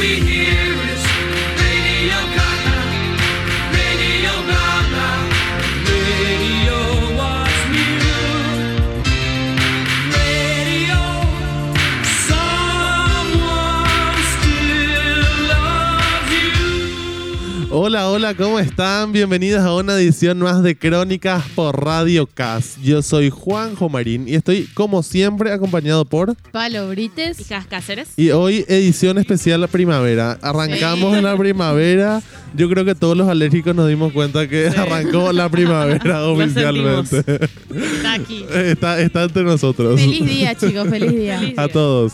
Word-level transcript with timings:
we 0.00 0.18
hear 0.20 0.39
Hola, 17.90 18.08
hola, 18.08 18.34
¿cómo 18.34 18.60
están? 18.60 19.10
Bienvenidos 19.10 19.62
a 19.64 19.74
una 19.74 19.94
edición 19.94 20.38
más 20.38 20.62
de 20.62 20.78
Crónicas 20.78 21.42
por 21.56 21.84
Radio 21.84 22.28
Cas. 22.28 22.76
Yo 22.80 23.02
soy 23.02 23.30
Juanjo 23.30 23.88
Marín 23.88 24.28
y 24.28 24.36
estoy, 24.36 24.68
como 24.74 25.02
siempre, 25.02 25.50
acompañado 25.50 26.04
por. 26.04 26.36
Palo 26.52 26.88
Brites. 26.88 27.40
Hijas 27.40 27.66
Cáceres. 27.66 28.10
Y 28.16 28.30
hoy, 28.30 28.64
edición 28.68 29.18
especial 29.18 29.60
la 29.62 29.66
primavera. 29.66 30.38
Arrancamos 30.40 31.10
Sí. 31.14 31.18
en 31.18 31.24
la 31.24 31.36
primavera. 31.36 32.22
Yo 32.54 32.68
creo 32.70 32.84
que 32.84 32.94
todos 32.94 33.16
los 33.16 33.28
alérgicos 33.28 33.74
nos 33.74 33.88
dimos 33.88 34.12
cuenta 34.12 34.46
que 34.46 34.68
arrancó 34.68 35.32
la 35.32 35.48
primavera 35.48 36.26
oficialmente. 36.28 37.24
Está 37.74 38.12
aquí. 38.14 38.46
está, 38.54 39.00
está 39.00 39.24
entre 39.24 39.42
nosotros. 39.42 39.98
Feliz 40.00 40.24
día, 40.24 40.54
chicos, 40.54 40.88
feliz 40.88 41.10
día. 41.10 41.40
Feliz 41.40 41.58
A 41.58 41.66
todos. 41.66 42.12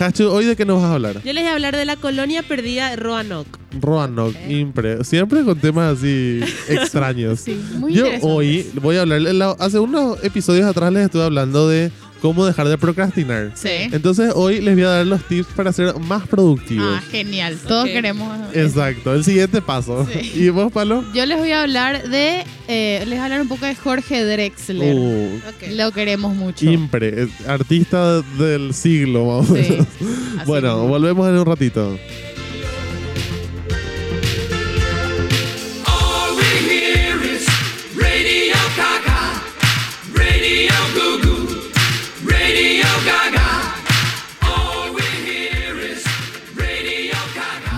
Hachu, 0.00 0.28
¿hoy 0.28 0.44
de 0.46 0.56
qué 0.56 0.64
nos 0.64 0.80
vas 0.80 0.90
a 0.90 0.94
hablar? 0.94 1.22
Yo 1.22 1.32
les 1.32 1.42
voy 1.44 1.50
a 1.50 1.54
hablar 1.54 1.76
de 1.76 1.84
la 1.84 1.96
colonia 1.96 2.42
perdida 2.42 2.90
de 2.90 2.96
Roanoke. 2.96 3.50
Roanoke, 3.80 4.36
impre. 4.48 5.04
Siempre 5.04 5.44
con 5.44 5.58
temas 5.58 5.98
así 5.98 6.40
extraños. 6.68 7.40
Sí, 7.40 7.60
muy 7.76 7.92
Yo 7.94 8.06
hoy 8.22 8.66
voy 8.80 8.96
a 8.96 9.02
hablar, 9.02 9.20
la- 9.20 9.50
hace 9.58 9.78
unos 9.78 10.22
episodios 10.24 10.66
atrás 10.66 10.92
les 10.92 11.04
estuve 11.04 11.22
hablando 11.24 11.68
de 11.68 11.92
cómo 12.20 12.44
dejar 12.46 12.68
de 12.68 12.78
procrastinar. 12.78 13.52
Sí. 13.54 13.68
Entonces 13.92 14.32
hoy 14.34 14.60
les 14.60 14.74
voy 14.74 14.84
a 14.84 14.88
dar 14.90 15.06
los 15.06 15.22
tips 15.26 15.48
para 15.54 15.72
ser 15.72 15.94
más 15.98 16.26
productivos. 16.28 16.98
Ah, 16.98 17.02
genial. 17.10 17.56
Todos 17.66 17.86
queremos. 17.86 18.38
Exacto, 18.54 19.14
el 19.14 19.24
siguiente 19.24 19.60
paso. 19.62 20.06
Sí. 20.12 20.32
¿Y 20.34 20.48
vos, 20.50 20.70
Palo? 20.72 21.04
Yo 21.14 21.26
les 21.26 21.38
voy 21.38 21.50
a 21.52 21.62
hablar 21.62 22.08
de. 22.08 22.44
eh, 22.68 22.98
les 23.00 23.08
voy 23.08 23.18
a 23.18 23.24
hablar 23.24 23.40
un 23.40 23.48
poco 23.48 23.66
de 23.66 23.74
Jorge 23.74 24.24
Drexler. 24.24 24.94
Uh, 24.94 25.40
Lo 25.72 25.90
queremos 25.92 26.34
mucho. 26.34 26.64
impre, 26.70 27.28
artista 27.46 28.22
del 28.38 28.72
siglo, 28.74 29.44
Sí. 29.44 29.78
Bueno, 30.46 30.74
mismo. 30.76 30.88
volvemos 30.88 31.28
en 31.28 31.34
un 31.36 31.46
ratito. 31.46 31.98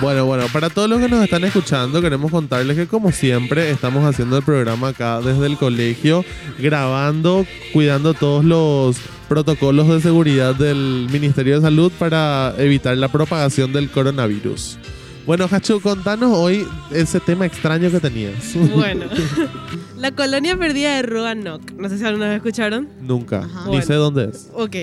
Bueno, 0.03 0.27
bueno, 0.27 0.47
para 0.53 0.69
todos 0.69 0.89
los 0.91 0.99
que 1.01 1.09
nos 1.09 1.23
están 1.23 1.45
escuchando, 1.45 2.03
queremos 2.03 2.31
contarles 2.33 2.77
que 2.77 2.89
como 2.89 3.13
siempre 3.13 3.71
estamos 3.71 4.05
haciendo 4.05 4.37
el 4.37 4.43
programa 4.43 4.89
acá 4.89 5.21
desde 5.21 5.47
el 5.47 5.57
colegio, 5.57 6.25
grabando, 6.59 7.47
cuidando 7.73 8.13
todos 8.13 8.45
los 8.45 8.97
protocolos 9.29 9.87
de 9.89 10.01
seguridad 10.01 10.57
del 10.57 11.07
Ministerio 11.13 11.55
de 11.55 11.61
Salud 11.63 11.93
para 12.01 12.53
evitar 12.59 12.97
la 12.97 13.07
propagación 13.13 13.73
del 13.73 13.91
coronavirus. 13.91 14.77
Bueno, 15.25 15.47
Hachu, 15.49 15.81
contanos 15.81 16.37
hoy 16.37 16.67
ese 16.91 17.21
tema 17.21 17.47
extraño 17.47 17.89
que 17.89 18.01
tenías. 18.01 18.55
Bueno, 18.75 19.05
la 19.97 20.11
colonia 20.11 20.57
perdida 20.57 20.97
de 20.97 21.03
Roanoke. 21.03 21.75
No 21.79 21.89
sé 21.89 21.97
si 21.99 22.05
alguna 22.05 22.27
vez 22.27 22.37
escucharon. 22.39 22.89
Nunca, 23.01 23.45
Ajá. 23.45 23.61
ni 23.67 23.69
Bueno. 23.69 23.87
sé 23.87 23.95
dónde 23.95 24.31
es. 24.33 24.51
Ok. 24.53 24.75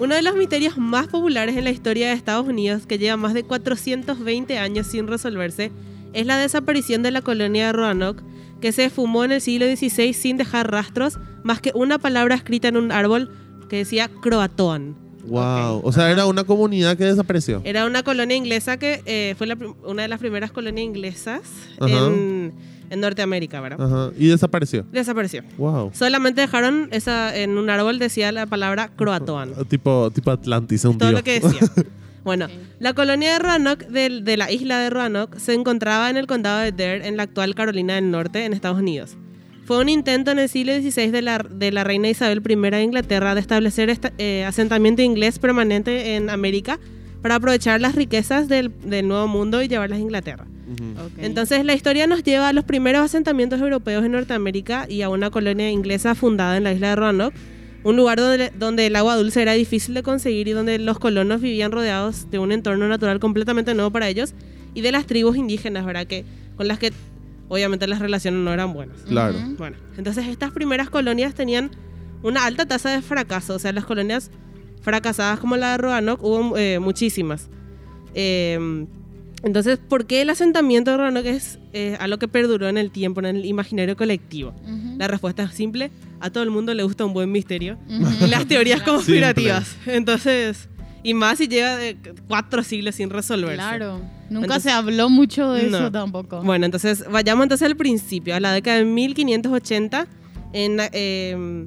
Uno 0.00 0.14
de 0.14 0.22
los 0.22 0.34
misterios 0.34 0.78
más 0.78 1.08
populares 1.08 1.58
en 1.58 1.64
la 1.64 1.70
historia 1.70 2.08
de 2.08 2.14
Estados 2.14 2.48
Unidos, 2.48 2.86
que 2.86 2.96
lleva 2.96 3.18
más 3.18 3.34
de 3.34 3.42
420 3.42 4.56
años 4.56 4.86
sin 4.86 5.06
resolverse, 5.06 5.70
es 6.14 6.24
la 6.24 6.38
desaparición 6.38 7.02
de 7.02 7.10
la 7.10 7.20
colonia 7.20 7.66
de 7.66 7.72
Roanoke, 7.72 8.22
que 8.62 8.72
se 8.72 8.88
fumó 8.88 9.24
en 9.24 9.32
el 9.32 9.42
siglo 9.42 9.66
XVI 9.66 10.14
sin 10.14 10.38
dejar 10.38 10.70
rastros, 10.70 11.18
más 11.42 11.60
que 11.60 11.72
una 11.74 11.98
palabra 11.98 12.34
escrita 12.34 12.68
en 12.68 12.78
un 12.78 12.92
árbol 12.92 13.30
que 13.68 13.76
decía 13.76 14.08
Croatoan. 14.22 14.96
Wow, 15.26 15.82
o 15.84 15.92
sea, 15.92 16.10
era 16.10 16.24
una 16.24 16.44
comunidad 16.44 16.96
que 16.96 17.04
desapareció. 17.04 17.60
Era 17.64 17.84
una 17.84 18.02
colonia 18.02 18.38
inglesa 18.38 18.78
que 18.78 19.02
eh, 19.04 19.34
fue 19.36 19.46
la 19.46 19.58
una 19.84 20.00
de 20.00 20.08
las 20.08 20.18
primeras 20.18 20.50
colonias 20.50 20.82
inglesas 20.82 21.42
en, 21.78 22.54
en 22.90 23.00
Norteamérica, 23.00 23.60
¿verdad? 23.60 23.80
Ajá, 23.82 24.12
y 24.18 24.26
desapareció. 24.28 24.84
Desapareció. 24.92 25.42
Wow. 25.56 25.90
Solamente 25.94 26.40
dejaron 26.42 26.88
esa 26.92 27.34
en 27.36 27.56
un 27.56 27.70
árbol 27.70 27.98
decía 27.98 28.30
la 28.32 28.46
palabra 28.46 28.88
Croatoan. 28.96 29.52
Tipo, 29.68 30.10
tipo 30.10 30.30
Atlantis, 30.30 30.84
un 30.84 30.98
Todo 30.98 31.08
tío. 31.10 31.18
lo 31.18 31.24
que 31.24 31.40
decía. 31.40 31.60
Bueno, 32.22 32.48
la 32.80 32.92
colonia 32.92 33.32
de 33.32 33.38
Roanoke, 33.38 33.86
de, 33.86 34.36
la 34.36 34.52
isla 34.52 34.78
de 34.78 34.90
Roanoke, 34.90 35.40
se 35.40 35.54
encontraba 35.54 36.10
en 36.10 36.18
el 36.18 36.26
condado 36.26 36.58
de 36.60 36.70
Dare, 36.70 37.08
en 37.08 37.16
la 37.16 37.22
actual 37.22 37.54
Carolina 37.54 37.94
del 37.94 38.10
Norte, 38.10 38.44
en 38.44 38.52
Estados 38.52 38.78
Unidos. 38.78 39.16
Fue 39.64 39.78
un 39.80 39.88
intento 39.88 40.30
en 40.30 40.38
el 40.38 40.50
siglo 40.50 40.74
XVI 40.74 41.10
de 41.12 41.22
la, 41.22 41.38
de 41.38 41.72
la 41.72 41.82
reina 41.82 42.10
Isabel 42.10 42.42
I 42.46 42.56
de 42.70 42.82
Inglaterra 42.82 43.34
de 43.34 43.40
establecer 43.40 43.88
esta- 43.88 44.12
eh, 44.18 44.44
asentamiento 44.44 45.00
inglés 45.00 45.38
permanente 45.38 46.16
en 46.16 46.28
América 46.28 46.78
para 47.22 47.36
aprovechar 47.36 47.80
las 47.80 47.94
riquezas 47.94 48.48
del, 48.48 48.70
del 48.84 49.08
Nuevo 49.08 49.26
Mundo 49.26 49.62
y 49.62 49.68
llevarlas 49.68 49.98
a 49.98 50.02
Inglaterra. 50.02 50.46
Ujú. 50.70 51.06
Ok. 51.06 51.12
Entonces 51.18 51.64
la 51.64 51.74
historia 51.74 52.06
nos 52.06 52.22
lleva 52.22 52.48
a 52.48 52.52
los 52.52 52.64
primeros 52.64 53.02
asentamientos 53.02 53.60
europeos 53.60 54.04
en 54.04 54.12
Norteamérica 54.12 54.86
y 54.88 55.02
a 55.02 55.08
una 55.08 55.30
colonia 55.30 55.70
inglesa 55.70 56.14
fundada 56.14 56.56
en 56.56 56.64
la 56.64 56.72
isla 56.72 56.90
de 56.90 56.96
Roanoke, 56.96 57.36
un 57.82 57.96
lugar 57.96 58.18
donde, 58.18 58.52
donde 58.58 58.86
el 58.86 58.96
agua 58.96 59.16
dulce 59.16 59.42
era 59.42 59.54
difícil 59.54 59.94
de 59.94 60.02
conseguir 60.02 60.48
y 60.48 60.52
donde 60.52 60.78
los 60.78 60.98
colonos 60.98 61.40
vivían 61.40 61.72
rodeados 61.72 62.30
de 62.30 62.38
un 62.38 62.52
entorno 62.52 62.88
natural 62.88 63.18
completamente 63.20 63.74
nuevo 63.74 63.90
para 63.90 64.08
ellos 64.08 64.34
y 64.74 64.82
de 64.82 64.92
las 64.92 65.06
tribus 65.06 65.36
indígenas, 65.36 65.84
¿verdad? 65.84 66.06
Que, 66.06 66.24
con 66.56 66.68
las 66.68 66.78
que 66.78 66.92
obviamente 67.48 67.86
las 67.86 67.98
relaciones 67.98 68.40
no 68.40 68.52
eran 68.52 68.72
buenas. 68.72 69.00
Claro. 69.02 69.38
Bueno, 69.58 69.76
entonces 69.96 70.28
estas 70.28 70.52
primeras 70.52 70.90
colonias 70.90 71.34
tenían 71.34 71.70
una 72.22 72.44
alta 72.44 72.66
tasa 72.66 72.90
de 72.90 73.02
fracaso, 73.02 73.54
o 73.54 73.58
sea, 73.58 73.72
las 73.72 73.86
colonias 73.86 74.30
fracasadas 74.82 75.40
como 75.40 75.56
la 75.56 75.72
de 75.72 75.78
Roanoke 75.78 76.22
hubo 76.22 76.56
eh, 76.56 76.78
muchísimas. 76.78 77.48
Eh, 78.14 78.86
entonces, 79.42 79.78
¿por 79.78 80.06
qué 80.06 80.22
el 80.22 80.30
asentamiento 80.30 80.90
de 80.90 80.96
Roanoke 80.98 81.26
es 81.30 81.58
eh, 81.72 81.96
algo 82.00 82.18
que 82.18 82.28
perduró 82.28 82.68
en 82.68 82.76
el 82.78 82.90
tiempo, 82.90 83.20
en 83.20 83.26
el 83.26 83.44
imaginario 83.44 83.96
colectivo? 83.96 84.54
La 84.98 85.08
respuesta 85.08 85.42
es 85.44 85.54
simple, 85.54 85.90
a 86.20 86.30
todo 86.30 86.42
el 86.44 86.50
mundo 86.50 86.74
le 86.74 86.82
gusta 86.82 87.04
un 87.04 87.14
buen 87.14 87.32
misterio 87.32 87.78
y 87.88 88.26
las 88.26 88.46
teorías 88.46 88.82
conspirativas. 88.82 89.76
Entonces, 89.86 90.68
y 91.02 91.14
más 91.14 91.38
si 91.38 91.48
lleva 91.48 91.76
de 91.76 91.96
cuatro 92.28 92.62
siglos 92.62 92.96
sin 92.96 93.08
resolverse. 93.10 93.56
Claro. 93.56 94.00
Nunca 94.28 94.46
Entonces- 94.46 94.62
se 94.64 94.70
habló 94.70 95.08
mucho 95.08 95.52
de 95.52 95.66
eso 95.66 95.90
tampoco. 95.90 96.42
Bueno, 96.42 96.66
entonces 96.66 97.04
vayamos 97.10 97.44
entonces 97.44 97.66
al 97.66 97.76
principio, 97.76 98.34
a 98.34 98.40
la 98.40 98.52
década 98.52 98.78
de 98.78 98.84
1580. 98.84 100.06
En, 100.52 100.78
eh, 100.92 101.66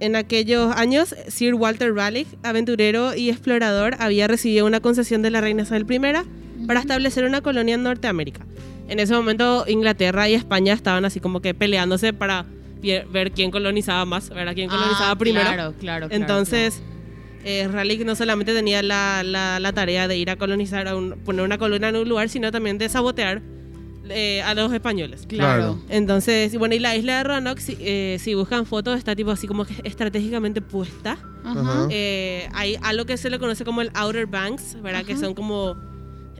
en 0.00 0.16
aquellos 0.16 0.74
años, 0.76 1.14
Sir 1.28 1.54
Walter 1.54 1.94
Raleigh, 1.94 2.26
aventurero 2.42 3.14
y 3.14 3.30
explorador, 3.30 3.94
había 3.98 4.26
recibido 4.28 4.66
una 4.66 4.80
concesión 4.80 5.22
de 5.22 5.30
la 5.30 5.40
reina 5.40 5.62
Isabel 5.62 5.86
I 5.90 6.66
para 6.66 6.80
establecer 6.80 7.24
una 7.24 7.40
colonia 7.40 7.74
en 7.74 7.82
Norteamérica. 7.82 8.44
En 8.88 9.00
ese 9.00 9.14
momento, 9.14 9.64
Inglaterra 9.68 10.28
y 10.28 10.34
España 10.34 10.72
estaban 10.74 11.04
así 11.04 11.18
como 11.20 11.40
que 11.40 11.54
peleándose 11.54 12.12
para 12.12 12.46
ver 13.12 13.32
quién 13.32 13.50
colonizaba 13.50 14.04
más, 14.04 14.30
ver 14.30 14.48
a 14.48 14.54
quién 14.54 14.68
colonizaba 14.68 15.10
Ah, 15.10 15.16
primero. 15.18 15.44
Claro, 15.46 15.74
claro. 15.78 16.08
claro, 16.08 16.14
Entonces, 16.14 16.82
eh, 17.44 17.68
Raleigh 17.72 18.04
no 18.04 18.14
solamente 18.14 18.52
tenía 18.54 18.82
la, 18.82 19.22
la- 19.24 19.58
la 19.60 19.72
tarea 19.72 20.06
de 20.08 20.16
ir 20.16 20.30
a 20.30 20.36
colonizar, 20.36 20.86
a 20.88 20.94
un- 20.96 21.18
poner 21.24 21.44
una 21.44 21.58
colonia 21.58 21.88
en 21.88 21.96
un 21.96 22.08
lugar, 22.08 22.28
sino 22.28 22.50
también 22.52 22.78
de 22.78 22.88
sabotear 22.88 23.40
eh, 24.10 24.42
a 24.42 24.54
los 24.54 24.72
españoles. 24.72 25.24
Claro. 25.28 25.78
Entonces, 25.88 26.56
bueno, 26.58 26.74
y 26.74 26.78
la 26.78 26.96
isla 26.96 27.18
de 27.18 27.24
Roanoke, 27.24 27.60
si, 27.60 27.76
eh, 27.80 28.16
si 28.20 28.34
buscan 28.34 28.66
fotos, 28.66 28.98
está 28.98 29.14
tipo 29.16 29.30
así 29.30 29.46
como 29.46 29.64
que 29.64 29.74
estratégicamente 29.84 30.60
puesta. 30.60 31.18
Ajá. 31.44 31.88
Eh, 31.90 32.48
hay 32.54 32.76
algo 32.82 33.04
que 33.06 33.16
se 33.16 33.30
le 33.30 33.38
conoce 33.38 33.64
como 33.64 33.80
el 33.82 33.90
Outer 33.94 34.26
Banks, 34.26 34.80
¿verdad? 34.82 35.04
Que 35.04 35.12
Ajá. 35.12 35.20
son 35.22 35.34
como... 35.34 35.76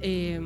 eh, 0.03 0.41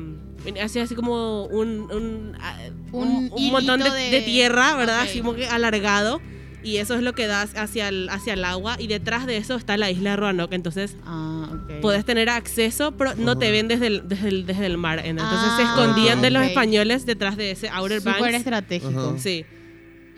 así, 0.61 0.79
así 0.79 0.95
como 0.95 1.45
un, 1.45 1.91
un, 1.91 2.35
ah, 2.39 2.57
Un 2.91 3.07
un- 3.07 3.29
un 3.33 3.51
montón 3.51 3.79
de, 3.81 3.89
de- 3.91 4.09
de 4.11 4.21
tierra, 4.21 4.75
¿verdad? 4.75 5.01
Ok. 5.03 5.09
Así 5.09 5.19
como 5.19 5.35
que 5.35 5.47
alargado. 5.47 6.19
Y 6.63 6.77
eso 6.77 6.93
es 6.95 7.01
lo 7.01 7.13
que 7.13 7.25
da 7.27 7.41
hacia 7.41 7.87
el, 7.89 8.07
hacia 8.09 8.33
el 8.33 8.43
agua. 8.45 8.75
Y 8.79 8.87
detrás 8.87 9.25
de 9.25 9.37
eso 9.37 9.55
está 9.55 9.77
la 9.77 9.89
isla 9.89 10.11
de 10.11 10.15
Roanoke. 10.17 10.53
Entonces, 10.53 10.95
Ah, 11.05 11.49
ok. 11.51 11.81
podés 11.81 12.05
tener 12.05 12.29
acceso, 12.29 12.91
pero 12.93 13.15
no 13.15 13.37
te 13.37 13.49
ven 13.51 13.67
desde 13.67 13.87
el, 13.87 14.07
desde 14.07 14.27
el, 14.29 14.45
desde 14.45 14.65
el 14.67 14.77
mar. 14.77 15.01
Entonces, 15.03 15.37
Ah, 15.41 15.55
se 15.57 15.63
escondían 15.63 16.21
de 16.21 16.29
los 16.29 16.43
españoles 16.43 17.05
detrás 17.05 17.35
de 17.37 17.51
ese 17.51 17.69
Outer 17.69 17.99
Súper 18.01 18.21
Banks. 18.21 18.35
estratégico. 18.37 18.89
Ajá. 18.99 19.17
Sí. 19.17 19.43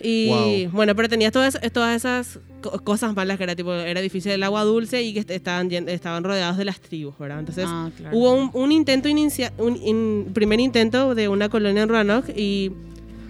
Y 0.06 0.28
Wow. 0.28 0.70
bueno, 0.72 0.96
pero 0.98 1.08
tenías 1.08 1.32
todas, 1.32 1.58
todas 1.72 1.96
esas 1.96 2.40
co- 2.62 2.78
cosas 2.84 3.16
malas 3.16 3.38
que 3.38 3.46
era 3.46 3.56
tipo, 3.56 3.72
era 3.74 4.02
difícil 4.02 4.34
el 4.34 4.44
agua 4.44 4.64
dulce 4.66 5.02
y 5.02 5.14
que 5.14 5.20
est- 5.22 5.32
estaban, 5.32 5.72
estaban 5.72 6.26
rodeados 6.26 6.58
de 6.58 6.66
las 6.66 6.82
tribus, 6.82 7.18
¿verdad? 7.18 7.40
Entonces 7.40 7.66
Ah, 7.70 7.90
claro. 7.96 8.18
hubo 8.18 8.34
un, 8.34 8.52
un 8.54 8.72
intento, 8.74 9.08
inicia, 9.08 9.54
un 9.58 9.78
in- 9.78 10.32
primer 10.34 10.60
intento 10.60 11.16
de 11.16 11.30
una 11.30 11.48
colonia 11.48 11.84
en 11.84 11.90
Roanoke 11.90 12.34
y 12.36 12.72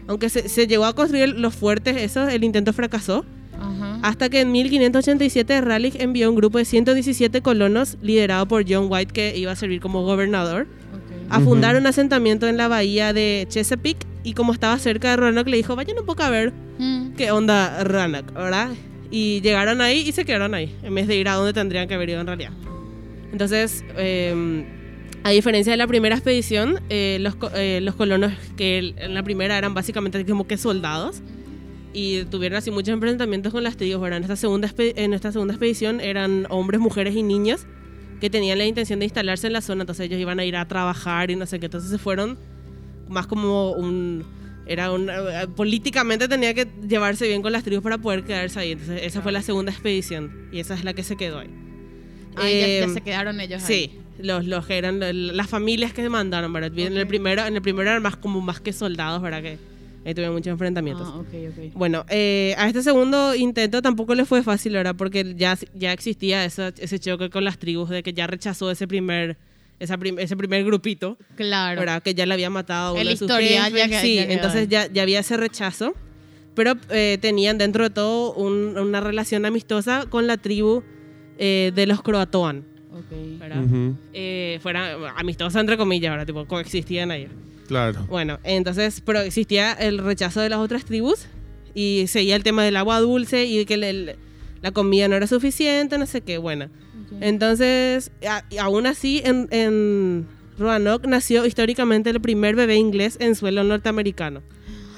aunque 0.08 0.30
se, 0.30 0.48
se 0.50 0.68
llegó 0.68 0.86
a 0.86 0.94
construir 0.94 1.30
los 1.38 1.56
fuertes, 1.56 1.96
eso, 1.98 2.28
el 2.28 2.44
intento 2.44 2.74
fracasó. 2.74 3.26
Ajá. 3.60 4.00
Hasta 4.04 4.30
que 4.30 4.42
en 4.42 4.52
1587 4.52 5.62
Raleigh 5.62 5.94
envió 6.02 6.30
un 6.30 6.36
grupo 6.36 6.58
de 6.58 6.66
117 6.66 7.42
colonos 7.42 7.98
liderado 8.02 8.46
por 8.48 8.66
John 8.68 8.88
White 8.90 9.14
que 9.14 9.38
iba 9.38 9.52
a 9.52 9.56
servir 9.56 9.80
como 9.80 10.04
gobernador 10.04 10.68
a 11.30 11.40
fundar 11.40 11.76
un 11.78 11.86
asentamiento 11.88 12.48
en 12.48 12.58
la 12.58 12.68
bahía 12.68 13.14
de 13.14 13.46
Chesapeake 13.50 14.06
y 14.24 14.34
como 14.34 14.52
estaba 14.54 14.78
cerca 14.78 15.12
de 15.12 15.16
Roanoke 15.18 15.50
le 15.50 15.58
dijo 15.58 15.76
vayan 15.76 15.98
un 15.98 16.06
poco 16.06 16.24
a 16.24 16.30
ver 16.30 16.52
Mm. 16.80 17.14
qué 17.16 17.30
onda 17.32 17.84
Roanoke, 17.84 18.34
¿verdad? 18.34 18.70
Y 19.12 19.42
llegaron 19.42 19.80
ahí 19.80 20.00
y 20.08 20.12
se 20.12 20.26
quedaron 20.26 20.54
ahí 20.56 20.76
en 20.84 20.94
vez 20.96 21.08
de 21.08 21.16
ir 21.16 21.28
a 21.30 21.34
donde 21.36 21.54
tendrían 21.54 21.88
que 21.88 21.94
haber 21.94 22.10
ido 22.10 22.20
en 22.22 22.28
realidad. 22.28 22.52
Entonces, 23.32 23.84
eh, 23.96 24.66
a 25.24 25.30
diferencia 25.31 25.72
de 25.72 25.78
la 25.78 25.88
primera 25.88 26.16
expedición, 26.16 26.80
eh, 26.90 27.18
los, 27.22 27.36
eh, 27.56 27.80
los 27.81 27.96
colonos 27.96 28.34
que 28.58 28.94
en 28.98 29.14
la 29.14 29.24
primera 29.24 29.58
eran 29.58 29.74
básicamente 29.74 30.25
como 30.25 30.46
que 30.48 30.58
soldados 30.58 31.22
y 31.94 32.24
tuvieron 32.25 32.58
así 32.58 32.72
muchos 32.72 32.94
enfrentamientos 32.94 33.54
con 33.54 33.64
las 33.64 33.78
tribus, 33.78 34.02
¿verdad? 34.02 34.18
En 34.18 34.24
esta, 34.24 34.36
segunda 34.36 34.70
en 34.78 35.14
esta 35.14 35.31
segunda 35.31 35.54
expedición 35.54 36.02
eran 36.02 36.48
hombres, 36.50 36.81
mujeres 36.81 37.16
y 37.16 37.24
niños 37.24 37.66
que 38.20 38.30
tenían 38.30 38.58
la 38.58 38.66
intención 38.66 39.00
de 39.00 39.06
instalarse 39.06 39.48
en 39.48 39.54
la 39.54 39.62
zona, 39.62 39.84
entonces 39.84 40.06
ellos 40.08 40.20
iban 40.20 40.40
a 40.40 40.46
ir 40.46 40.56
a 40.56 40.68
trabajar 40.68 41.30
y 41.31 41.36
no 41.36 41.46
sé 41.46 41.60
qué, 41.60 41.66
entonces 41.68 41.90
se 41.92 41.98
fueron 41.98 42.38
más 43.08 43.28
como 43.28 43.72
un... 43.72 44.26
Era 44.66 44.94
un, 44.94 45.10
eh, 45.10 45.14
políticamente 45.58 46.30
tenía 46.30 46.54
que 46.54 46.66
llevarse 46.88 47.28
bien 47.28 47.42
con 47.42 47.52
las 47.52 47.64
tribus 47.66 47.84
para 47.84 47.98
poder 47.98 48.24
quedarse 48.24 48.58
ahí. 48.62 48.72
Entonces, 48.72 49.02
esa 49.04 49.22
fue 49.22 49.34
la 49.34 49.42
segunda 49.42 49.74
expedición. 49.74 50.48
Y 50.54 50.60
esa 50.62 50.74
es 50.74 50.86
la 50.86 50.94
que 50.94 51.04
se 51.04 51.18
quedó 51.18 51.40
ahí. 51.40 51.50
Ah, 52.38 52.50
ya- 52.50 52.60
ya, 52.60 52.84
Em, 52.86 52.94
se 52.94 53.02
quedaron 53.02 53.42
ellos 53.42 53.62
ahí. 53.62 53.68
Los, 54.19 54.45
los 54.45 54.65
que 54.68 54.77
eran 54.77 55.00
las 55.36 55.48
familias 55.50 55.92
que 55.94 56.01
se 56.04 56.10
mandaron, 56.10 56.54
¿verdad? 56.54 56.71
En, 56.77 56.95
el 56.98 57.07
primero, 57.07 57.45
en 57.45 57.56
el 57.56 57.62
primero 57.62 57.89
eran 57.89 58.04
más 58.04 58.15
como 58.15 58.42
más 58.42 58.60
que 58.60 58.71
soldados, 58.71 59.21
¿verdad? 59.21 59.42
Que 59.42 59.57
ahí 60.06 60.13
tuvieron 60.13 60.33
muchos 60.36 60.51
enfrentamientos. 60.51 61.07
Ah. 61.12 61.21
Bueno, 61.74 62.06
eh, 62.10 62.54
a 62.57 62.68
este 62.68 62.83
segundo 62.83 63.33
intento 63.36 63.81
tampoco 63.81 64.13
le 64.15 64.25
fue 64.25 64.44
fácil, 64.44 64.74
¿verdad? 64.74 64.95
Porque 64.95 65.33
ya, 65.36 65.57
ya 65.74 65.92
existía 65.94 66.45
esa- 66.45 66.74
ese 66.77 67.00
choque 67.00 67.30
con 67.30 67.44
las 67.44 67.57
tribus 67.57 67.89
de 67.89 68.04
que 68.04 68.13
ya 68.13 68.27
rechazó 68.27 68.69
ese 68.69 68.88
primer, 68.88 69.36
esa 69.80 69.98
prim- 69.98 70.19
ese 70.19 70.38
primer 70.38 70.63
grupito, 70.63 71.18
Claro. 71.36 71.80
¿verdad? 71.80 72.04
Que 72.04 72.13
ya 72.13 72.25
le 72.27 72.33
había 72.36 72.50
matado 72.51 72.89
a 72.89 72.92
uno 72.92 73.01
El 73.01 73.07
de 73.07 73.18
sus 73.18 73.27
historial 73.30 73.71
jefes. 73.74 73.80
ya 73.80 73.89
que- 73.89 74.01
Sí, 74.06 74.16
ya 74.16 74.24
entonces 74.25 74.68
ya, 74.69 74.88
ya 74.92 75.01
había 75.01 75.19
ese 75.21 75.38
rechazo. 75.38 75.94
Pero 76.56 76.74
eh, 76.92 77.18
tenían 77.19 77.57
dentro 77.57 77.83
de 77.83 77.89
todo 77.89 78.31
un- 78.36 78.77
una 78.77 79.01
relación 79.01 79.44
amistosa 79.45 80.06
con 80.07 80.27
la 80.27 80.38
tribu 80.38 80.83
eh, 81.39 81.71
de 81.74 81.88
los 81.88 82.04
Croatoan, 82.04 82.63
Ok. 83.12 83.40
¿verdad? 83.40 83.64
Ujú, 83.64 83.96
eh, 84.14 84.60
fuera 84.62 84.96
amistosa 85.18 85.60
entre 85.60 85.78
comillas, 85.78 86.12
ahora 86.12 86.26
tipo 86.26 86.46
coexistían 86.46 87.12
ahí. 87.12 87.28
Claro. 87.68 88.06
Bueno, 88.10 88.40
entonces, 88.44 89.02
pero 89.02 89.20
existía 89.22 89.72
el 89.74 89.98
rechazo 90.00 90.42
de 90.42 90.50
las 90.50 90.60
otras 90.60 90.86
tribus 90.86 91.28
y 91.74 92.06
seguía 92.08 92.36
el 92.36 92.44
tema 92.44 92.64
del 92.64 92.76
agua 92.76 93.00
dulce 93.00 93.46
y 93.46 93.58
de 93.60 93.66
que 93.66 93.74
el- 93.76 94.16
la 94.62 94.72
comida 94.72 95.08
no 95.08 95.16
era 95.16 95.28
suficiente, 95.28 95.98
no 95.98 96.06
sé 96.06 96.22
qué, 96.22 96.38
bueno. 96.38 96.70
Entonces, 97.22 98.12
a- 98.28 98.44
y 98.50 98.58
aún 98.58 98.86
así, 98.86 99.22
en, 99.24 99.48
en 99.52 100.26
Roanoke 100.58 101.08
nació 101.08 101.46
históricamente 101.46 102.10
el 102.10 102.20
primer 102.22 102.56
bebé 102.56 102.76
inglés 102.76 103.18
en 103.20 103.36
suelo 103.36 103.64
norteamericano. 103.64 104.42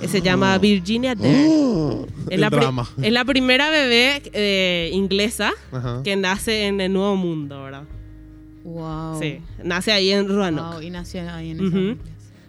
Eh, 0.02 0.08
Se 0.08 0.22
llama 0.22 0.58
Virginia 0.58 1.16
Dare. 1.16 1.32
es, 1.46 2.32
El 2.32 2.42
la 2.42 2.50
drama. 2.50 2.88
es 3.02 3.12
la 3.12 3.24
primera 3.26 3.70
bebé 3.70 4.22
eh, 4.34 4.90
inglesa 4.94 5.52
Ajá. 5.72 6.02
que 6.04 6.16
nace 6.16 6.68
en 6.68 6.82
el 6.82 6.92
Nuevo 6.94 7.16
Mundo, 7.16 7.64
¿verdad? 7.64 7.84
Wow. 8.64 9.22
Sí, 9.22 9.40
nace 9.64 9.92
ahí 9.92 10.12
en 10.12 10.28
Roanoke. 10.28 10.74
Wow, 10.76 10.82
y 10.82 10.90
nació 10.90 11.22
ahí 11.32 11.52
en 11.52 11.66
esa 11.68 12.02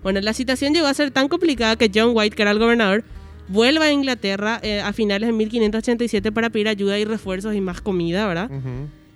Bueno, 0.02 0.20
la 0.22 0.32
situación 0.32 0.72
llegó 0.72 0.86
a 0.86 0.94
ser 0.94 1.10
tan 1.10 1.28
complicada 1.28 1.76
que 1.76 1.90
John 1.94 2.10
White, 2.14 2.34
que 2.34 2.42
era 2.42 2.50
el 2.52 2.58
gobernador, 2.58 3.04
vuelve 3.48 3.84
a 3.84 3.92
Inglaterra 3.92 4.58
eh, 4.62 4.80
a 4.80 4.92
finales 4.92 5.28
de 5.28 5.32
1587 5.34 6.32
para 6.32 6.48
pedir 6.50 6.68
ayuda 6.68 6.98
y 6.98 7.04
refuerzos 7.04 7.54
y 7.54 7.60
más 7.60 7.80
comida, 7.80 8.26
¿verdad? 8.26 8.50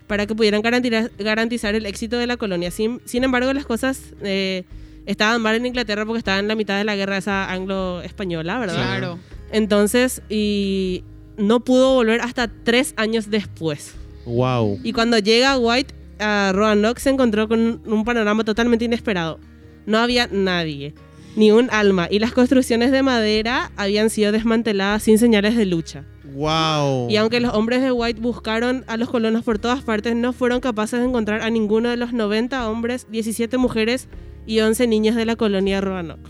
Para 0.06 0.27
que 0.27 0.35
pudieran 0.35 0.61
garantizar, 0.61 1.11
garantizar 1.19 1.75
el 1.75 1.87
éxito 1.87 2.19
de 2.19 2.27
la 2.27 2.37
colonia. 2.37 2.71
Sin, 2.71 3.00
sin 3.06 3.25
embargo, 3.25 3.53
las 3.53 3.65
cosas 3.65 4.00
eh, 4.23 4.65
estaban 5.11 5.43
mal 5.43 5.57
en 5.57 5.67
Inglaterra 5.67 6.07
porque 6.07 6.19
estaban 6.19 6.41
en 6.41 6.49
la 6.49 6.55
mitad 6.55 6.79
de 6.79 6.85
la 6.85 6.95
guerra 6.95 7.17
esa 7.17 7.51
anglo-española, 7.51 8.59
¿verdad? 8.59 8.75
Claro. 8.75 9.19
Entonces, 9.51 10.23
y 10.29 11.03
no 11.37 11.61
pudo 11.61 11.95
volver 11.95 12.21
hasta 12.21 12.49
tres 12.49 12.95
años 12.97 13.29
después. 13.29 13.95
Wow. 14.25 14.79
Y 14.85 14.93
cuando 14.93 15.19
llega 15.19 15.59
White 15.59 15.95
a 16.21 16.53
Roanoke 16.55 17.01
se 17.01 17.11
encontró 17.11 17.49
con 17.49 17.81
un 17.85 18.05
panorama 18.05 18.45
totalmente 18.45 18.85
inesperado. 18.85 19.41
No 19.87 19.99
había 19.99 20.29
nadie, 20.31 20.95
ni 21.35 21.51
un 21.51 21.69
alma, 21.71 22.06
y 22.11 22.19
las 22.21 22.33
construcciones 22.33 22.93
de 22.93 23.03
madera 23.03 23.73
habían 23.77 24.11
sido 24.11 24.31
desmanteladas 24.31 25.03
sin 25.03 25.19
señales 25.19 25.56
de 25.56 25.67
lucha. 25.67 26.05
Wow. 26.35 27.11
Y 27.11 27.17
aunque 27.17 27.41
los 27.41 27.55
hombres 27.55 27.83
de 27.83 27.91
White 27.91 28.21
buscaron 28.21 28.85
a 28.87 28.97
los 28.97 29.11
colonos 29.11 29.43
por 29.43 29.59
todas 29.59 29.83
partes, 29.83 30.15
no 30.15 30.33
fueron 30.33 30.61
capaces 30.61 31.01
de 31.01 31.06
encontrar 31.06 31.43
a 31.43 31.51
ninguno 31.51 31.89
de 31.89 31.97
los 31.97 32.13
90 32.13 32.71
hombres, 32.71 33.09
17 33.11 33.56
mujeres 33.59 34.06
y 34.50 34.61
11 34.61 34.87
niños 34.88 35.14
de 35.17 35.25
la 35.25 35.37
colonia 35.37 35.76
de 35.76 35.81
Roanoke. 35.82 36.29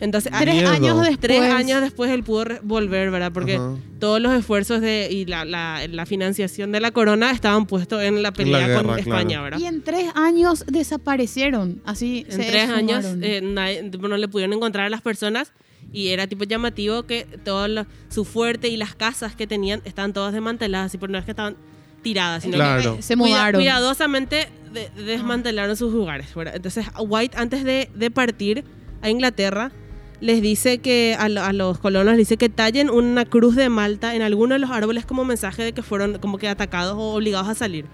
Entonces, 0.00 0.32
a- 0.32 0.40
Tres 0.40 0.54
Miedo. 0.56 0.70
años 0.70 0.96
después. 1.00 1.20
tres 1.20 1.40
años 1.40 1.80
después 1.80 2.10
él 2.10 2.24
pudo 2.24 2.44
volver, 2.62 3.10
¿verdad? 3.10 3.32
Porque 3.32 3.54
Ajá. 3.56 3.74
todos 4.00 4.20
los 4.20 4.32
esfuerzos 4.34 4.80
de, 4.80 5.08
y 5.10 5.24
la, 5.24 5.44
la- 5.44 5.86
la 5.88 6.04
financiación 6.04 6.72
de 6.72 6.80
la 6.80 6.90
corona 6.90 7.30
estaban 7.30 7.66
puestos 7.66 8.02
en 8.02 8.22
la 8.22 8.32
pelea 8.32 8.66
guerra, 8.66 8.82
con 8.82 8.94
claro. 8.94 9.00
España, 9.00 9.40
¿verdad? 9.40 9.58
Y 9.60 9.66
en 9.66 9.82
tres 9.82 10.06
años 10.14 10.64
desaparecieron. 10.66 11.80
Así 11.84 12.26
En 12.28 12.32
se 12.42 12.50
tres 12.50 12.68
años 12.70 13.04
eh, 13.22 13.40
nadie- 13.42 13.82
no 13.98 14.16
le 14.16 14.28
pudieron 14.28 14.52
encontrar 14.54 14.86
a 14.86 14.90
las 14.90 15.00
personas 15.00 15.52
y 15.92 16.08
era 16.08 16.26
tipo 16.26 16.44
llamativo 16.44 17.04
que 17.04 17.24
todo 17.44 17.66
lo- 17.68 17.86
su 18.08 18.24
fuerte 18.24 18.68
y 18.68 18.76
las 18.76 18.94
casas 18.96 19.36
que 19.36 19.46
tenían 19.46 19.80
estaban 19.84 20.12
todas 20.12 20.32
desmanteladas, 20.32 20.92
y 20.94 20.98
por 20.98 21.08
no 21.08 21.18
es 21.18 21.24
que 21.24 21.30
estaban 21.30 21.56
tiradas, 22.04 22.44
sino 22.44 22.54
Claro. 22.54 22.96
que 22.96 23.02
se 23.02 23.16
mudaron. 23.16 23.60
cuidadosamente 23.60 24.48
de- 24.72 24.90
desmantelaron 25.04 25.74
sus 25.76 25.92
lugares. 25.92 26.32
¿verdad? 26.36 26.54
Entonces 26.54 26.86
White 27.00 27.36
antes 27.36 27.64
de, 27.64 27.90
de 27.96 28.10
partir 28.12 28.62
a 29.02 29.10
Inglaterra 29.10 29.72
les 30.20 30.40
dice 30.40 30.78
que 30.78 31.16
a, 31.18 31.24
a 31.24 31.52
los 31.52 31.78
colonos 31.78 32.12
les 32.12 32.18
dice 32.18 32.36
que 32.36 32.48
tallen 32.48 32.88
una 32.88 33.24
cruz 33.24 33.56
de 33.56 33.68
Malta 33.68 34.14
en 34.14 34.22
alguno 34.22 34.54
de 34.54 34.60
los 34.60 34.70
árboles 34.70 35.04
como 35.04 35.24
mensaje 35.24 35.64
de 35.64 35.72
que 35.72 35.82
fueron 35.82 36.18
como 36.18 36.38
que 36.38 36.48
atacados 36.48 36.94
o 36.96 37.14
obligados 37.14 37.48
a 37.48 37.54
salir. 37.54 37.86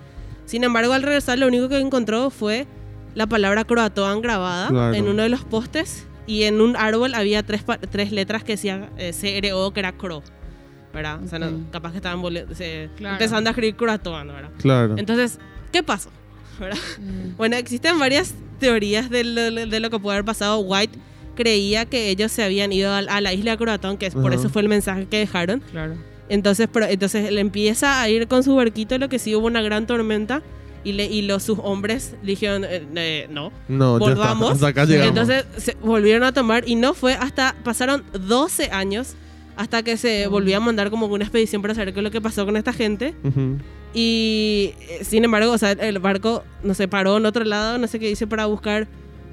Sin 0.44 0.62
embargo, 0.64 0.92
al 0.92 1.02
regresar 1.02 1.38
lo 1.38 1.46
único 1.46 1.68
que 1.68 1.78
encontró 1.78 2.28
fue 2.30 2.66
la 3.14 3.26
palabra 3.26 3.64
croatoan 3.64 4.20
grabada 4.20 4.68
Claro. 4.68 4.94
en 4.94 5.08
uno 5.08 5.22
de 5.22 5.28
los 5.28 5.44
postes 5.44 6.06
y 6.26 6.44
en 6.44 6.60
un 6.60 6.76
árbol 6.76 7.14
había 7.14 7.42
tres, 7.42 7.64
tres 7.90 8.12
letras 8.12 8.44
que 8.44 8.52
decían 8.52 8.90
eh, 8.98 9.12
CRO, 9.12 9.72
que 9.72 9.80
era 9.80 9.92
cro. 9.92 10.22
¿Verdad? 10.92 11.20
O 11.24 11.28
sea, 11.28 11.38
no- 11.38 11.70
capaz 11.70 11.92
que 11.92 11.98
estaban 11.98 12.20
voli- 12.22 12.46
se- 12.54 12.88
Claro. 12.96 13.14
empezando 13.14 13.48
a 13.48 13.52
escribir 13.52 13.76
croatoan, 13.76 14.26
¿verdad? 14.28 14.50
Claro. 14.58 14.94
Entonces, 14.98 15.38
¿qué 15.72 15.82
pasó? 15.82 16.10
¿Verdad? 16.60 16.78
Mm. 16.98 17.36
Bueno, 17.36 17.56
existen 17.56 17.98
varias 17.98 18.34
teorías 18.58 19.08
de 19.10 19.24
lo, 19.24 19.50
de 19.66 19.80
lo 19.80 19.90
que 19.90 19.98
puede 19.98 20.16
haber 20.16 20.24
pasado. 20.24 20.58
White 20.60 20.98
creía 21.36 21.86
que 21.86 22.10
ellos 22.10 22.32
se 22.32 22.42
habían 22.42 22.72
ido 22.72 22.90
a, 22.92 22.98
a 22.98 23.20
la 23.20 23.32
isla 23.32 23.52
de 23.52 23.56
Croatón, 23.58 23.96
que 23.96 24.06
es 24.06 24.14
por 24.14 24.34
eso 24.34 24.48
fue 24.50 24.62
el 24.62 24.68
mensaje 24.68 25.06
que 25.06 25.18
dejaron. 25.18 25.60
Claro. 25.70 25.94
Entonces, 26.28 26.68
pero, 26.72 26.86
entonces 26.86 27.26
él 27.28 27.38
empieza 27.38 28.00
a 28.02 28.08
ir 28.08 28.28
con 28.28 28.42
su 28.42 28.54
barquito, 28.56 28.98
lo 28.98 29.08
que 29.08 29.18
sí 29.18 29.34
hubo 29.34 29.46
una 29.46 29.62
gran 29.62 29.86
tormenta. 29.86 30.42
Y, 30.82 30.92
le, 30.92 31.04
y 31.04 31.20
los, 31.22 31.42
sus 31.42 31.58
hombres 31.62 32.14
le 32.22 32.28
dijeron, 32.30 32.64
eh, 32.64 32.82
eh, 32.94 33.26
no, 33.30 33.52
no, 33.68 33.98
ya 33.98 34.06
está. 34.06 34.14
volvamos. 34.20 34.52
Hasta 34.52 34.68
acá 34.68 34.84
llegamos. 34.86 35.08
Entonces 35.10 35.44
se 35.58 35.76
volvieron 35.82 36.22
a 36.22 36.32
tomar 36.32 36.66
y 36.66 36.74
no 36.74 36.94
fue 36.94 37.12
hasta, 37.14 37.54
pasaron 37.64 38.02
12 38.14 38.70
años 38.70 39.14
hasta 39.60 39.82
que 39.82 39.96
se 39.98 40.26
volvió 40.26 40.56
a 40.56 40.60
mandar 40.60 40.88
como 40.90 41.06
una 41.06 41.24
expedición 41.24 41.60
para 41.60 41.74
saber 41.74 41.92
qué 41.92 42.00
es 42.00 42.04
lo 42.04 42.10
que 42.10 42.20
pasó 42.20 42.46
con 42.46 42.56
esta 42.56 42.72
gente. 42.72 43.14
Ujú. 43.22 43.58
Y 43.92 44.72
eh, 44.88 45.00
sin 45.04 45.24
embargo, 45.24 45.52
o 45.52 45.58
sea, 45.58 45.72
el 45.72 45.98
barco, 45.98 46.44
no 46.62 46.72
sé, 46.74 46.88
paró 46.88 47.18
en 47.18 47.26
otro 47.26 47.44
lado, 47.44 47.76
no 47.76 47.86
sé 47.86 47.98
qué 47.98 48.08
dice, 48.08 48.26
para 48.26 48.46
buscar 48.46 48.88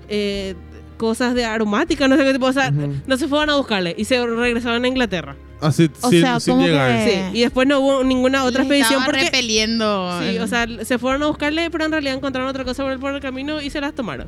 eh, 0.10 0.56
cosas 0.98 1.34
de 1.34 1.46
aromática, 1.46 2.08
no 2.08 2.18
sé 2.18 2.24
qué 2.26 2.34
tipo, 2.34 2.48
o 2.48 2.54
sea, 2.54 2.70
Ujú. 2.76 2.94
no 3.08 3.18
se 3.18 3.28
fueron 3.28 3.50
a 3.52 3.56
buscarle 3.56 3.96
y 3.98 4.04
se 4.06 4.26
regresaron 4.26 4.84
a 4.84 4.88
Inglaterra. 4.88 5.36
Así, 5.62 5.90
O 6.02 6.10
sin, 6.10 6.22
sea, 6.22 6.40
sin 6.40 6.60
llegar. 6.60 7.06
que- 7.06 7.12
Sí, 7.32 7.38
y 7.40 7.42
después 7.42 7.68
no 7.68 7.80
hubo 7.80 8.04
ninguna 8.04 8.44
otra 8.44 8.64
Les 8.64 8.72
expedición 8.72 9.06
porque... 9.06 9.24
repeliendo. 9.24 10.20
Sí, 10.22 10.38
o 10.40 10.48
sea, 10.48 10.68
se 10.84 10.98
fueron 10.98 11.24
a 11.24 11.28
buscarle, 11.28 11.70
pero 11.72 11.86
en 11.86 11.92
realidad 11.92 12.16
encontraron 12.16 12.50
otra 12.50 12.64
cosa 12.66 12.84
por 12.84 12.92
el, 12.92 13.00
por 13.00 13.14
el 13.16 13.22
camino 13.22 13.62
y 13.62 13.70
se 13.70 13.80
las 13.82 13.94
tomaron. 13.94 14.28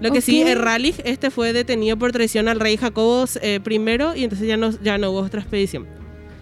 Lo 0.00 0.10
que 0.12 0.20
sí, 0.20 0.42
Ok. 0.42 0.48
el 0.48 0.58
Raleigh 0.60 0.94
este 1.04 1.30
fue 1.30 1.52
detenido 1.52 1.96
por 1.98 2.12
traición 2.12 2.48
al 2.48 2.58
rey 2.60 2.76
Jacobo 2.76 3.26
eh, 3.42 3.60
I 3.68 4.20
y 4.20 4.24
entonces 4.24 4.46
ya 4.48 4.56
no, 4.56 4.70
ya 4.82 4.96
no 4.98 5.10
hubo 5.10 5.20
otra 5.20 5.40
expedición. 5.40 5.86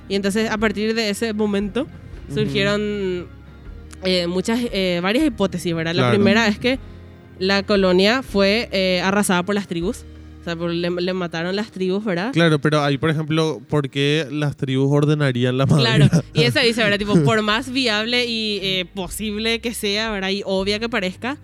Y 0.08 0.14
entonces 0.14 0.50
a 0.50 0.56
partir 0.58 0.94
de 0.94 1.10
ese 1.10 1.32
momento 1.32 1.86
surgieron 2.32 3.26
eh, 4.04 4.26
muchas, 4.26 4.60
eh, 4.72 5.00
varias 5.02 5.24
hipótesis, 5.24 5.74
¿verdad? 5.74 5.94
La 5.94 6.02
Claro. 6.02 6.14
primera 6.14 6.46
es 6.48 6.58
que 6.58 6.78
la 7.38 7.62
colonia 7.64 8.22
fue 8.22 8.68
eh, 8.72 9.00
arrasada 9.02 9.42
por 9.42 9.54
las 9.54 9.66
tribus. 9.66 10.04
O 10.40 10.44
sea, 10.44 10.54
le, 10.54 10.88
le 10.90 11.12
mataron 11.12 11.54
las 11.56 11.70
tribus, 11.72 12.04
¿verdad? 12.04 12.32
Claro, 12.32 12.58
pero 12.60 12.82
ahí, 12.82 12.96
por 12.96 13.10
ejemplo, 13.10 13.60
¿por 13.68 13.90
qué 13.90 14.26
las 14.30 14.56
tribus 14.56 14.88
ordenarían 14.90 15.58
la 15.58 15.66
madera? 15.66 16.08
Claro, 16.08 16.24
y 16.32 16.42
eso 16.44 16.60
dice, 16.60 16.82
¿verdad? 16.82 16.98
Tipo, 16.98 17.22
por 17.24 17.42
más 17.42 17.70
viable 17.70 18.24
y 18.26 18.60
eh, 18.62 18.86
posible 18.94 19.60
que 19.60 19.74
sea, 19.74 20.10
¿verdad? 20.10 20.30
Y 20.30 20.42
obvia 20.46 20.78
que 20.78 20.88
parezca, 20.88 21.36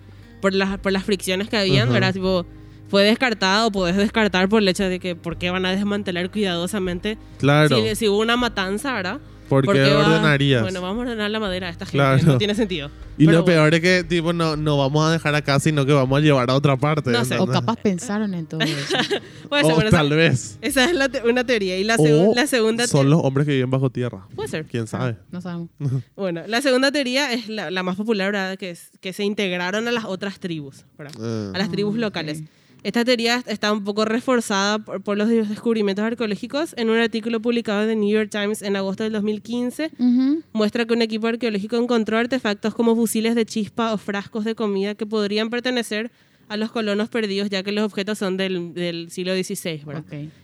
por 0.45 0.53
las, 0.53 0.77
por 0.77 0.91
las 0.91 1.03
fricciones 1.03 1.49
que 1.49 1.57
habían, 1.57 1.85
Ajá. 1.85 1.93
¿verdad? 1.93 2.13
Tipo, 2.13 2.45
fue 2.87 3.01
descartado, 3.01 3.71
podés 3.71 3.95
descartar 3.97 4.47
por 4.47 4.61
el 4.61 4.67
hecho 4.67 4.83
de 4.87 4.99
que 4.99 5.15
por 5.15 5.39
qué 5.39 5.49
van 5.49 5.65
a 5.65 5.71
desmantelar 5.71 6.29
cuidadosamente 6.29 7.17
Claro. 7.39 7.75
si, 7.75 7.95
si 7.95 8.07
hubo 8.07 8.19
una 8.19 8.37
matanza, 8.37 8.93
¿verdad? 8.93 9.19
¿Por 9.49 9.63
¿Por 9.65 9.75
qué 9.75 9.81
va- 9.93 10.07
ordenarías? 10.07 10.61
Bueno, 10.63 10.81
vamos 10.81 10.99
a 10.99 11.01
ordenar 11.03 11.29
la 11.29 11.39
madera 11.39 11.67
a 11.67 11.69
esta 11.69 11.85
gente. 11.85 11.97
Claro. 11.97 12.23
No 12.23 12.37
tiene 12.37 12.55
sentido. 12.55 12.89
y 13.17 13.25
Pero 13.27 13.39
lo 13.39 13.45
peor 13.45 13.73
es 13.75 13.81
que, 13.81 14.03
tipo, 14.03 14.33
no, 14.33 14.55
no 14.55 14.77
vamos 14.77 15.05
a 15.07 15.11
dejar 15.11 15.35
acá, 15.35 15.59
sino 15.59 15.85
que 15.85 15.93
vamos 15.93 16.17
a 16.17 16.21
llevar 16.21 16.49
a 16.49 16.55
otra 16.55 16.75
parte. 16.77 17.11
No 17.11 17.23
sé, 17.25 17.37
O 17.37 17.45
capaz 17.45 17.75
pensaron 17.77 18.33
en 18.33 18.47
todo 18.47 18.61
eso. 18.61 18.97
Puede 19.49 19.63
ser, 19.63 19.71
O 19.71 19.75
bueno, 19.75 19.89
tal 19.91 20.07
esa, 20.07 20.15
vez. 20.15 20.57
esa 20.61 20.85
es 20.85 20.93
la 20.95 21.09
te- 21.09 21.21
una 21.29 21.43
teoría. 21.45 21.77
Y 21.77 21.83
la, 21.83 21.97
segu- 21.97 22.31
O 22.31 22.35
la 22.35 22.47
segunda 22.47 22.87
son 22.87 23.09
los 23.09 23.19
hombres 23.23 23.45
que 23.45 23.53
viven 23.53 23.69
bajo 23.69 23.89
tierra. 23.91 24.27
Puede 24.35 24.49
ser. 24.49 24.65
¿Quién 24.65 24.87
sabe? 24.87 25.17
No 25.31 25.41
sabemos. 25.41 25.69
Bueno, 26.15 26.41
la 26.47 26.61
segunda 26.61 26.91
teoría 26.91 27.31
es 27.31 27.47
la, 27.47 27.69
la 27.69 27.83
más 27.83 27.95
popular, 27.97 28.31
¿verdad? 28.31 28.57
Que, 28.57 28.71
es, 28.71 28.89
que 28.99 29.13
se 29.13 29.23
integraron 29.23 29.87
a 29.87 29.91
las 29.91 30.05
otras 30.05 30.39
tribus, 30.39 30.85
¿verdad? 30.97 31.13
Eh. 31.21 31.51
a 31.53 31.57
las 31.57 31.69
tribus 31.69 31.95
Ah, 31.97 31.99
locales. 32.01 32.39
ok. 32.39 32.45
Esta 32.83 33.03
teoría 33.03 33.43
está 33.47 33.71
un 33.73 33.83
poco 33.83 34.05
reforzada 34.05 34.79
por, 34.79 35.01
por 35.01 35.17
los 35.17 35.27
descubrimientos 35.27 36.05
arqueológicos. 36.05 36.73
En 36.77 36.89
un 36.89 36.97
artículo 36.97 37.41
publicado 37.41 37.81
en 37.83 37.89
The 37.89 37.95
New 37.95 38.09
York 38.09 38.29
Times 38.29 38.61
en 38.61 38.75
agosto 38.75 39.03
del 39.03 39.13
2015, 39.13 39.91
Ujú. 39.97 40.43
muestra 40.53 40.85
que 40.85 40.93
un 40.93 41.01
equipo 41.01 41.27
arqueológico 41.27 41.77
encontró 41.77 42.17
artefactos 42.17 42.75
como 42.75 42.95
fusiles 42.95 43.33
de 43.35 43.45
chispa 43.45 43.93
o 43.93 43.97
frascos 43.97 44.45
de 44.45 44.53
comida 44.55 44.93
que 44.95 45.05
podrían 45.05 45.49
pertenecer 45.49 46.11
a 46.47 46.57
los 46.57 46.71
colonos 46.71 47.09
perdidos, 47.09 47.49
ya 47.49 47.63
que 47.63 47.71
los 47.71 47.83
objetos 47.83 48.19
son 48.19 48.37
del, 48.37 48.75
del 48.75 49.09
siglo 49.09 49.33
XVI. 49.33 49.81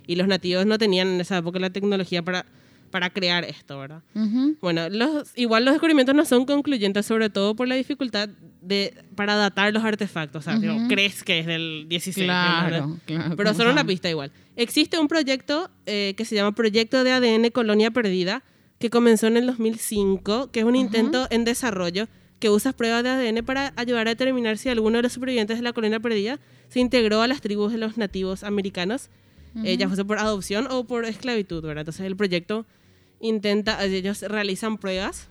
Y 0.07 0.15
los 0.15 0.27
nativos 0.27 0.65
no 0.65 0.79
tenían 0.79 1.09
en 1.09 1.21
esa 1.21 1.38
época 1.38 1.59
la 1.59 1.69
tecnología 1.69 2.23
para, 2.23 2.47
para 2.91 3.10
crear 3.10 3.43
esto, 3.43 3.79
¿verdad? 3.79 4.03
Bueno, 4.62 4.89
los, 4.89 5.31
igual 5.36 5.65
los 5.65 5.74
descubrimientos 5.74 6.13
no 6.13 6.25
son 6.25 6.45
concluyentes, 6.45 7.05
sobre 7.05 7.29
todo 7.29 7.55
por 7.55 7.67
la 7.67 7.75
dificultad 7.75 8.29
de, 8.62 8.93
para 9.15 9.36
datar 9.36 9.74
los 9.74 9.83
artefactos. 9.83 10.41
O 10.41 10.50
sea, 10.50 10.60
digo, 10.60 10.75
crees 10.88 11.24
que 11.24 11.39
es 11.39 11.45
del 11.45 11.86
16. 11.88 12.25
Claro, 12.25 13.00
claro. 13.05 13.36
Pero 13.36 13.50
¿cómo 13.50 13.63
son 13.63 13.71
una 13.71 13.86
pista 13.86 14.10
igual. 14.10 14.31
Existe 14.55 15.00
un 15.00 15.07
proyecto 15.07 15.71
eh, 15.86 16.13
que 16.15 16.25
se 16.25 16.36
llama 16.36 16.53
Proyecto 16.53 17.03
de 17.03 17.12
ADN 17.12 17.50
Colonia 17.50 17.89
Perdida, 17.91 18.43
que 18.79 18.89
comenzó 18.89 19.27
en 19.27 19.38
el 19.38 19.48
2005, 19.48 20.51
que 20.51 20.60
es 20.60 20.65
un 20.65 20.75
intento 20.75 21.27
en 21.31 21.45
desarrollo 21.45 22.07
que 22.41 22.50
usa 22.50 22.74
pruebas 22.74 23.03
de 23.03 23.10
ADN 23.10 23.45
para 23.45 23.71
ayudar 23.77 24.07
a 24.07 24.10
determinar 24.10 24.57
si 24.57 24.67
alguno 24.67 24.98
de 24.98 25.03
los 25.03 25.13
supervivientes 25.13 25.57
de 25.57 25.63
la 25.63 25.74
colonia 25.74 26.00
perdida 26.00 26.39
se 26.69 26.79
integró 26.79 27.21
a 27.21 27.27
las 27.27 27.39
tribus 27.39 27.71
de 27.71 27.77
los 27.77 27.98
nativos 27.98 28.43
americanos, 28.43 29.10
eh, 29.63 29.77
ya 29.77 29.88
fuese 29.88 30.03
por 30.03 30.17
adopción 30.17 30.67
o 30.71 30.86
por 30.86 31.05
esclavitud, 31.05 31.62
¿verdad? 31.62 31.81
Entonces 31.81 32.05
el 32.05 32.15
proyecto 32.15 32.65
intenta, 33.21 33.83
ellos 33.85 34.21
realizan 34.23 34.77
pruebas 34.77 35.29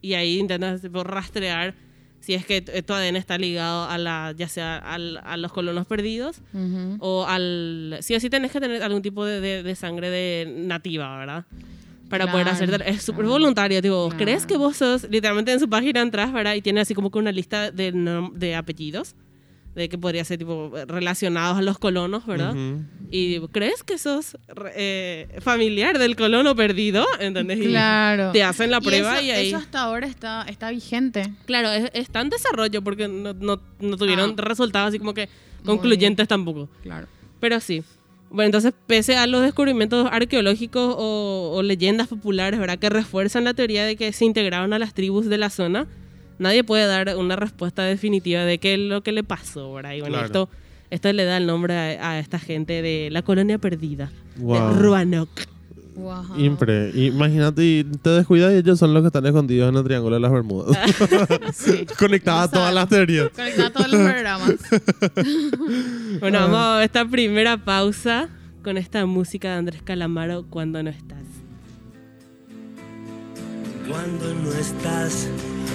y 0.00 0.14
ahí 0.14 0.38
intentan 0.38 0.80
tipo, 0.80 1.02
rastrear 1.04 1.74
si 2.20 2.32
es 2.32 2.46
que 2.46 2.62
tu 2.62 2.92
ADN 2.94 3.16
está 3.16 3.36
ligado 3.36 3.84
a 3.84 3.98
la, 3.98 4.32
ya 4.36 4.48
sea 4.48 4.78
al- 4.78 5.18
a 5.24 5.36
los 5.36 5.52
colonos 5.52 5.86
perdidos 5.86 6.40
Ujú. 6.54 6.96
o 7.00 7.26
al... 7.26 7.98
Sí 8.00 8.14
o 8.14 8.20
sí 8.20 8.30
tenés 8.30 8.50
que 8.50 8.60
tener 8.60 8.82
algún 8.82 9.02
tipo 9.02 9.26
de, 9.26 9.40
de- 9.42 9.62
de 9.62 9.74
sangre 9.74 10.08
de 10.08 10.50
nativa, 10.56 11.18
¿verdad? 11.18 11.44
Para 12.08 12.30
poder 12.30 12.46
Claro, 12.46 12.64
hacer... 12.64 12.82
Es 12.86 13.02
súper 13.02 13.24
claro. 13.24 13.32
voluntario, 13.32 13.82
tipo, 13.82 14.08
Claro. 14.08 14.24
¿crees 14.24 14.46
que 14.46 14.56
vos 14.56 14.76
sos... 14.78 15.06
Literalmente 15.10 15.52
en 15.52 15.60
su 15.60 15.68
página 15.68 16.00
entras, 16.00 16.32
¿verdad? 16.32 16.54
Y 16.54 16.62
tiene 16.62 16.80
así 16.80 16.94
como 16.94 17.10
que 17.10 17.18
una 17.18 17.30
lista 17.32 17.70
de, 17.70 17.92
de 18.34 18.54
apellidos, 18.54 19.14
de 19.74 19.88
que 19.88 19.98
podría 19.98 20.24
ser 20.24 20.38
tipo 20.38 20.72
relacionados 20.86 21.58
a 21.58 21.62
los 21.62 21.78
colonos, 21.78 22.24
¿verdad? 22.26 22.52
Ujú. 22.54 22.82
Y 23.10 23.28
digo, 23.28 23.48
¿crees 23.48 23.82
que 23.82 23.98
sos 23.98 24.36
eh, 24.74 25.28
familiar 25.40 25.98
del 25.98 26.14
colono 26.16 26.54
perdido? 26.54 27.04
¿Entendés? 27.20 27.58
Y 27.58 27.66
Claro. 27.68 28.30
Te 28.32 28.42
hacen 28.44 28.70
la 28.70 28.80
prueba 28.80 29.14
eso, 29.16 29.24
y, 29.24 29.30
ahí... 29.30 29.48
Eso 29.48 29.56
hasta 29.56 29.80
ahora 29.82 30.06
está, 30.06 30.42
está 30.48 30.70
vigente. 30.70 31.32
Claro, 31.46 31.70
es- 31.70 31.90
está 31.94 32.20
en 32.20 32.30
desarrollo 32.30 32.82
porque 32.82 33.08
no, 33.08 33.34
no- 33.34 33.60
no 33.80 33.96
tuvieron 33.96 34.34
Ah. 34.38 34.42
resultados 34.42 34.88
así 34.88 34.98
como 34.98 35.12
que 35.14 35.28
concluyentes 35.64 36.28
tampoco. 36.28 36.68
Claro. 36.82 37.06
Pero 37.40 37.58
sí. 37.60 37.82
Bueno, 38.30 38.46
entonces, 38.46 38.72
pese 38.86 39.16
a 39.16 39.26
los 39.26 39.42
descubrimientos 39.42 40.08
arqueológicos 40.10 40.94
o, 40.98 41.52
o 41.54 41.62
leyendas 41.62 42.08
populares, 42.08 42.58
¿verdad? 42.58 42.78
Que 42.78 42.90
refuerzan 42.90 43.44
la 43.44 43.54
teoría 43.54 43.84
de 43.84 43.96
que 43.96 44.12
se 44.12 44.24
integraron 44.24 44.72
a 44.72 44.78
las 44.78 44.92
tribus 44.94 45.26
de 45.26 45.38
la 45.38 45.50
zona, 45.50 45.86
nadie 46.38 46.64
puede 46.64 46.86
dar 46.86 47.16
una 47.16 47.36
respuesta 47.36 47.82
definitiva 47.84 48.44
de 48.44 48.58
qué 48.58 48.74
es 48.74 48.80
lo 48.80 49.02
que 49.02 49.12
le 49.12 49.22
pasó, 49.24 49.72
¿verdad? 49.74 49.92
Y 49.92 50.00
bueno, 50.00 50.14
Claro. 50.18 50.26
esto, 50.26 50.48
esto 50.90 51.12
le 51.12 51.24
da 51.24 51.36
el 51.36 51.46
nombre 51.46 51.74
a, 51.98 52.10
a 52.10 52.18
esta 52.18 52.38
gente 52.38 52.82
de 52.82 53.08
la 53.10 53.22
colonia 53.22 53.58
perdida, 53.58 54.10
Wow. 54.38 54.54
de 54.74 54.80
Roanoke. 54.82 55.46
Wow. 55.96 56.36
Impre. 56.38 56.90
Imagínate, 56.92 57.62
y 57.64 57.84
te 57.84 58.10
descuidas 58.10 58.52
y 58.52 58.56
ellos 58.56 58.80
son 58.80 58.92
los 58.92 59.02
que 59.04 59.06
están 59.06 59.24
escondidos 59.26 59.68
en 59.68 59.76
el 59.76 59.84
Triángulo 59.84 60.16
de 60.16 60.20
las 60.20 60.32
Bermudas. 60.32 60.76
Sí. 61.54 61.86
Conectada 61.98 62.42
a 62.42 62.50
todas 62.50 62.74
las 62.74 62.88
teorías. 62.88 63.28
Conectar 63.28 63.70
todos 63.72 63.92
los 63.92 64.00
programas. 64.02 64.54
Bueno, 66.20 66.40
vamos 66.40 66.58
a 66.58 66.84
esta 66.84 67.04
primera 67.06 67.56
pausa 67.64 68.28
con 68.64 68.76
esta 68.76 69.06
música 69.06 69.50
de 69.52 69.54
Andrés 69.58 69.82
Calamaro, 69.82 70.44
Cuando 70.50 70.82
no 70.82 70.90
estás. 70.90 71.18
Cuando 73.88 74.34
no 74.34 74.50
estás 74.52 75.28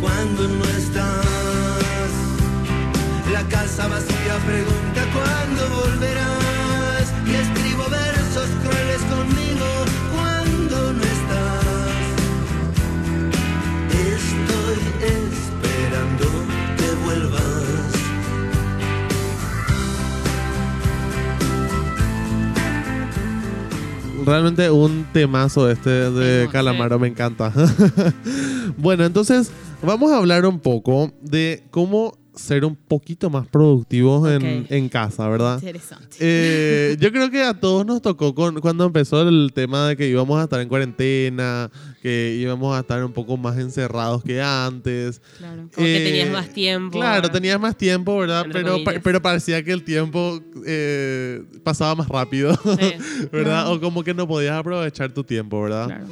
cuando 0.00 0.48
no 0.48 0.64
estás. 0.64 2.10
La 3.32 3.42
casa 3.48 3.86
vacía 3.88 4.36
pregunta 4.46 5.06
cuándo 5.12 5.68
volverás 5.76 7.12
y 7.26 7.34
escribo 7.34 7.84
versos 7.88 8.48
crueles 8.62 9.02
conmigo 9.02 9.66
cuando 10.14 10.92
no 10.94 11.02
estás. 11.02 11.64
Estoy 14.16 14.78
esperando 15.02 16.26
que 16.76 16.88
vuelvas. 17.04 17.40
Realmente 24.26 24.70
un 24.70 25.06
temazo 25.12 25.70
este 25.70 26.10
de 26.10 26.48
Calamaro, 26.50 26.98
me 26.98 27.08
encanta. 27.08 27.52
bueno, 28.76 29.04
entonces 29.04 29.50
vamos 29.82 30.12
a 30.12 30.18
hablar 30.18 30.46
un 30.46 30.60
poco 30.60 31.12
de 31.22 31.62
cómo 31.70 32.18
ser 32.32 32.64
un 32.64 32.76
poquito 32.76 33.28
más 33.28 33.46
productivos 33.48 34.30
en, 34.30 34.64
en 34.70 34.88
casa, 34.88 35.28
¿verdad? 35.28 35.56
Interesante. 35.56 36.16
Eh, 36.20 36.96
yo 36.98 37.10
creo 37.12 37.28
que 37.30 37.42
a 37.42 37.54
todos 37.54 37.84
nos 37.84 38.00
tocó 38.00 38.34
con, 38.34 38.60
cuando 38.60 38.84
empezó 38.86 39.28
el 39.28 39.50
tema 39.52 39.88
de 39.88 39.96
que 39.96 40.08
íbamos 40.08 40.38
a 40.40 40.44
estar 40.44 40.60
en 40.60 40.68
cuarentena, 40.68 41.70
que 42.00 42.36
íbamos 42.40 42.74
a 42.74 42.80
estar 42.80 43.04
un 43.04 43.12
poco 43.12 43.36
más 43.36 43.58
encerrados 43.58 44.22
que 44.22 44.40
antes. 44.40 45.20
Claro. 45.38 45.68
Como 45.74 45.84
que 45.84 45.96
Eh, 46.02 46.04
tenías 46.08 46.30
más 46.30 46.48
tiempo. 46.50 46.98
Claro, 46.98 47.30
tenías 47.30 47.60
más 47.60 47.76
tiempo, 47.76 48.16
¿verdad? 48.16 48.46
Pero, 48.50 48.82
pa- 48.84 48.94
pero 49.02 49.20
parecía 49.20 49.62
que 49.62 49.72
el 49.72 49.82
tiempo 49.82 50.40
eh, 50.64 51.42
pasaba 51.64 51.94
más 51.96 52.08
rápido, 52.08 52.54
Sí. 52.54 52.60
¿verdad? 53.32 53.64
Claro. 53.64 53.72
O 53.72 53.80
como 53.80 54.02
que 54.04 54.14
no 54.14 54.26
podías 54.26 54.54
aprovechar 54.56 55.12
tu 55.12 55.24
tiempo, 55.24 55.60
¿verdad? 55.62 55.86
Claro. 55.88 56.06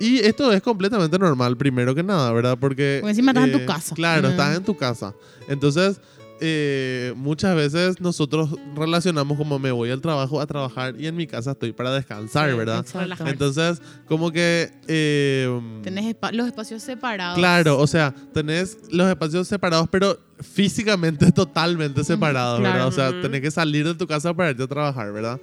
Y 0.00 0.18
esto 0.18 0.52
es 0.52 0.60
completamente 0.62 1.18
normal, 1.18 1.56
primero 1.56 1.94
que 1.94 2.02
nada, 2.02 2.30
¿verdad? 2.32 2.56
Porque... 2.60 2.98
Porque 3.00 3.10
encima 3.10 3.30
estás 3.32 3.48
en 3.48 3.52
tu 3.60 3.66
casa. 3.66 3.94
Claro, 3.94 4.28
Mm. 4.28 4.30
estás 4.32 4.56
en 4.56 4.64
tu 4.64 4.76
casa. 4.76 5.14
Entonces, 5.48 6.00
eh, 6.38 7.14
muchas 7.16 7.56
veces 7.56 7.98
nosotros 7.98 8.50
relacionamos 8.74 9.38
como 9.38 9.58
me 9.58 9.70
voy 9.70 9.90
al 9.90 10.02
trabajo 10.02 10.38
a 10.38 10.46
trabajar 10.46 10.94
y 10.98 11.06
en 11.06 11.16
mi 11.16 11.26
casa 11.26 11.52
estoy 11.52 11.72
para 11.72 11.92
descansar, 11.94 12.50
Sí, 12.50 12.56
¿verdad? 12.58 12.80
Exacto. 12.80 13.26
Entonces, 13.26 13.80
como 14.06 14.30
que... 14.30 14.70
eh, 14.86 15.60
Tenés 15.82 16.04
espa- 16.14 16.32
los 16.32 16.46
espacios 16.46 16.82
separados. 16.82 17.38
Claro, 17.38 17.78
o 17.78 17.86
sea, 17.86 18.14
tenés 18.34 18.76
los 18.90 19.08
espacios 19.08 19.48
separados, 19.48 19.88
pero 19.90 20.18
físicamente 20.38 21.32
totalmente 21.32 22.04
separados, 22.04 22.60
claro. 22.60 22.74
¿verdad? 22.74 22.88
O 22.88 22.92
sea, 22.92 23.22
tenés 23.22 23.40
que 23.40 23.50
salir 23.50 23.86
de 23.86 23.94
tu 23.94 24.06
casa 24.06 24.34
para 24.34 24.50
irte 24.50 24.62
a 24.62 24.66
trabajar, 24.66 25.10
¿verdad? 25.12 25.40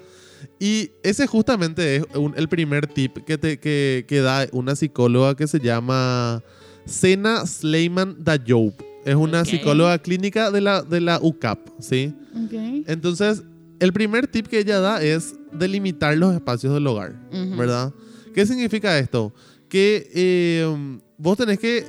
Y 0.59 0.91
ese 1.03 1.27
justamente 1.27 1.97
es 1.97 2.05
un- 2.15 2.33
el 2.35 2.47
primer 2.49 2.87
tip 2.87 3.17
que, 3.25 3.37
te, 3.37 3.59
que, 3.59 4.05
que 4.07 4.21
da 4.21 4.47
una 4.51 4.75
psicóloga 4.75 5.35
que 5.35 5.47
se 5.47 5.59
llama 5.59 6.41
Sena 6.85 7.45
Sleiman 7.45 8.17
Dayoub. 8.23 8.73
Es 9.05 9.15
una 9.15 9.43
psicóloga 9.43 9.97
clínica 9.99 10.49
de 10.51 10.61
la, 10.61 10.81
de 10.81 11.01
la 11.01 11.19
UCAP, 11.21 11.59
¿sí? 11.79 12.13
Ok. 12.45 12.53
Entonces, 12.87 13.43
el 13.79 13.91
primer 13.91 14.27
tip 14.27 14.47
que 14.47 14.59
ella 14.59 14.79
da 14.79 15.01
es 15.03 15.35
delimitar 15.51 16.15
los 16.17 16.33
espacios 16.33 16.73
del 16.73 16.87
hogar, 16.87 17.13
Ujú. 17.31 17.57
¿verdad? 17.57 17.93
¿Qué 18.33 18.45
significa 18.45 18.97
esto? 18.97 19.33
Que 19.67 20.09
eh, 20.13 20.99
vos 21.17 21.37
tenés 21.37 21.59
que 21.59 21.85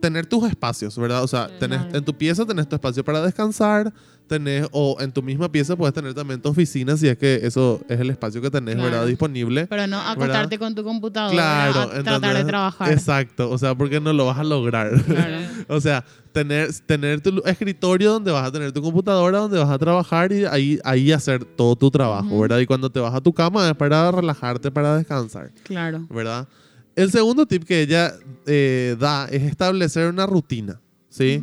tener 0.00 0.26
tus 0.26 0.48
espacios, 0.48 0.96
¿verdad? 0.96 1.22
O 1.22 1.28
sea, 1.28 1.48
tenés, 1.58 1.80
en 1.92 2.04
tu 2.04 2.16
pieza 2.16 2.46
tenés 2.46 2.68
tu 2.68 2.76
espacio 2.76 3.04
para 3.04 3.20
descansar, 3.20 3.92
tenés, 4.28 4.68
o 4.70 4.96
en 5.00 5.10
tu 5.10 5.22
misma 5.22 5.50
pieza 5.50 5.74
puedes 5.74 5.94
tener 5.94 6.14
también 6.14 6.40
tu 6.40 6.48
oficina 6.50 6.96
si 6.96 7.08
es 7.08 7.18
que 7.18 7.40
eso 7.42 7.80
es 7.88 7.98
el 7.98 8.10
espacio 8.10 8.40
que 8.40 8.50
tenés, 8.50 8.76
¿verdad? 8.76 9.06
Disponible. 9.06 9.66
Pero 9.66 9.86
no 9.86 9.98
acostarte 9.98 10.58
con 10.58 10.74
tu 10.74 10.84
computadora 10.84 11.32
Claro, 11.32 11.80
a 11.92 12.02
tratar 12.02 12.36
de 12.36 12.44
trabajar. 12.44 12.92
Exacto, 12.92 13.50
o 13.50 13.58
sea, 13.58 13.74
porque 13.74 14.00
no 14.00 14.12
lo 14.12 14.26
vas 14.26 14.38
a 14.38 14.44
lograr. 14.44 14.90
Claro. 15.02 15.38
o 15.68 15.80
sea, 15.80 16.04
tener, 16.32 16.72
tener 16.86 17.20
tu 17.20 17.42
escritorio 17.44 18.12
donde 18.12 18.30
vas 18.30 18.46
a 18.46 18.52
tener 18.52 18.70
tu 18.70 18.82
computadora, 18.82 19.38
donde 19.38 19.58
vas 19.58 19.70
a 19.70 19.78
trabajar 19.78 20.30
y 20.32 20.44
ahí, 20.44 20.78
ahí 20.84 21.10
hacer 21.10 21.44
todo 21.44 21.74
tu 21.74 21.90
trabajo. 21.90 22.38
¿verdad? 22.40 22.58
Y 22.58 22.66
cuando 22.66 22.90
te 22.90 23.00
vas 23.00 23.14
a 23.14 23.20
tu 23.20 23.32
cama 23.32 23.68
es 23.68 23.74
para 23.74 24.10
relajarte, 24.12 24.70
para 24.70 24.96
descansar, 24.96 25.50
Claro. 25.64 26.06
¿verdad? 26.10 26.46
El 26.94 27.10
segundo 27.10 27.46
tip 27.46 27.64
que 27.64 27.82
ella 27.82 28.12
eh, 28.46 28.96
da 28.98 29.26
es 29.30 29.42
establecer 29.42 30.08
una 30.08 30.26
rutina, 30.26 30.80
¿sí? 31.08 31.42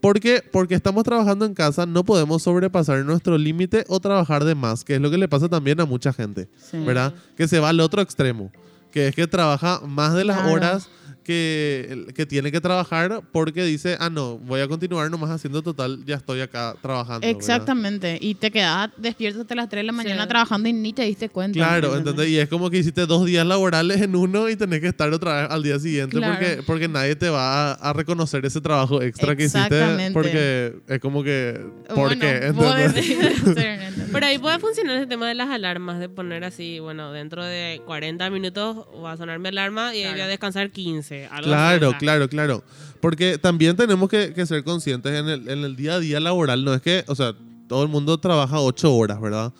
Porque, 0.00 0.42
porque 0.50 0.74
estamos 0.74 1.04
trabajando 1.04 1.44
en 1.44 1.54
casa, 1.54 1.84
no 1.86 2.04
podemos 2.04 2.42
sobrepasar 2.42 3.04
nuestro 3.04 3.36
límite 3.36 3.84
o 3.88 4.00
trabajar 4.00 4.44
de 4.44 4.54
más, 4.54 4.82
que 4.84 4.94
es 4.94 5.00
lo 5.00 5.10
que 5.10 5.18
le 5.18 5.28
pasa 5.28 5.48
también 5.48 5.80
a 5.80 5.84
mucha 5.84 6.12
gente. 6.12 6.48
Sí. 6.70 6.78
¿verdad? 6.78 7.12
Que 7.36 7.46
se 7.48 7.58
va 7.60 7.68
al 7.68 7.80
otro 7.80 8.00
extremo, 8.00 8.50
que 8.92 9.08
es 9.08 9.14
que 9.14 9.26
trabaja 9.26 9.80
más 9.86 10.14
de 10.14 10.24
las 10.24 10.38
Claro. 10.38 10.52
horas 10.52 10.88
que, 11.34 12.06
que 12.14 12.26
tiene 12.26 12.50
que 12.50 12.60
trabajar 12.60 13.22
porque 13.32 13.64
dice, 13.64 13.96
ah, 14.00 14.10
no, 14.10 14.38
voy 14.38 14.60
a 14.60 14.68
continuar 14.68 15.10
nomás 15.10 15.30
haciendo 15.30 15.62
total, 15.62 16.04
ya 16.04 16.16
estoy 16.16 16.40
acá 16.40 16.74
trabajando. 16.82 17.20
¿verdad? 17.26 17.36
Exactamente. 17.40 18.18
Y 18.20 18.34
te 18.34 18.50
quedas 18.50 18.90
despierto 18.96 19.42
hasta 19.42 19.54
las 19.54 19.68
3 19.68 19.80
de 19.80 19.86
la 19.86 19.92
mañana 19.92 20.22
Sí. 20.24 20.28
trabajando 20.28 20.68
y 20.68 20.72
ni 20.72 20.92
te 20.92 21.02
diste 21.02 21.28
cuenta. 21.28 21.56
Claro, 21.56 21.88
¿entendés? 21.96 22.12
¿entendés? 22.12 22.28
Y 22.30 22.38
es 22.38 22.48
como 22.48 22.68
que 22.70 22.78
hiciste 22.78 23.06
dos 23.06 23.24
días 23.26 23.46
laborales 23.46 24.00
en 24.00 24.16
uno 24.16 24.48
y 24.48 24.56
tenés 24.56 24.80
que 24.80 24.88
estar 24.88 25.12
otra 25.12 25.42
vez 25.42 25.50
al 25.50 25.62
día 25.62 25.78
siguiente 25.78 26.16
Claro. 26.16 26.34
porque, 26.34 26.62
porque 26.66 26.88
nadie 26.88 27.14
te 27.16 27.28
va 27.30 27.70
a, 27.70 27.72
a 27.74 27.92
reconocer 27.92 28.44
ese 28.44 28.60
trabajo 28.60 29.00
extra 29.02 29.36
que 29.36 29.44
hiciste 29.44 29.60
Exactamente. 29.60 30.12
porque 30.12 30.74
es 30.88 30.98
como 31.00 31.22
que, 31.22 31.60
¿por 31.88 32.16
Bueno, 32.16 32.20
qué? 32.20 32.52
Pero 34.12 34.26
ahí 34.26 34.38
puede 34.38 34.58
funcionar 34.58 34.96
ese 34.96 35.06
tema 35.06 35.28
de 35.28 35.34
las 35.34 35.48
alarmas, 35.50 36.00
de 36.00 36.08
poner 36.08 36.42
así, 36.44 36.80
bueno, 36.80 37.12
dentro 37.12 37.44
de 37.44 37.80
40 37.86 38.28
minutos 38.30 38.86
va 39.02 39.12
a 39.12 39.16
sonar 39.16 39.38
mi 39.38 39.48
alarma 39.48 39.94
y 39.94 39.98
ahí 39.98 40.04
voy 40.04 40.10
a 40.12 40.14
Claro. 40.14 40.30
descansar 40.30 40.70
15. 40.70 41.19
Claro, 41.42 41.92
claro, 41.98 42.28
claro. 42.28 42.64
Porque 43.00 43.38
también 43.38 43.76
tenemos 43.76 44.08
que, 44.08 44.32
que 44.34 44.46
ser 44.46 44.62
conscientes 44.64 45.12
en 45.12 45.28
el, 45.28 45.48
en 45.48 45.64
el 45.64 45.76
día 45.76 45.94
a 45.94 46.00
día 46.00 46.20
laboral. 46.20 46.64
No 46.64 46.74
es 46.74 46.82
que, 46.82 47.04
o 47.06 47.14
sea, 47.14 47.34
todo 47.70 47.84
el 47.84 47.88
mundo 47.88 48.18
trabaja 48.18 48.58
ocho 48.58 48.92
horas, 48.92 49.20
¿verdad? 49.20 49.52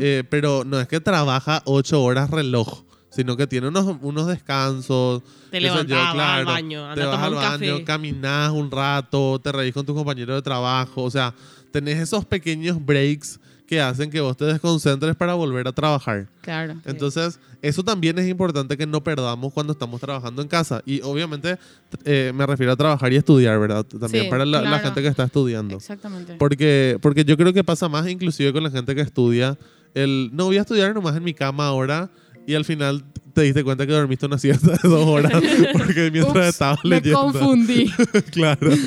Eh, 0.00 0.22
pero 0.30 0.62
no 0.64 0.78
es 0.78 0.86
que 0.86 1.00
trabaja 1.00 1.62
ocho 1.64 2.00
horas 2.00 2.30
reloj, 2.30 2.84
sino 3.10 3.36
que 3.36 3.48
tiene 3.48 3.66
unos, 3.66 3.96
unos 4.02 4.28
descansos. 4.28 5.24
Te 5.50 5.60
yo, 5.60 5.74
vas 5.74 6.16
al 6.16 6.44
baño, 6.46 6.94
te 6.94 7.04
vas 7.04 7.18
al 7.20 7.32
un 7.32 7.40
baño, 7.40 7.72
café. 7.72 7.84
caminás 7.84 8.52
un 8.52 8.70
rato, 8.70 9.40
te 9.42 9.50
reís 9.50 9.74
con 9.74 9.84
tus 9.84 9.96
compañeros 9.96 10.36
de 10.36 10.42
trabajo. 10.42 11.02
O 11.02 11.10
sea, 11.10 11.34
tenés 11.72 11.98
esos 11.98 12.24
pequeños 12.24 12.78
breaks 12.84 13.40
que 13.66 13.80
hacen 13.80 14.10
que 14.10 14.20
vos 14.20 14.36
te 14.36 14.44
desconcentres 14.44 15.16
para 15.16 15.34
volver 15.34 15.66
a 15.66 15.72
trabajar. 15.72 16.28
Claro. 16.40 16.76
Entonces, 16.84 17.40
eso 17.62 17.82
también 17.82 18.16
es 18.18 18.28
importante 18.28 18.76
que 18.76 18.86
no 18.86 19.02
perdamos 19.02 19.52
cuando 19.52 19.72
estamos 19.72 20.00
trabajando 20.00 20.40
en 20.40 20.46
casa. 20.48 20.82
Y 20.86 21.00
obviamente 21.02 21.58
eh, 22.04 22.32
me 22.34 22.46
refiero 22.46 22.72
a 22.72 22.76
trabajar 22.76 23.12
y 23.12 23.16
estudiar, 23.16 23.58
¿verdad? 23.58 23.84
También 23.84 24.24
Sí, 24.24 24.30
para 24.30 24.44
la, 24.44 24.60
la 24.60 24.68
claro. 24.68 24.84
gente 24.84 25.02
que 25.02 25.08
está 25.08 25.24
estudiando. 25.24 25.76
Exactamente. 25.76 26.36
Porque, 26.38 26.98
porque 27.02 27.24
yo 27.24 27.36
creo 27.36 27.52
que 27.52 27.64
pasa 27.64 27.88
más 27.88 28.06
inclusive 28.08 28.52
con 28.52 28.62
la 28.62 28.70
gente 28.70 28.94
que 28.94 29.00
estudia. 29.00 29.58
El, 29.94 30.30
no 30.32 30.44
voy 30.44 30.58
a 30.58 30.60
estudiar 30.60 30.94
nomás 30.94 31.16
en 31.16 31.24
mi 31.24 31.34
cama 31.34 31.66
ahora 31.66 32.08
y 32.46 32.54
al 32.54 32.64
final 32.64 33.02
te 33.32 33.42
diste 33.42 33.64
cuenta 33.64 33.86
que 33.86 33.92
dormiste 33.92 34.24
una 34.26 34.38
siesta 34.38 34.70
de 34.72 34.88
dos 34.88 35.06
horas 35.06 35.32
porque 35.72 36.10
mientras 36.10 36.36
Ups, 36.36 36.46
estabas 36.46 36.84
me 36.84 36.90
leyendo. 37.00 37.20
confundí. 37.20 37.90
claro. 38.30 38.70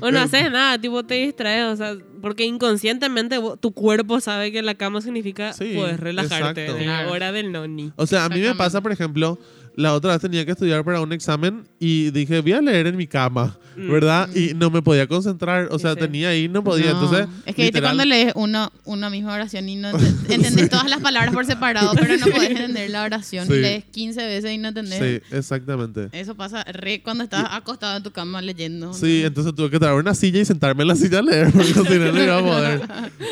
O 0.00 0.12
no 0.12 0.20
haces 0.20 0.50
nada, 0.50 0.80
tipo 0.80 1.02
te 1.04 1.14
distraes, 1.14 1.72
o 1.74 1.76
sea, 1.76 1.96
porque 2.20 2.44
inconscientemente 2.44 3.38
vos- 3.38 3.58
tu 3.60 3.72
cuerpo 3.72 4.20
sabe 4.20 4.52
que 4.52 4.62
la 4.62 4.74
cama 4.74 5.00
significa 5.00 5.52
Sí, 5.52 5.72
puedes 5.74 5.98
relajarte, 6.00 6.62
exacto. 6.66 6.78
de 6.80 6.86
la 6.86 7.08
hora 7.08 7.32
del 7.32 7.52
noni. 7.52 7.92
O 7.96 8.06
sea, 8.06 8.24
a 8.24 8.28
mí 8.28 8.40
me 8.40 8.54
pasa, 8.54 8.80
por 8.80 8.92
ejemplo, 8.92 9.38
la 9.78 9.94
otra 9.94 10.10
vez 10.12 10.20
tenía 10.20 10.44
que 10.44 10.50
estudiar 10.50 10.84
para 10.84 11.00
un 11.00 11.12
examen 11.12 11.62
y 11.78 12.10
dije, 12.10 12.40
voy 12.40 12.52
a 12.52 12.60
leer 12.60 12.88
en 12.88 12.96
mi 12.96 13.06
cama, 13.06 13.56
Mm. 13.76 13.92
¿verdad? 13.92 14.28
Y 14.34 14.54
no 14.54 14.70
me 14.70 14.82
podía 14.82 15.06
concentrar, 15.06 15.68
o 15.70 15.78
sea, 15.78 15.92
Sí. 15.94 16.00
tenía 16.00 16.30
ahí, 16.30 16.48
no 16.48 16.64
podía. 16.64 16.92
No, 16.94 17.00
Entonces, 17.04 17.28
es 17.46 17.54
que 17.54 17.62
literal- 17.66 17.90
cuando 17.90 18.04
lees 18.06 18.32
uno, 18.34 18.72
una 18.84 19.08
misma 19.08 19.34
oración 19.34 19.68
y 19.68 19.76
no 19.76 19.92
ent- 19.92 19.98
entendés 20.28 20.68
todas 20.68 20.90
las 20.90 20.98
palabras 21.00 21.32
por 21.32 21.46
separado, 21.46 21.92
pero 21.94 22.16
no 22.16 22.26
podés 22.26 22.50
entender 22.50 22.90
la 22.90 23.04
oración 23.04 23.46
Sí. 23.46 23.52
y 23.52 23.56
lees 23.60 23.84
15 23.84 24.26
veces 24.26 24.50
y 24.50 24.58
no 24.58 24.68
entendés. 24.68 24.98
Sí, 24.98 25.36
exactamente. 25.36 26.08
Eso 26.10 26.34
pasa 26.34 26.64
re 26.64 27.00
cuando 27.02 27.22
estás 27.22 27.44
acostado 27.50 27.96
en 27.98 28.02
tu 28.02 28.10
cama 28.10 28.42
leyendo. 28.42 28.92
Sí, 28.94 29.22
entonces 29.24 29.54
tuve 29.54 29.70
que 29.70 29.78
traer 29.78 29.94
una 29.94 30.14
silla 30.14 30.40
y 30.40 30.44
sentarme 30.44 30.82
en 30.82 30.88
la 30.88 30.96
silla 30.96 31.20
a 31.20 31.22
leer, 31.22 31.52
porque 31.52 31.72
si 31.72 31.98
no, 32.00 32.10
no 32.12 32.22
iba 32.24 32.38
a 32.38 32.42
poder, 32.42 32.80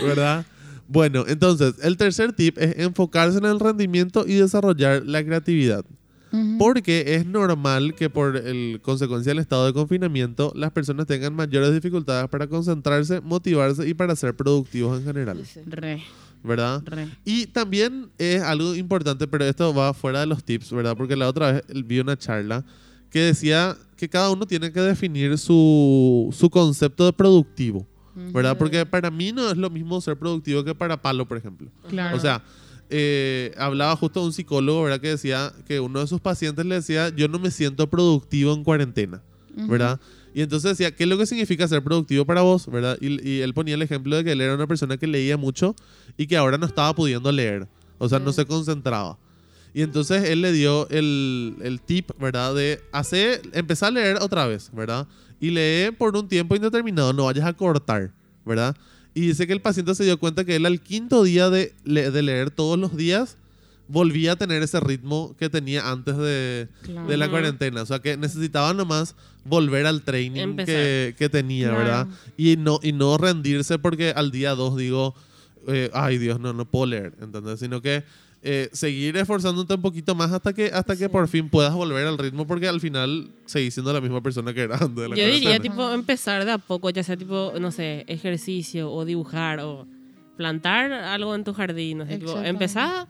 ¿verdad? 0.04 0.46
Bueno, 0.88 1.24
entonces, 1.26 1.74
el 1.82 1.96
tercer 1.96 2.32
tip 2.32 2.56
es 2.58 2.78
enfocarse 2.78 3.38
en 3.38 3.46
el 3.46 3.58
rendimiento 3.58 4.24
y 4.28 4.34
desarrollar 4.34 5.02
la 5.04 5.24
creatividad. 5.24 5.84
Ujú. 6.32 6.58
Porque 6.58 7.14
es 7.14 7.26
normal 7.26 7.94
que 7.94 8.10
por 8.10 8.36
el 8.36 8.80
consecuencia 8.82 9.30
del 9.30 9.38
estado 9.38 9.66
de 9.66 9.72
confinamiento 9.72 10.52
las 10.56 10.72
personas 10.72 11.06
tengan 11.06 11.34
mayores 11.34 11.72
dificultades 11.72 12.28
para 12.28 12.46
concentrarse, 12.46 13.20
motivarse 13.20 13.88
y 13.88 13.94
para 13.94 14.16
ser 14.16 14.34
productivos 14.34 14.98
en 14.98 15.06
general, 15.06 15.42
Re, 15.66 16.02
¿verdad? 16.42 16.82
re. 16.84 17.08
Y 17.24 17.46
también 17.46 18.08
es 18.18 18.42
algo 18.42 18.74
importante, 18.74 19.26
pero 19.28 19.44
esto 19.44 19.72
va 19.72 19.94
fuera 19.94 20.20
de 20.20 20.26
los 20.26 20.42
tips, 20.42 20.72
¿verdad? 20.72 20.96
Porque 20.96 21.14
la 21.16 21.28
otra 21.28 21.52
vez 21.52 21.64
vi 21.84 22.00
una 22.00 22.16
charla 22.16 22.64
que 23.10 23.20
decía 23.20 23.76
que 23.96 24.08
cada 24.08 24.30
uno 24.30 24.46
tiene 24.46 24.72
que 24.72 24.80
definir 24.80 25.38
su, 25.38 26.34
su 26.36 26.50
concepto 26.50 27.06
de 27.06 27.12
productivo, 27.12 27.86
¿verdad? 28.32 28.58
Porque 28.58 28.84
para 28.84 29.10
mí 29.10 29.30
no 29.32 29.48
es 29.48 29.56
lo 29.56 29.70
mismo 29.70 30.00
ser 30.00 30.16
productivo 30.16 30.64
que 30.64 30.74
para 30.74 31.00
Palo, 31.00 31.26
por 31.26 31.38
ejemplo. 31.38 31.68
Claro. 31.88 32.16
O 32.16 32.20
sea, 32.20 32.42
eh, 32.90 33.54
hablaba 33.58 33.96
justo 33.96 34.22
un 34.24 34.32
psicólogo, 34.32 34.82
¿verdad? 34.84 35.00
Que 35.00 35.08
decía 35.08 35.52
que 35.66 35.80
uno 35.80 36.00
de 36.00 36.06
sus 36.06 36.20
pacientes 36.20 36.64
le 36.64 36.76
decía, 36.76 37.08
yo 37.14 37.28
no 37.28 37.38
me 37.38 37.50
siento 37.50 37.88
productivo 37.88 38.52
en 38.52 38.64
cuarentena, 38.64 39.22
Ujú. 39.56 39.68
¿verdad? 39.68 40.00
Y 40.34 40.42
entonces 40.42 40.76
decía, 40.76 40.94
¿qué 40.94 41.04
es 41.04 41.08
lo 41.08 41.16
que 41.16 41.26
significa 41.26 41.66
ser 41.66 41.82
productivo 41.82 42.26
para 42.26 42.42
vos, 42.42 42.70
¿verdad? 42.70 42.98
Y, 43.00 43.26
y 43.26 43.40
él 43.40 43.54
ponía 43.54 43.74
el 43.74 43.82
ejemplo 43.82 44.16
de 44.16 44.24
que 44.24 44.32
él 44.32 44.40
era 44.40 44.54
una 44.54 44.66
persona 44.66 44.98
que 44.98 45.06
leía 45.06 45.36
mucho 45.36 45.74
y 46.16 46.26
que 46.26 46.36
ahora 46.36 46.58
no 46.58 46.66
estaba 46.66 46.94
pudiendo 46.94 47.32
leer, 47.32 47.66
o 47.98 48.08
sea, 48.08 48.18
no 48.18 48.32
se 48.32 48.44
concentraba. 48.44 49.18
Y 49.72 49.82
entonces 49.82 50.24
él 50.30 50.40
le 50.40 50.52
dio 50.52 50.88
el, 50.88 51.56
el 51.62 51.80
tip, 51.80 52.10
¿verdad? 52.18 52.54
De 52.54 52.80
hacer, 52.92 53.42
empezar 53.52 53.88
a 53.88 53.92
leer 53.92 54.18
otra 54.22 54.46
vez, 54.46 54.70
¿verdad? 54.72 55.06
Y 55.38 55.50
lee 55.50 55.90
por 55.90 56.16
un 56.16 56.28
tiempo 56.28 56.56
indeterminado, 56.56 57.12
no 57.12 57.24
vayas 57.24 57.44
a 57.44 57.52
cortar, 57.52 58.10
¿verdad? 58.44 58.74
Y 59.16 59.22
dice 59.28 59.46
que 59.46 59.54
el 59.54 59.62
paciente 59.62 59.94
se 59.94 60.04
dio 60.04 60.18
cuenta 60.18 60.44
que 60.44 60.56
él 60.56 60.66
al 60.66 60.80
quinto 60.80 61.22
día 61.24 61.48
de, 61.48 61.72
le- 61.84 62.10
de 62.10 62.22
leer 62.22 62.50
todos 62.50 62.78
los 62.78 62.96
días 62.96 63.36
volvía 63.88 64.32
a 64.32 64.36
tener 64.36 64.62
ese 64.62 64.78
ritmo 64.80 65.34
que 65.38 65.48
tenía 65.48 65.88
antes 65.90 66.18
de, 66.18 66.68
Claro. 66.82 67.08
de 67.08 67.16
la 67.16 67.30
cuarentena. 67.30 67.80
O 67.82 67.86
sea, 67.86 68.00
que 68.00 68.16
necesitaba 68.18 68.74
nomás 68.74 69.14
volver 69.44 69.86
al 69.86 70.02
training 70.02 70.56
que, 70.56 71.14
que 71.16 71.28
tenía, 71.30 71.68
Claro. 71.68 71.78
¿verdad? 71.84 72.06
Y 72.36 72.56
no, 72.58 72.78
y 72.82 72.92
no 72.92 73.16
rendirse 73.16 73.78
porque 73.78 74.10
al 74.10 74.30
día 74.32 74.54
dos 74.54 74.76
digo, 74.76 75.14
eh, 75.66 75.88
ay 75.94 76.18
Dios, 76.18 76.38
no, 76.38 76.52
no 76.52 76.64
puedo 76.66 76.84
leer, 76.86 77.14
¿entendés? 77.22 77.58
Sino 77.60 77.80
que 77.80 78.04
eh, 78.48 78.68
seguir 78.72 79.16
esforzándote 79.16 79.74
un 79.74 79.82
poquito 79.82 80.14
más 80.14 80.30
hasta 80.30 80.52
que 80.52 80.66
hasta 80.72 80.96
que 80.96 81.08
por 81.08 81.26
fin 81.26 81.48
puedas 81.48 81.74
volver 81.74 82.06
al 82.06 82.16
ritmo 82.16 82.46
porque 82.46 82.68
al 82.68 82.80
final 82.80 83.32
seguís 83.44 83.74
siendo 83.74 83.92
la 83.92 84.00
misma 84.00 84.22
persona 84.22 84.54
que 84.54 84.60
era 84.62 84.76
antes 84.80 84.94
de 84.94 85.08
la 85.08 85.16
Yo 85.16 85.24
diría, 85.24 85.40
cuarentena. 85.50 85.74
tipo, 85.74 85.90
empezar 85.92 86.44
de 86.44 86.52
a 86.52 86.58
poco, 86.58 86.88
ya 86.90 87.02
sea 87.02 87.16
tipo, 87.16 87.52
no 87.60 87.72
sé, 87.72 88.04
ejercicio 88.06 88.92
o 88.92 89.04
dibujar 89.04 89.58
o 89.60 89.86
plantar 90.36 90.92
algo 90.92 91.34
en 91.34 91.42
tu 91.42 91.52
jardín. 91.54 91.98
No 91.98 92.06
sé, 92.06 92.18
tipo, 92.18 92.38
empezar, 92.40 93.08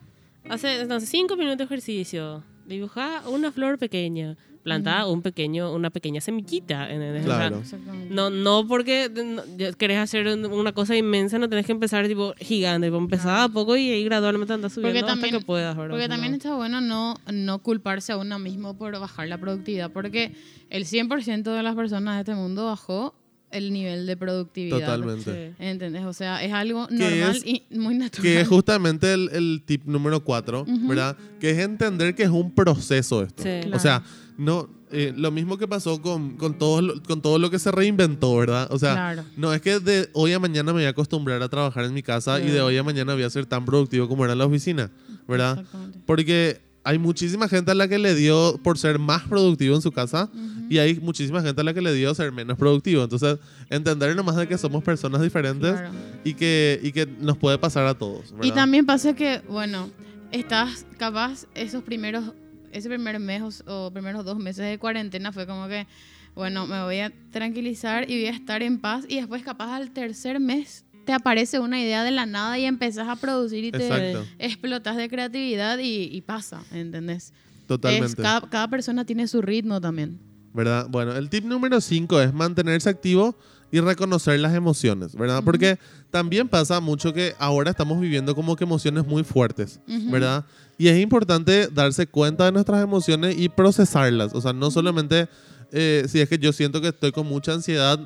hacer, 0.48 0.86
no 0.86 1.00
sé, 1.00 1.06
cinco 1.06 1.36
minutos 1.36 1.58
de 1.58 1.64
ejercicio, 1.64 2.42
dibujar 2.66 3.22
una 3.28 3.52
flor 3.52 3.78
pequeña, 3.78 4.36
plantar 4.66 5.06
un 5.06 5.22
pequeño, 5.22 5.72
una 5.72 5.90
pequeña 5.90 6.20
semillita. 6.20 6.90
¿entendés? 6.90 7.22
O 7.24 7.28
sea, 7.28 7.36
Claro. 7.36 7.58
Exactamente. 7.60 8.12
no, 8.14 8.30
no 8.30 8.66
porque 8.66 9.08
no, 9.14 9.42
querés 9.78 9.98
hacer 9.98 10.26
un- 10.26 10.46
una 10.46 10.72
cosa 10.72 10.96
inmensa, 10.96 11.38
no 11.38 11.48
tenés 11.48 11.64
que 11.66 11.72
empezar 11.72 12.06
tipo 12.08 12.34
gigante, 12.38 12.88
tipo, 12.88 12.98
empezar 12.98 13.38
a 13.40 13.48
poco 13.48 13.76
y 13.76 13.90
ahí 13.90 14.04
gradualmente 14.04 14.52
andas 14.52 14.72
subiendo 14.72 14.92
Porque 14.98 14.98
hasta 15.10 15.20
también, 15.20 15.40
que 15.40 15.46
puedas, 15.46 15.76
¿verdad? 15.76 15.90
porque 15.92 16.08
también 16.08 16.34
está 16.34 16.54
bueno 16.56 16.80
no, 16.80 17.14
no 17.32 17.58
culparse 17.60 18.12
a 18.12 18.16
uno 18.18 18.38
mismo 18.38 18.76
por 18.76 18.98
bajar 18.98 19.28
la 19.28 19.38
productividad, 19.38 19.90
porque 19.92 20.32
el 20.68 20.84
100% 20.84 21.42
de 21.54 21.62
las 21.62 21.74
personas 21.76 22.16
de 22.16 22.20
este 22.20 22.34
mundo 22.34 22.66
bajó 22.66 23.14
el 23.50 23.72
nivel 23.72 24.06
de 24.06 24.16
productividad. 24.16 24.78
Totalmente. 24.80 25.54
Sí. 25.58 25.64
¿Entendés? 25.64 26.04
O 26.04 26.12
sea, 26.12 26.42
es 26.44 26.52
algo 26.52 26.86
normal 26.90 27.36
es- 27.36 27.46
y 27.46 27.62
muy 27.70 27.96
natural. 27.96 28.22
Que 28.22 28.40
es 28.40 28.48
justamente 28.48 29.12
el, 29.12 29.30
el 29.32 29.62
tip 29.64 29.84
número 29.86 30.22
cuatro. 30.24 30.64
¿verdad? 30.66 31.16
Que 31.40 31.50
es 31.50 31.58
entender 31.58 32.14
que 32.14 32.24
es 32.24 32.30
un 32.30 32.54
proceso 32.54 33.22
esto. 33.22 33.42
Sí. 33.42 33.70
O 33.72 33.78
sea, 33.78 34.02
no, 34.36 34.68
eh, 34.92 35.12
lo 35.16 35.30
mismo 35.30 35.56
que 35.58 35.66
pasó 35.66 36.00
con, 36.02 36.36
con, 36.36 36.58
todo, 36.58 36.82
lo- 36.82 37.02
con 37.02 37.22
todo 37.22 37.38
lo 37.38 37.50
que 37.50 37.58
se 37.58 37.70
reinventó, 37.72 38.36
¿verdad? 38.36 38.68
O 38.70 38.78
sea, 38.78 38.92
Claro. 38.92 39.24
no 39.36 39.52
es 39.54 39.60
que 39.62 39.80
de 39.80 40.08
hoy 40.12 40.32
a 40.32 40.38
mañana 40.38 40.72
me 40.72 40.80
voy 40.80 40.84
a 40.84 40.90
acostumbrar 40.90 41.42
a 41.42 41.48
trabajar 41.48 41.84
en 41.84 41.94
mi 41.94 42.02
casa 42.02 42.40
y 42.40 42.48
de 42.50 42.60
hoy 42.60 42.76
a 42.76 42.82
mañana 42.82 43.14
voy 43.14 43.22
a 43.22 43.30
ser 43.30 43.46
tan 43.46 43.64
productivo 43.64 44.06
como 44.08 44.24
era 44.24 44.34
en 44.34 44.38
la 44.40 44.46
oficina, 44.46 44.90
¿verdad? 45.26 45.58
Exactamente. 45.60 45.98
Porque 46.06 46.60
hay 46.86 46.98
muchísima 46.98 47.48
gente 47.48 47.72
a 47.72 47.74
la 47.74 47.88
que 47.88 47.98
le 47.98 48.14
dio 48.14 48.58
por 48.62 48.78
ser 48.78 48.98
más 49.00 49.24
productivo 49.24 49.74
en 49.74 49.82
su 49.82 49.90
casa 49.90 50.30
y 50.70 50.78
hay 50.78 50.94
muchísima 51.00 51.42
gente 51.42 51.60
a 51.60 51.64
la 51.64 51.74
que 51.74 51.80
le 51.82 51.92
dio 51.92 52.14
ser 52.14 52.30
menos 52.32 52.56
productivo. 52.56 53.02
Entonces, 53.02 53.38
entender 53.68 54.14
nomás 54.14 54.36
de 54.36 54.46
que 54.46 54.56
somos 54.56 54.82
personas 54.84 55.20
diferentes 55.20 55.72
Claro. 55.72 55.90
y, 56.24 56.34
que, 56.34 56.78
y 56.82 56.92
que 56.92 57.06
nos 57.06 57.36
puede 57.38 57.58
pasar 57.58 57.86
a 57.86 57.94
todos. 57.94 58.30
Y 58.30 58.34
¿verdad? 58.36 58.54
también 58.54 58.86
pasa 58.86 59.14
que, 59.14 59.42
bueno, 59.48 59.90
estás 60.30 60.86
capaz 60.96 61.46
esos 61.54 61.82
primeros, 61.82 62.32
ese 62.72 62.88
primer 62.88 63.18
mes 63.18 63.62
o, 63.66 63.86
o 63.86 63.90
primeros 63.92 64.24
dos 64.24 64.38
meses 64.38 64.64
de 64.64 64.78
cuarentena 64.78 65.32
fue 65.32 65.46
como 65.46 65.66
que, 65.68 65.86
bueno, 66.34 66.66
me 66.66 66.82
voy 66.84 67.00
a 67.00 67.12
tranquilizar 67.32 68.08
y 68.10 68.20
voy 68.20 68.26
a 68.26 68.30
estar 68.30 68.62
en 68.62 68.78
paz 68.78 69.04
y 69.08 69.16
después 69.16 69.42
capaz 69.42 69.74
al 69.74 69.90
tercer 69.90 70.38
mes 70.40 70.84
te 71.06 71.14
aparece 71.14 71.58
una 71.58 71.80
idea 71.80 72.04
de 72.04 72.10
la 72.10 72.26
nada 72.26 72.58
y 72.58 72.66
empezás 72.66 73.08
a 73.08 73.16
producir 73.16 73.64
y 73.64 73.72
te 73.72 73.86
Exacto. 73.86 74.26
explotas 74.38 74.96
de 74.96 75.08
creatividad 75.08 75.78
y, 75.78 76.02
y 76.12 76.20
pasa, 76.20 76.62
¿entendés? 76.72 77.32
Es, 77.32 77.66
Totalmente. 77.66 78.20
cada, 78.22 78.42
cada 78.42 78.68
persona 78.68 79.06
tiene 79.06 79.26
su 79.26 79.40
ritmo 79.40 79.80
también. 79.80 80.18
¿verdad? 80.52 80.86
Bueno, 80.88 81.14
el 81.14 81.28
tip 81.28 81.44
número 81.44 81.80
5 81.82 82.20
es 82.22 82.32
mantenerse 82.32 82.88
activo 82.88 83.36
y 83.70 83.80
reconocer 83.80 84.40
las 84.40 84.54
emociones, 84.54 85.14
¿verdad? 85.14 85.42
Porque 85.44 85.78
también 86.10 86.48
pasa 86.48 86.80
mucho 86.80 87.12
que 87.12 87.34
ahora 87.38 87.70
estamos 87.70 88.00
viviendo 88.00 88.34
como 88.34 88.56
que 88.56 88.64
emociones 88.64 89.06
muy 89.06 89.22
fuertes, 89.22 89.80
Ujú. 89.86 90.10
¿verdad? 90.10 90.46
Y 90.78 90.88
es 90.88 90.98
importante 90.98 91.68
darse 91.68 92.06
cuenta 92.06 92.46
de 92.46 92.52
nuestras 92.52 92.82
emociones 92.82 93.36
y 93.38 93.50
procesarlas. 93.50 94.32
O 94.34 94.40
sea, 94.40 94.54
no 94.54 94.70
solamente 94.70 95.28
eh, 95.72 96.06
si 96.08 96.20
es 96.20 96.28
que 96.28 96.38
yo 96.38 96.52
siento 96.54 96.80
que 96.80 96.88
estoy 96.88 97.12
con 97.12 97.26
mucha 97.26 97.52
ansiedad, 97.52 97.98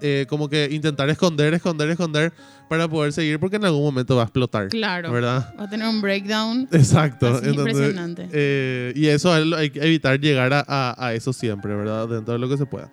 eh, 0.00 0.26
como 0.28 0.48
que 0.48 0.68
intentar 0.70 1.08
esconder, 1.10 1.54
esconder, 1.54 1.88
esconder 1.90 2.32
para 2.68 2.88
poder 2.88 3.12
seguir 3.12 3.38
porque 3.38 3.56
en 3.56 3.64
algún 3.64 3.82
momento 3.82 4.16
va 4.16 4.22
a 4.22 4.24
explotar. 4.26 4.68
Claro. 4.68 5.12
¿Verdad? 5.12 5.54
Va 5.58 5.64
a 5.64 5.70
tener 5.70 5.86
un 5.88 6.00
breakdown. 6.00 6.68
Exacto. 6.72 7.26
Entonces, 7.28 7.54
impresionante. 7.56 8.28
eh, 8.32 8.92
y 8.96 9.06
eso 9.06 9.32
hay 9.32 9.70
que 9.70 9.80
evitar 9.80 10.18
llegar 10.20 10.52
a, 10.52 10.64
a- 10.66 11.06
a 11.06 11.14
eso 11.14 11.32
siempre, 11.32 11.74
¿verdad? 11.74 12.08
Dentro 12.08 12.32
de 12.34 12.38
lo 12.40 12.48
que 12.48 12.56
se 12.56 12.66
pueda. 12.66 12.90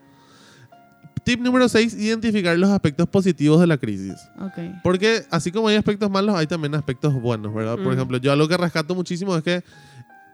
Tip 1.23 1.39
número 1.39 1.69
6, 1.69 1.93
identificar 1.93 2.57
los 2.57 2.69
aspectos 2.69 3.07
positivos 3.07 3.61
de 3.61 3.67
la 3.67 3.77
crisis. 3.77 4.15
Ok. 4.41 4.81
Porque 4.83 5.23
así 5.31 5.53
como 5.53 5.69
hay 5.69 5.77
aspectos 5.77 6.11
malos, 6.11 6.35
hay 6.35 6.47
también 6.47 6.75
aspectos 6.75 7.13
buenos, 7.13 7.53
¿verdad? 7.53 7.75
Por 7.75 7.87
Mm. 7.87 7.93
ejemplo, 7.93 8.17
yo 8.17 8.31
algo 8.33 8.45
que 8.49 8.57
rescato 8.57 8.93
muchísimo 8.93 9.33
es 9.37 9.41
que 9.43 9.63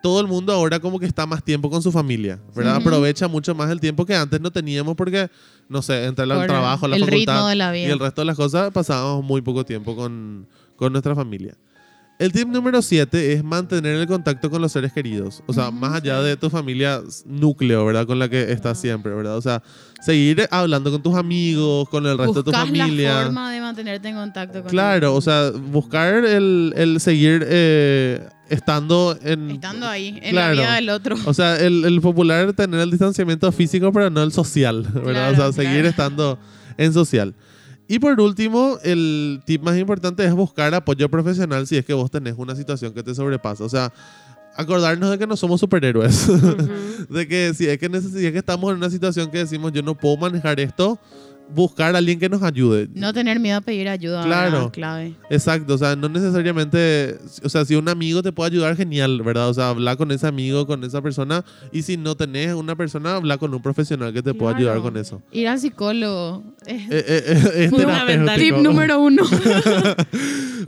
todo 0.02 0.22
el 0.22 0.28
mundo 0.28 0.54
ahora 0.54 0.80
como 0.80 1.00
que 1.00 1.06
está 1.06 1.26
más 1.26 1.44
tiempo 1.44 1.70
con 1.70 1.82
su 1.82 1.92
familia, 1.92 2.40
¿verdad? 2.56 2.76
Aprovecha 2.76 3.28
mucho 3.28 3.54
más 3.56 3.70
el 3.70 3.80
tiempo 3.80 4.06
que 4.06 4.16
antes 4.16 4.40
no 4.40 4.52
teníamos 4.52 4.96
porque, 4.96 5.30
no 5.68 5.82
sé, 5.82 6.06
entre 6.06 6.26
el 6.26 6.32
Por 6.32 6.48
trabajo, 6.48 6.88
la 6.88 6.96
el 6.96 7.04
facultad 7.06 7.34
ritmo 7.36 7.48
de 7.48 7.56
la 7.56 7.78
y 7.78 7.82
vida. 7.84 7.94
el 7.94 8.00
resto 8.00 8.22
de 8.22 8.26
las 8.26 8.36
cosas 8.38 8.72
pasábamos 8.72 9.24
muy 9.24 9.42
poco 9.42 9.66
tiempo 9.66 9.96
con, 9.96 10.48
con 10.76 10.92
nuestra 10.92 11.16
familia. 11.16 11.56
El 12.18 12.34
tip 12.34 12.50
número 12.50 12.82
7 12.82 13.32
es 13.32 13.46
mantener 13.46 13.96
el 13.96 14.06
contacto 14.06 14.50
con 14.50 14.62
los 14.62 14.74
seres 14.74 14.92
queridos. 14.92 15.42
O 15.48 15.54
sea, 15.54 15.72
más 15.72 15.94
allá 15.94 16.22
de 16.22 16.36
tu 16.36 16.50
familia 16.50 17.02
núcleo, 17.26 17.86
¿verdad? 17.86 18.06
Con 18.06 18.20
la 18.20 18.28
que 18.28 18.52
estás 18.52 18.78
siempre, 18.78 19.14
¿verdad? 19.14 19.38
O 19.38 19.42
sea, 19.42 19.64
seguir 20.02 20.46
hablando 20.52 20.92
con 20.92 21.02
tus 21.02 21.16
amigos, 21.16 21.88
con 21.88 22.06
el 22.06 22.18
resto 22.18 22.44
de 22.44 22.44
tu 22.44 22.52
familia. 22.52 23.14
la 23.20 23.24
forma 23.24 23.52
de 23.54 23.62
mantenerte 23.62 24.10
en 24.10 24.16
contacto 24.16 24.62
con 24.64 24.70
Claro, 24.70 25.16
o 25.16 25.22
sea, 25.22 25.52
buscar 25.52 26.26
el, 26.26 26.74
el 26.76 27.00
seguir 27.00 27.46
eh, 27.48 28.28
estando 28.50 29.18
en... 29.24 29.52
Estando 29.52 29.88
ahí, 29.88 30.20
en 30.22 30.32
Claro. 30.32 30.56
la 30.56 30.62
vida 30.62 30.76
del 30.76 30.90
otro. 30.90 31.16
O 31.26 31.34
sea, 31.34 31.56
el, 31.58 31.86
el 31.86 32.02
popular 32.02 32.54
tener 32.54 32.80
el 32.80 32.90
distanciamiento 32.92 33.52
físico, 33.52 33.92
pero 33.92 34.10
no 34.10 34.22
el 34.24 34.32
social, 34.32 34.84
¿verdad? 34.94 35.28
o 35.32 35.36
sea, 35.36 35.36
Claro, 35.36 35.54
seguir 35.54 35.72
claro. 35.74 35.88
estando 35.90 36.40
en 36.78 36.94
social. 36.94 37.36
Y 37.88 37.98
por 38.00 38.20
último, 38.22 38.78
el 38.84 39.42
tip 39.46 39.64
más 39.64 39.78
importante 39.78 40.24
es 40.24 40.34
buscar 40.34 40.74
apoyo 40.76 41.10
profesional 41.10 41.66
si 41.66 41.76
es 41.78 41.86
que 41.86 41.94
vos 41.94 42.12
tenés 42.12 42.36
una 42.38 42.56
situación 42.56 42.94
que 42.94 43.02
te 43.02 43.16
sobrepasa. 43.16 43.64
O 43.64 43.70
sea, 43.70 43.92
acordarnos 44.56 45.10
de 45.10 45.18
que 45.18 45.26
no 45.26 45.36
somos 45.36 45.60
superhéroes. 45.60 46.28
de 47.10 47.28
que 47.28 47.52
si 47.56 47.68
es 47.68 47.80
que, 47.80 47.90
si 48.02 48.26
es 48.28 48.32
que 48.32 48.38
estamos 48.38 48.70
en 48.72 48.78
una 48.78 48.90
situación 48.92 49.32
que 49.32 49.40
decimos 49.40 49.72
yo 49.72 49.82
no 49.82 49.96
puedo 49.96 50.18
manejar 50.18 50.60
esto, 50.60 51.00
buscar 51.54 51.96
a 51.96 51.98
alguien 51.98 52.20
que 52.20 52.30
nos 52.30 52.44
ayude. 52.44 52.88
No 52.94 53.14
tener 53.14 53.40
miedo 53.40 53.58
a 53.58 53.62
pedir 53.62 53.90
ayuda. 53.90 54.24
Claro. 54.24 54.72
Clave. 54.72 55.16
Exacto, 55.30 55.74
o 55.74 55.78
sea, 55.78 55.96
no 55.96 56.08
necesariamente, 56.10 57.18
o 57.44 57.50
sea, 57.50 57.66
si 57.66 57.76
un 57.76 57.90
amigo 57.90 58.22
te 58.22 58.32
puede 58.32 58.52
ayudar, 58.52 58.76
genial, 58.76 59.22
¿verdad? 59.22 59.50
O 59.50 59.54
sea, 59.54 59.70
habla 59.70 59.96
con 59.96 60.12
ese 60.12 60.28
amigo, 60.28 60.68
con 60.68 60.84
esa 60.84 61.02
persona, 61.02 61.44
y 61.72 61.82
si 61.82 61.98
no 61.98 62.16
tenés 62.16 62.54
una 62.54 62.76
persona, 62.76 63.16
habla 63.16 63.38
con 63.38 63.54
un 63.54 63.62
profesional 63.62 64.14
que 64.14 64.22
te 64.22 64.34
pueda 64.34 64.52
Claro. 64.56 64.72
ayudar 64.72 64.82
con 64.92 64.98
eso. 64.98 65.22
Ir 65.32 65.48
al 65.48 65.60
psicólogo. 65.60 66.44
Es 66.66 66.82
Eh, 66.84 66.88
eh, 66.92 67.24
eh, 67.26 67.52
es 67.66 67.70
Fundamental. 67.72 68.40
tip 68.40 68.56
número 68.58 69.00
uno. 69.00 69.24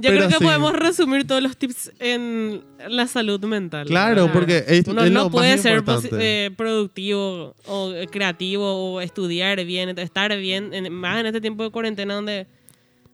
Yo 0.02 0.10
Pero 0.10 0.18
creo 0.18 0.30
que 0.30 0.36
sí. 0.38 0.44
podemos 0.44 0.74
resumir 0.74 1.28
todos 1.28 1.44
los 1.44 1.58
tips 1.58 1.92
en 2.00 2.62
la 2.90 3.06
salud 3.08 3.40
mental. 3.46 3.86
Claro, 3.86 4.22
¿verdad? 4.28 4.34
porque 4.34 4.64
es, 4.68 4.88
Uno 4.88 5.04
es 5.04 5.12
no 5.12 5.24
lo 5.26 5.30
puede 5.30 5.52
más 5.52 5.62
ser 5.62 5.84
eh, 6.20 6.50
productivo 6.58 7.54
o 7.68 7.92
eh, 7.94 8.08
creativo 8.10 8.94
o 8.96 9.02
estudiar 9.02 9.64
bien, 9.66 9.90
estar 10.00 10.36
bien, 10.38 10.71
en- 10.74 10.94
más 10.94 11.20
en 11.20 11.26
este 11.28 11.42
tiempo 11.42 11.64
de 11.64 11.70
cuarentena 11.72 12.16
donde 12.16 12.48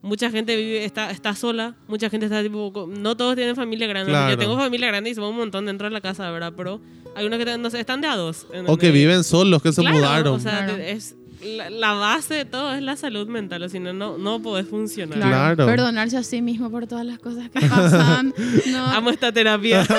mucha 0.01 0.29
gente 0.29 0.55
vive, 0.55 0.85
está, 0.85 1.11
está 1.11 1.35
sola, 1.35 1.75
mucha 1.87 2.09
gente 2.09 2.27
está 2.27 2.41
tipo, 2.43 2.87
no 2.87 3.17
todos 3.17 3.35
tienen 3.35 3.55
familia 3.55 3.87
grande. 3.87 4.11
Claro. 4.11 4.31
Yo 4.31 4.37
tengo 4.37 4.55
familia 4.57 4.87
grande 4.87 5.09
y 5.09 5.15
somos 5.15 5.31
un 5.31 5.37
montón 5.37 5.65
dentro 5.65 5.87
de 5.87 5.91
la 5.93 6.01
casa, 6.01 6.29
¿verdad? 6.31 6.53
Pero 6.55 6.79
hay 7.15 7.25
unos 7.25 7.39
que 7.43 7.57
no 7.57 7.69
sé, 7.69 7.79
están 7.79 8.01
de 8.01 8.07
a 8.07 8.15
dos. 8.15 8.45
o 8.67 8.77
que 8.77 8.91
viven 8.91 9.23
solos, 9.23 9.61
que 9.61 9.71
se 9.73 9.81
Claro, 9.81 9.97
mudaron. 9.97 10.33
O 10.35 10.39
sea, 10.39 10.65
Claro. 10.65 10.75
es, 10.81 11.15
la, 11.43 11.69
la 11.69 11.93
base 11.93 12.33
de 12.33 12.45
todo 12.45 12.73
es 12.73 12.81
la 12.81 12.95
salud 12.95 13.27
mental, 13.27 13.61
o 13.63 13.69
si 13.69 13.79
no, 13.79 13.93
no, 13.93 14.17
no 14.17 14.41
podés 14.41 14.67
funcionar. 14.67 15.17
Claro. 15.19 15.55
Claro. 15.55 15.71
Perdonarse 15.71 16.17
a 16.17 16.23
sí 16.23 16.41
mismo 16.41 16.69
por 16.71 16.87
todas 16.87 17.05
las 17.05 17.19
cosas 17.19 17.49
que 17.49 17.59
pasan. 17.61 18.33
No. 18.71 18.85
Amo 18.87 19.09
esta 19.09 19.31
terapia. 19.31 19.85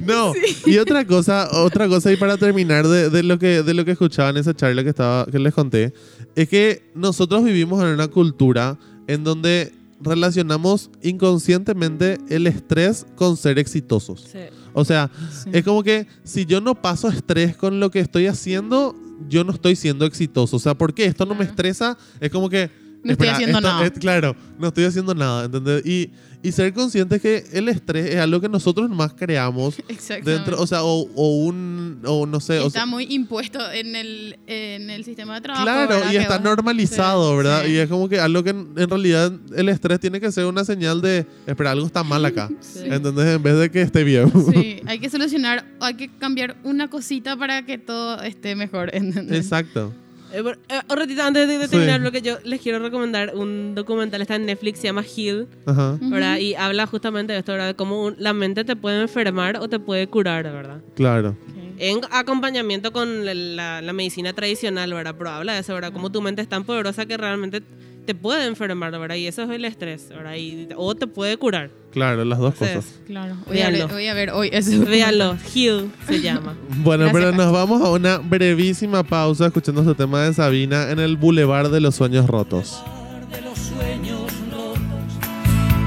No, 0.00 0.32
y 0.66 0.78
otra 0.78 1.04
cosa, 1.06 1.48
otra 1.52 1.86
cosa 1.88 2.10
y 2.12 2.16
para 2.16 2.36
terminar 2.36 2.86
de, 2.88 3.08
de 3.10 3.22
lo 3.22 3.38
que 3.38 3.62
de 3.62 3.74
lo 3.74 3.84
que 3.84 3.92
escuchaba 3.92 4.30
en 4.30 4.36
esa 4.38 4.54
charla 4.54 4.82
que 4.82 4.88
estaba 4.90 5.26
que 5.26 5.38
les 5.38 5.54
conté, 5.54 5.92
es 6.36 6.48
que 6.48 6.90
nosotros 6.94 7.44
vivimos 7.44 7.82
en 7.82 7.88
una 7.88 8.08
cultura 8.08 8.78
en 9.06 9.24
donde 9.24 9.72
relacionamos 10.00 10.90
inconscientemente 11.02 12.18
el 12.28 12.46
estrés 12.46 13.06
con 13.14 13.36
ser 13.36 13.58
exitosos. 13.58 14.26
Sí. 14.32 14.38
O 14.72 14.84
sea, 14.84 15.10
Sí. 15.42 15.50
es 15.52 15.64
como 15.64 15.82
que 15.82 16.06
si 16.24 16.44
yo 16.46 16.60
no 16.60 16.74
paso 16.80 17.08
estrés 17.08 17.56
con 17.56 17.78
lo 17.80 17.90
que 17.90 18.00
estoy 18.00 18.26
haciendo, 18.26 18.96
yo 19.28 19.44
no 19.44 19.52
estoy 19.52 19.76
siendo 19.76 20.04
exitoso. 20.06 20.56
O 20.56 20.60
sea, 20.60 20.74
¿por 20.76 20.92
qué 20.94 21.04
esto 21.04 21.24
no 21.26 21.34
me 21.34 21.44
estresa? 21.44 21.96
Es 22.20 22.30
como 22.30 22.48
que... 22.48 22.70
No 23.04 23.12
estoy 23.12 23.28
haciendo 23.28 23.58
esto 23.58 23.68
nada. 23.68 23.84
es- 23.86 23.92
claro, 23.92 24.36
no 24.58 24.68
estoy 24.68 24.84
haciendo 24.84 25.14
nada, 25.14 25.44
¿entendés? 25.46 25.84
Y, 25.84 26.10
y 26.44 26.50
ser 26.52 26.72
consciente 26.72 27.20
que 27.20 27.44
el 27.52 27.68
estrés 27.68 28.10
es 28.10 28.16
algo 28.16 28.40
que 28.40 28.48
nosotros 28.48 28.88
más 28.90 29.12
creamos 29.14 29.76
Exactamente. 29.88 30.30
dentro, 30.30 30.60
o 30.60 30.66
sea, 30.66 30.82
o, 30.84 31.08
o 31.14 31.44
un, 31.44 32.00
o 32.04 32.26
no 32.26 32.40
sé, 32.40 32.58
o 32.60 32.66
está 32.68 32.80
sea, 32.80 32.86
muy 32.86 33.06
impuesto 33.10 33.58
en 33.72 33.94
el, 33.96 34.38
en 34.46 34.90
el 34.90 35.04
sistema 35.04 35.34
de 35.36 35.40
trabajo. 35.40 35.64
claro, 35.64 35.88
¿verdad? 35.88 36.12
y 36.12 36.16
está 36.16 36.36
vos- 36.38 36.44
normalizado, 36.44 37.30
Sí, 37.30 37.36
¿verdad? 37.36 37.62
sí. 37.64 37.72
Y 37.72 37.76
es 37.78 37.88
como 37.88 38.08
que 38.08 38.18
algo 38.20 38.42
que 38.42 38.50
en, 38.50 38.68
en 38.76 38.88
realidad 38.88 39.32
el 39.56 39.68
estrés 39.68 39.98
tiene 40.00 40.20
que 40.20 40.30
ser 40.32 40.46
una 40.46 40.64
señal 40.64 41.00
de, 41.00 41.26
espera, 41.46 41.72
algo 41.72 41.86
está 41.86 42.02
mal 42.04 42.24
acá, 42.24 42.48
Sí. 42.60 42.80
¿entendés? 42.84 43.36
En 43.36 43.42
vez 43.42 43.58
de 43.58 43.70
que 43.70 43.82
esté 43.82 44.04
bien. 44.04 44.32
Sí, 44.52 44.80
hay 44.86 44.98
que 44.98 45.10
solucionar, 45.10 45.64
hay 45.80 45.94
que 45.94 46.08
cambiar 46.18 46.56
una 46.64 46.88
cosita 46.88 47.36
para 47.36 47.64
que 47.66 47.78
todo 47.78 48.20
esté 48.22 48.54
mejor. 48.54 48.94
¿entendés? 48.94 49.38
Exacto. 49.38 49.92
Eh, 50.32 50.42
eh, 50.68 50.80
un 50.90 50.96
ratito 50.96 51.22
antes 51.22 51.46
de, 51.46 51.58
de 51.58 51.64
Sí. 51.66 51.70
terminar 51.72 52.00
lo 52.00 52.10
que 52.10 52.22
yo 52.22 52.38
les 52.44 52.60
quiero 52.60 52.78
recomendar, 52.78 53.34
un 53.34 53.74
documental 53.74 54.22
está 54.22 54.36
en 54.36 54.46
Netflix, 54.46 54.78
se 54.80 54.84
llama 54.88 55.02
Heal, 55.04 55.46
Ajá, 55.66 55.92
Ujú. 56.00 56.10
¿verdad? 56.10 56.38
Y 56.38 56.54
habla 56.54 56.86
justamente 56.86 57.32
de 57.32 57.40
esto, 57.40 57.52
¿verdad? 57.52 57.66
De 57.68 57.74
cómo 57.74 58.04
un- 58.06 58.14
la 58.18 58.32
mente 58.32 58.64
te 58.64 58.74
puede 58.76 59.02
enfermar 59.02 59.58
o 59.58 59.68
te 59.68 59.78
puede 59.78 60.06
curar, 60.06 60.44
¿verdad? 60.44 60.80
claro. 60.94 61.36
En 61.78 62.00
acompañamiento 62.10 62.92
con 62.92 63.24
la, 63.24 63.34
la- 63.34 63.82
la 63.82 63.92
medicina 63.92 64.32
tradicional, 64.32 64.92
¿verdad? 64.92 65.14
Pero 65.16 65.30
habla 65.30 65.54
de 65.54 65.60
eso, 65.60 65.74
¿verdad? 65.74 65.92
Cómo 65.92 66.10
tu 66.10 66.20
mente 66.22 66.42
es 66.42 66.48
tan 66.48 66.64
poderosa 66.64 67.06
que 67.06 67.16
realmente 67.16 67.62
te 68.06 68.14
puede 68.16 68.46
enfermar, 68.46 68.90
¿verdad? 68.98 69.14
Y 69.16 69.26
eso 69.28 69.42
es 69.42 69.50
el 69.50 69.64
estrés, 69.64 70.08
¿verdad? 70.08 70.34
Y, 70.34 70.68
o 70.76 70.94
te 70.94 71.06
puede 71.06 71.36
curar. 71.36 71.70
Claro, 71.92 72.24
las 72.24 72.38
dos 72.38 72.52
Entonces, 72.54 72.76
cosas. 72.76 73.00
Claro, 73.06 73.36
voy 73.46 73.60
a, 73.60 73.64
ver, 73.70 73.74
Véanlo. 73.74 73.94
voy 73.94 74.06
a 74.08 74.14
ver 74.14 74.30
hoy 74.30 74.50
ese 74.52 74.78
Véanlo, 74.78 75.36
Heal 75.54 75.90
se 76.08 76.20
llama. 76.20 76.54
Bueno, 76.78 77.04
Gracias, 77.04 77.22
pero 77.24 77.36
nos 77.36 77.52
vamos 77.52 77.80
a 77.82 77.90
una 77.90 78.18
brevísima 78.18 79.02
pausa 79.04 79.46
escuchando 79.46 79.82
este 79.82 79.94
tema 79.94 80.22
de 80.22 80.34
Sabina 80.34 80.90
en 80.90 80.98
el 80.98 81.16
Boulevard 81.16 81.70
de 81.70 81.80
los 81.80 81.94
Sueños 81.94 82.26
Rotos. 82.26 82.82
de 83.30 83.40
los 83.42 83.56
sueños 83.58 84.20
rotos 84.50 84.78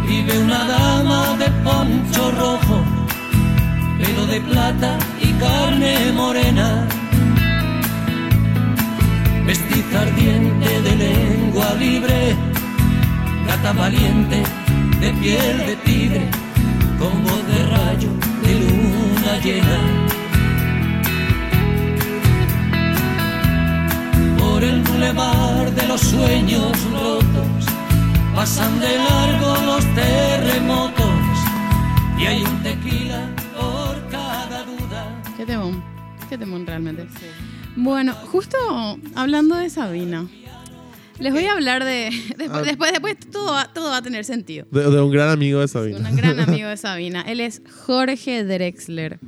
vive 0.08 0.38
una 0.39 0.65
dama 0.67 1.36
de 1.38 1.50
poncho 1.63 2.32
rojo, 2.32 2.86
pelo 4.00 4.26
de 4.28 4.41
plata 4.41 4.98
carne 5.39 6.12
morena, 6.13 6.88
mestiza 9.45 10.02
ardiente 10.02 10.82
de 10.82 10.95
lengua 10.95 11.74
libre, 11.80 12.36
gata 13.48 13.74
valiente 13.74 14.43
de 15.00 15.10
piel 15.21 15.58
de 15.67 15.76
tigre, 15.86 16.30
con 17.00 17.13
voz 17.24 17.43
de 17.52 17.60
rayo 17.76 18.10
de 18.43 18.52
luna 18.62 19.34
llena. 19.43 20.06
por 24.56 24.63
el 24.63 24.82
bulevar 24.84 25.69
de 25.71 25.88
los 25.88 26.00
sueños 26.00 26.71
rotos. 26.93 27.65
Pasan 28.34 28.80
de 28.80 28.98
largo 28.98 29.52
los 29.65 29.84
terremotos 29.95 31.36
y 32.17 32.26
hay 32.26 32.41
un 32.43 32.63
tequila 32.63 33.21
Qué 36.29 36.38
temón 36.38 36.65
realmente. 36.65 37.05
Bueno, 37.75 38.13
justo 38.13 38.58
hablando 39.15 39.55
de 39.55 39.69
Sabina, 39.69 40.27
les 41.19 41.34
voy 41.34 41.45
a 41.45 41.53
hablar 41.53 41.84
de. 41.84 42.10
Después, 42.38 42.49
Ah. 42.51 42.62
después, 42.63 42.91
después 42.91 43.15
todo, 43.31 43.51
va, 43.53 43.71
todo 43.73 43.89
va 43.89 43.97
a 43.97 44.01
tener 44.01 44.25
sentido. 44.25 44.65
De, 44.71 44.81
de 44.89 45.01
un 45.01 45.12
gran 45.12 45.29
amigo 45.29 45.60
de 45.60 45.67
Sabina. 45.67 46.10
Un 46.10 46.15
gran 46.15 46.39
amigo 46.49 46.67
de 46.69 46.77
Sabina. 46.77 47.21
Él 47.21 47.39
es 47.41 47.62
Jorge 47.86 48.43
Drexler. 48.43 49.19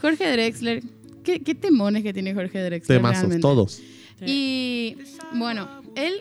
Jorge 0.00 0.30
Drexler. 0.32 0.82
¿Qué, 1.24 1.40
qué 1.40 1.54
temones 1.54 2.02
que 2.02 2.12
tiene 2.12 2.32
Jorge 2.34 2.62
Drexler? 2.62 2.98
Temazos, 2.98 3.18
realmente? 3.20 3.42
todos. 3.42 3.80
Y 4.24 4.96
bueno, 5.34 5.68
él 5.96 6.14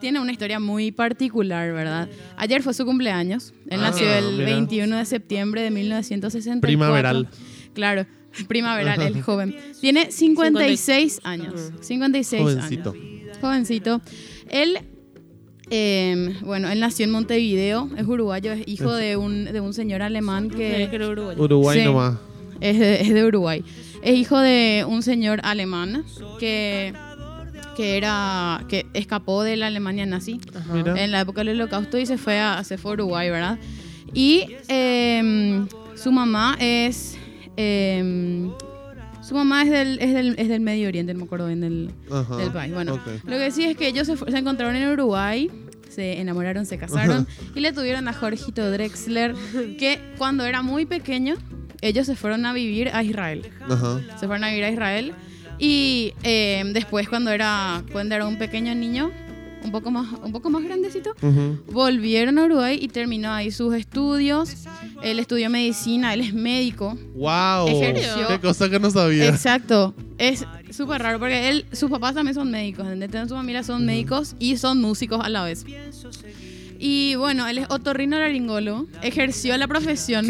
tiene 0.00 0.20
una 0.20 0.30
historia 0.32 0.60
muy 0.60 0.92
particular, 0.92 1.72
¿verdad? 1.72 2.08
Ayer 2.36 2.62
fue 2.62 2.74
su 2.74 2.84
cumpleaños. 2.84 3.52
Él 3.68 3.80
Ah, 3.82 3.90
nació 3.90 4.12
el 4.12 4.32
mira. 4.38 4.44
21 4.50 4.96
de 4.98 5.04
septiembre 5.04 5.62
de 5.62 5.70
1964. 5.70 6.60
Primaveral. 6.60 7.28
Claro, 7.74 8.06
primaveral, 8.46 9.00
el 9.02 9.22
joven. 9.22 9.54
Tiene 9.80 10.10
56 10.10 11.20
años. 11.24 11.72
56 11.80 12.42
Jovencito. 12.42 12.90
años. 12.90 13.38
Jovencito. 13.40 14.00
Él, 14.50 14.78
eh, 15.70 16.34
bueno, 16.42 16.70
él 16.70 16.80
nació 16.80 17.04
en 17.04 17.10
Montevideo, 17.10 17.90
es 17.96 18.06
uruguayo, 18.06 18.52
es 18.52 18.66
hijo 18.66 18.92
de 18.92 19.16
un, 19.16 19.44
de 19.44 19.60
un 19.60 19.74
señor 19.74 20.02
alemán 20.02 20.48
Que 20.50 20.88
que 20.90 20.96
era 20.96 21.08
uruguayo. 21.08 21.42
Uruguay 21.42 21.78
Sí. 21.80 21.84
nomás. 21.84 22.16
es 22.60 22.78
de, 22.78 23.00
es 23.02 23.12
de 23.14 23.24
Uruguay. 23.24 23.64
Es 24.02 24.16
hijo 24.16 24.38
de 24.38 24.84
un 24.88 25.02
señor 25.02 25.40
alemán 25.42 26.04
que, 26.40 26.92
que 27.76 27.96
era 27.96 28.64
que 28.68 28.86
escapó 28.94 29.42
de 29.42 29.56
la 29.56 29.66
Alemania 29.66 30.06
nazi 30.06 30.40
Ajá. 30.54 30.94
En 31.02 31.10
la 31.12 31.20
época 31.20 31.42
del 31.44 31.60
Holocausto 31.60 31.98
y 31.98 32.06
se 32.06 32.16
fue 32.16 32.38
a, 32.38 32.62
se 32.64 32.78
fue 32.78 32.92
a 32.92 32.94
Uruguay, 32.94 33.28
¿verdad? 33.28 33.58
Y 34.14 34.46
eh, 34.68 35.66
su 35.94 36.12
mamá 36.12 36.56
es 36.60 37.17
eh, 37.60 38.48
su 39.20 39.34
mamá 39.34 39.62
es 39.62 39.70
del, 39.70 39.98
es 40.00 40.14
del, 40.14 40.34
es 40.38 40.48
del 40.48 40.60
Medio 40.60 40.88
Oriente, 40.88 41.12
no 41.12 41.18
me 41.18 41.24
acuerdo 41.26 41.48
bien 41.48 41.60
del, 41.60 41.90
Ajá. 42.10 42.36
del 42.36 42.52
país. 42.52 42.72
Bueno, 42.72 42.98
lo 43.24 43.36
que 43.36 43.50
sí 43.50 43.64
es 43.64 43.76
que 43.76 43.88
ellos 43.88 44.06
se, 44.06 44.38
encontraron 44.38 44.76
en 44.76 44.88
Uruguay, 44.88 45.50
se 45.88 46.20
enamoraron, 46.20 46.66
se 46.66 46.78
casaron 46.78 47.26
y 47.54 47.60
le 47.60 47.72
tuvieron 47.72 48.06
a 48.08 48.12
Jorgito 48.12 48.70
Drexler, 48.70 49.34
que 49.78 50.00
cuando 50.16 50.46
era 50.46 50.62
muy 50.62 50.86
pequeño, 50.86 51.36
ellos 51.80 52.06
se 52.06 52.14
fueron 52.14 52.46
a 52.46 52.52
vivir 52.52 52.90
a 52.94 53.02
Israel. 53.02 53.50
Ajá. 53.68 54.00
Se 54.18 54.26
fueron 54.26 54.44
a 54.44 54.48
vivir 54.50 54.64
a 54.64 54.70
Israel 54.70 55.12
y 55.58 56.14
eh, 56.22 56.62
después 56.72 57.08
cuando 57.08 57.30
era, 57.30 57.82
cuando 57.90 58.14
era 58.14 58.24
un 58.24 58.38
pequeño 58.38 58.74
niño, 58.74 59.10
un 59.64 59.70
poco 59.72 59.90
más, 59.90 60.06
un 60.24 60.32
poco 60.32 60.50
más 60.50 60.62
grandecito, 60.62 61.12
volvieron 61.70 62.38
a 62.38 62.44
Uruguay 62.44 62.78
y 62.80 62.88
terminó 62.88 63.30
ahí 63.32 63.50
sus 63.50 63.74
estudios. 63.74 64.54
Él 65.02 65.18
estudió 65.18 65.50
medicina, 65.50 66.14
él 66.14 66.20
es 66.22 66.34
médico. 66.34 66.96
¡Wow! 67.14 67.68
Ejerció. 67.68 68.28
Qué 68.28 68.40
cosa 68.40 68.68
que 68.68 68.78
no 68.80 68.90
sabía. 68.90 69.28
Exacto. 69.28 69.94
Es 70.18 70.44
súper 70.70 71.02
raro 71.02 71.18
porque 71.18 71.48
él, 71.48 71.66
sus 71.72 71.90
papás 71.90 72.14
también 72.14 72.34
son 72.34 72.50
médicos, 72.50 72.86
¿entendés? 72.86 73.28
Su 73.28 73.34
familia 73.34 73.62
son 73.62 73.84
médicos 73.86 74.34
y 74.38 74.56
son 74.56 74.80
músicos 74.80 75.20
a 75.24 75.28
la 75.28 75.44
vez. 75.44 75.64
Y 76.80 77.16
bueno, 77.16 77.46
él 77.48 77.58
es 77.58 77.66
otorrinolaringólogo, 77.70 78.86
ejerció 79.02 79.56
la 79.58 79.66
profesión, 79.66 80.26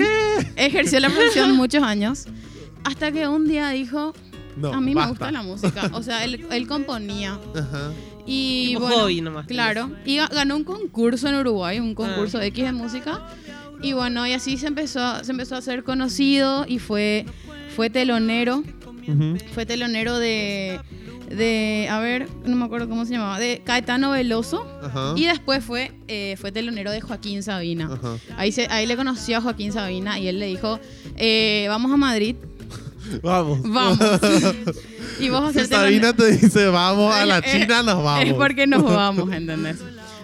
ejerció 0.56 0.98
la 1.00 1.10
profesión 1.10 1.54
muchos 1.56 1.82
años, 1.82 2.24
hasta 2.84 3.12
que 3.12 3.28
un 3.28 3.46
día 3.48 3.68
dijo, 3.70 4.14
No, 4.56 4.72
a 4.72 4.80
mí 4.80 4.94
basta. 4.94 5.06
me 5.06 5.10
gusta 5.10 5.30
la 5.32 5.42
música. 5.42 5.90
O 5.92 6.02
sea, 6.02 6.24
él, 6.24 6.46
él 6.50 6.66
componía. 6.66 7.38
Ajá. 7.54 7.92
Y 8.30 8.68
Tipo 8.68 8.80
bueno, 8.80 8.96
hobby 8.98 9.20
nomás. 9.22 9.46
Claro. 9.46 9.90
Y 10.04 10.16
ga- 10.18 10.28
ganó 10.32 10.56
un 10.56 10.64
concurso 10.64 11.28
en 11.28 11.36
Uruguay, 11.36 11.78
un 11.80 11.92
Ah. 11.92 11.94
concurso 11.94 12.40
X 12.42 12.64
de 12.64 12.72
música. 12.72 13.26
Y 13.82 13.92
bueno, 13.94 14.26
y 14.26 14.32
así 14.34 14.56
se 14.58 14.66
empezó, 14.66 15.24
se 15.24 15.30
empezó 15.30 15.56
a 15.56 15.62
ser 15.62 15.82
conocido 15.84 16.66
y 16.68 16.78
fue, 16.78 17.24
fue 17.74 17.88
telonero. 17.90 18.62
Fue 19.54 19.64
telonero 19.64 20.18
de, 20.18 20.78
de, 21.30 21.88
a 21.90 21.98
ver, 22.00 22.28
no 22.44 22.56
me 22.56 22.66
acuerdo 22.66 22.90
cómo 22.90 23.06
se 23.06 23.12
llamaba, 23.12 23.38
de 23.38 23.62
Caetano 23.64 24.10
Veloso. 24.10 24.66
Ajá. 24.82 25.14
Y 25.16 25.24
después 25.24 25.64
fue, 25.64 25.92
eh, 26.08 26.36
fue 26.38 26.52
telonero 26.52 26.90
de 26.90 27.00
Joaquín 27.00 27.42
Sabina. 27.42 27.88
Ajá. 27.94 28.16
Ahí, 28.36 28.52
se, 28.52 28.66
ahí 28.68 28.84
le 28.86 28.96
conoció 28.96 29.38
a 29.38 29.40
Joaquín 29.40 29.72
Sabina 29.72 30.18
y 30.18 30.28
él 30.28 30.38
le 30.38 30.46
dijo, 30.46 30.78
eh, 31.16 31.64
vamos 31.70 31.90
a 31.90 31.96
Madrid, 31.96 32.36
Vamos. 33.22 33.60
vamos. 33.62 33.98
y 35.20 35.28
vos 35.30 35.52
Si 35.52 35.64
Sabina 35.66 36.12
te 36.12 36.32
dice 36.32 36.66
vamos 36.68 37.14
a 37.14 37.24
la 37.26 37.42
China, 37.42 37.82
nos 37.82 38.02
vamos. 38.02 38.24
Es 38.24 38.34
porque 38.34 38.66
nos 38.66 38.82
vamos, 38.94 39.32
¿entendés? 39.32 39.78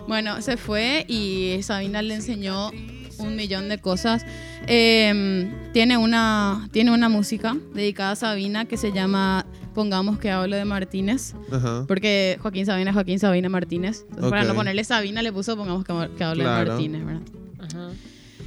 Bueno, 0.07 0.41
se 0.43 0.57
fue 0.57 1.05
y 1.09 1.59
Sabina 1.63 2.03
le 2.03 2.15
enseñó 2.15 2.71
un 3.19 3.37
millón 3.37 3.69
de 3.69 3.79
cosas. 3.79 4.25
Eh, 4.67 5.51
tiene, 5.73 5.97
una, 5.97 6.69
tiene 6.73 6.91
una 6.93 7.09
música 7.09 7.57
dedicada 7.75 8.13
a 8.13 8.17
Sabina 8.17 8.65
que 8.67 8.77
se 8.77 8.93
llama 8.93 9.47
Pongamos 9.75 10.19
que 10.19 10.31
hablo 10.31 10.57
de 10.57 10.65
Martínez. 10.65 11.35
Ajá. 11.51 11.85
Porque 11.89 12.39
Joaquín 12.43 12.67
Sabina 12.67 12.91
es 12.91 12.95
Joaquín 12.95 13.19
Sabina 13.19 13.49
Martínez. 13.49 14.03
Entonces, 14.11 14.31
Para 14.31 14.45
no 14.45 14.55
ponerle 14.55 14.85
Sabina 14.85 15.23
le 15.23 15.33
puso 15.33 15.57
Pongamos 15.57 15.85
que, 15.85 15.93
que 16.17 16.25
hablo 16.25 16.45
Claro. 16.45 16.65
de 16.65 16.71
Martínez, 16.71 17.05
¿verdad? 17.05 17.23
Ajá. 17.61 17.91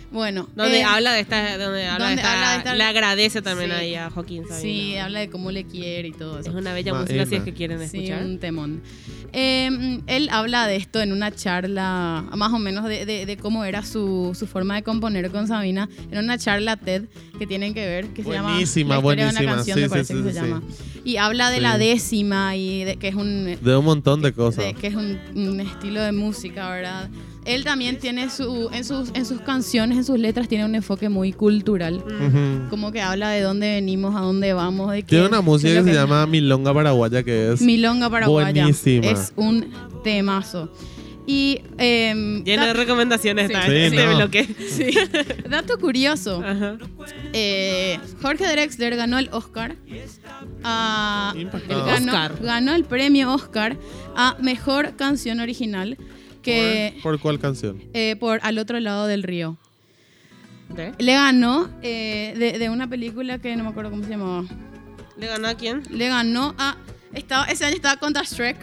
Bueno. 0.10 0.48
Donde 0.56 0.80
eh, 0.80 0.84
habla 0.84 1.12
de 1.14 1.20
esta, 1.20 1.58
donde 1.58 1.86
habla 1.86 2.06
donde 2.08 2.22
de 2.22 2.22
esta, 2.22 2.34
habla 2.34 2.52
de 2.54 2.58
esta- 2.60 2.76
le 2.76 2.84
agradece 2.86 3.42
también 3.42 3.72
Sí. 3.72 3.76
ahí 3.76 3.96
a 3.96 4.10
Joaquín 4.10 4.44
Sabina. 4.48 4.62
Sí, 4.62 4.96
habla 4.98 5.20
de 5.20 5.30
cómo 5.30 5.52
le 5.52 5.66
quiere 5.66 6.08
y 6.08 6.12
todo 6.14 6.40
eso. 6.40 6.50
Es 6.50 6.56
una 6.56 6.74
bella 6.74 6.94
música 6.94 7.26
si 7.26 7.36
es 7.36 7.44
que 7.44 7.54
quieren 7.54 7.80
Sí, 7.90 7.98
escuchar. 7.98 8.24
un 8.24 8.40
temón. 8.40 8.82
Eh, 9.34 10.00
él 10.08 10.30
habla 10.32 10.66
de 10.68 10.78
esto 10.78 11.02
en 11.02 11.12
una 11.12 11.32
charla, 11.32 12.24
más 12.36 12.54
o 12.54 12.60
menos 12.60 12.86
de, 12.86 13.06
de- 13.06 13.26
de 13.26 13.38
cómo 13.38 13.66
era 13.66 13.84
su, 13.84 14.36
su 14.38 14.48
forma 14.48 14.76
de 14.76 14.84
componer 14.84 15.30
con 15.30 15.48
Sabina, 15.48 15.90
en 16.10 16.20
una 16.20 16.38
charla 16.38 16.78
TED 16.78 17.04
que 17.38 17.46
tienen 17.46 17.74
que 17.74 17.86
ver, 17.86 18.08
que 18.08 18.24
se 18.24 18.30
llama 18.32 18.52
Buenísima, 18.52 18.98
buenísima. 19.00 19.42
una 19.42 19.56
canción, 19.56 19.76
Sí, 19.78 19.82
me 19.82 19.88
sí, 19.88 19.90
parece 19.90 20.14
sí, 20.16 20.24
que 20.24 20.30
sí, 20.30 20.34
se 20.36 20.40
sí. 20.42 20.48
llama. 20.48 20.64
Y 21.04 21.18
habla 21.18 21.50
de 21.50 21.58
Sí. 21.58 21.62
la 21.64 21.78
décima 21.78 22.56
y 22.56 22.84
de 22.86 22.96
que 22.96 23.10
es 23.10 23.16
un, 23.16 23.58
De 23.62 23.76
un 23.76 23.86
montón 23.86 24.22
de 24.22 24.32
cosas. 24.34 24.64
de- 24.64 24.74
que 24.74 24.88
es 24.88 24.96
un, 24.96 25.20
un 25.36 25.60
estilo 25.60 26.02
de 26.02 26.12
música, 26.14 26.70
¿verdad? 26.70 27.10
Él 27.48 27.64
también 27.64 27.98
tiene 27.98 28.30
su, 28.30 28.70
en 28.74 28.84
sus, 28.84 29.10
en 29.14 29.26
sus 29.26 29.40
canciones, 29.42 29.98
en 29.98 30.04
sus 30.04 30.20
letras, 30.20 30.48
tiene 30.48 30.66
un 30.66 30.76
enfoque 30.76 31.10
muy 31.10 31.32
cultural. 31.34 31.96
Ujú. 32.06 32.70
Como 32.70 32.92
que 32.92 33.02
habla 33.02 33.30
de 33.30 33.42
dónde 33.42 33.76
venimos, 33.76 34.16
a 34.16 34.20
dónde 34.20 34.54
vamos, 34.54 34.92
de 34.92 35.02
qué. 35.04 35.08
Tiene 35.10 35.28
una 35.28 35.42
música 35.42 35.72
que 35.74 35.80
lo 35.80 35.86
se 35.86 35.94
llama 35.94 36.26
Milonga 36.28 36.74
Paraguaya 36.74 37.24
que 37.24 37.54
es 37.54 37.62
Milonga 37.62 38.10
Paraguaya. 38.10 38.52
Buenísima. 38.64 39.08
Es 39.08 39.32
un 39.36 39.72
temazo. 40.04 40.72
Y. 41.30 41.60
em, 41.78 42.44
Lleno 42.46 42.62
de 42.62 42.68
da- 42.70 42.74
recomendaciones 42.74 43.48
Sí. 43.48 43.54
está 43.54 43.66
Sí, 43.66 43.76
este 43.76 44.06
no. 44.06 44.16
bloque. 44.16 44.44
sí. 44.70 44.92
Dato 45.50 45.78
curioso: 45.78 46.42
Ajá. 46.46 46.78
eh, 47.34 48.00
Jorge 48.22 48.46
Drexler 48.50 48.96
ganó 48.96 49.20
el 49.20 49.28
Oscar. 49.34 49.76
a- 50.64 51.34
ganó, 51.68 52.12
Oscar. 52.12 52.38
ganó 52.42 52.76
el 52.76 52.84
premio 52.86 53.34
Oscar 53.34 53.78
a 54.16 54.38
mejor 54.42 54.96
canción 54.96 55.40
original 55.40 55.98
que 56.52 56.94
¿Por, 57.04 57.14
por 57.14 57.20
cuál 57.22 57.40
canción? 57.40 57.82
eh, 57.94 58.16
por 58.20 58.40
Al 58.44 58.58
otro 58.60 58.80
lado 58.80 59.08
del 59.08 59.24
río. 59.24 59.58
¿De? 60.70 60.92
Le 61.00 61.14
ganó 61.14 61.70
eh, 61.82 62.34
de, 62.38 62.60
de 62.60 62.70
una 62.70 62.88
película 62.90 63.40
que 63.40 63.56
no 63.56 63.64
me 63.64 63.70
acuerdo 63.70 63.90
cómo 63.92 64.04
se 64.04 64.10
llamaba. 64.10 64.44
¿Le 65.18 65.28
ganó 65.28 65.48
a 65.48 65.54
quién? 65.56 65.84
Le 65.90 66.08
ganó 66.10 66.54
a. 66.58 66.76
Estaba, 67.14 67.46
ese 67.46 67.64
año 67.66 67.76
estaba 67.76 67.96
contra 67.98 68.24
Shrek. 68.24 68.58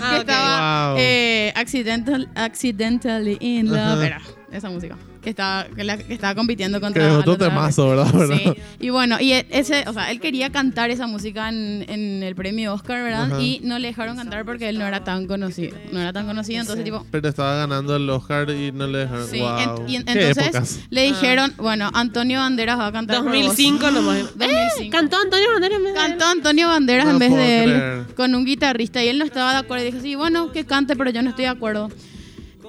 Ah, 0.00 0.10
que 0.12 0.16
estaba 0.20 0.90
Wow. 0.90 0.96
eh, 1.00 1.52
accidental, 1.56 2.28
Accidentally 2.34 3.38
in 3.40 3.72
Love. 3.72 4.02
Era 4.04 4.20
esa 4.52 4.68
música. 4.68 4.96
Que 5.22 5.28
estaba, 5.30 5.64
que, 5.66 5.84
la- 5.84 5.98
que 5.98 6.14
estaba 6.14 6.34
compitiendo 6.34 6.78
Que 6.78 6.86
contra. 6.86 7.06
es 7.06 7.12
al 7.12 7.18
otro 7.20 7.36
temazo, 7.36 7.90
¿verdad? 7.90 8.10
¿verdad? 8.14 8.38
Sí. 8.38 8.52
Y 8.80 8.88
bueno, 8.88 9.20
y 9.20 9.32
e- 9.32 9.46
ese, 9.50 9.84
o 9.86 9.92
sea, 9.92 10.10
él 10.10 10.18
quería 10.18 10.48
cantar 10.50 10.88
esa 10.90 11.06
música 11.06 11.50
en, 11.50 11.84
en 11.90 12.22
el 12.22 12.34
premio 12.34 12.72
Oscar, 12.72 13.02
¿verdad? 13.02 13.24
Ajá. 13.32 13.40
Y 13.42 13.60
no 13.62 13.78
le 13.78 13.88
dejaron 13.88 14.16
cantar 14.16 14.46
porque 14.46 14.70
él 14.70 14.78
no 14.78 14.86
era 14.86 15.04
tan 15.04 15.26
conocido. 15.26 15.76
No 15.92 16.00
era 16.00 16.14
tan 16.14 16.24
conocido, 16.26 16.60
entonces, 16.62 16.84
tipo. 16.86 17.04
Pero 17.10 17.28
estaba 17.28 17.54
ganando 17.56 17.96
el 17.96 18.08
Oscar 18.08 18.48
y 18.50 18.72
no 18.72 18.86
le 18.86 19.00
dejaron. 19.00 19.28
Sí, 19.28 19.40
wow. 19.40 19.58
en- 19.58 19.88
y 19.90 19.96
en- 19.96 20.04
Qué 20.04 20.12
entonces 20.28 20.46
épocas. 20.46 20.80
le 20.88 21.02
dijeron, 21.02 21.52
bueno, 21.58 21.90
Antonio 21.92 22.38
Banderas 22.40 22.78
va 22.78 22.86
a 22.86 22.92
cantar. 22.92 23.16
por 23.18 23.26
vos. 23.26 23.34
2005 23.34 23.90
nomás. 23.90 24.18
2005. 24.38 24.90
Cantó 24.90 25.18
Antonio 25.22 25.48
Banderas 25.52 25.76
en 25.78 25.84
vez 25.84 25.92
de 25.94 26.00
él. 26.00 26.06
Cantó 26.08 26.24
Antonio 26.24 26.68
Banderas 26.68 27.04
No 27.04 27.10
en 27.12 27.18
vez 27.18 27.30
de 27.34 27.64
él 27.64 27.70
creer. 27.70 28.06
con 28.16 28.34
un 28.34 28.46
guitarrista 28.46 29.04
y 29.04 29.08
él 29.08 29.18
no 29.18 29.26
estaba 29.26 29.52
de 29.52 29.58
acuerdo 29.58 29.84
y 29.84 29.90
dijo, 29.90 30.02
sí, 30.02 30.14
bueno, 30.14 30.50
que 30.50 30.64
cante, 30.64 30.96
pero 30.96 31.10
yo 31.10 31.20
no 31.22 31.28
estoy 31.28 31.44
de 31.44 31.50
acuerdo. 31.50 31.90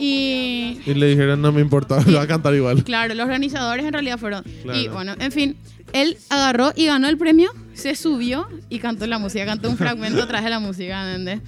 Y 0.02 0.80
Y 0.86 0.94
le 0.96 1.08
dijeron, 1.08 1.42
no 1.42 1.52
me 1.52 1.62
importa, 1.62 2.02
lo 2.08 2.18
va 2.18 2.24
a 2.24 2.28
cantar 2.28 2.54
igual. 2.56 2.84
claro, 2.84 3.14
los 3.14 3.24
organizadores 3.26 3.86
en 3.86 3.94
realidad 3.94 4.18
fueron. 4.18 4.44
Y 4.46 4.64
Claro. 4.64 4.94
bueno, 4.94 5.16
en 5.20 5.32
fin, 5.32 5.56
él 5.94 6.18
agarró 6.30 6.72
y 6.76 6.86
ganó 6.88 7.08
el 7.08 7.18
premio, 7.18 7.52
se 7.74 7.96
subió 7.96 8.48
y 8.70 8.80
cantó 8.80 9.06
la 9.08 9.20
música, 9.20 9.46
cantó 9.46 9.70
un 9.70 9.78
fragmento 9.78 10.24
atrás 10.24 10.44
de 10.44 10.50
la 10.50 10.60
música, 10.60 11.08
¿entendés? 11.14 11.40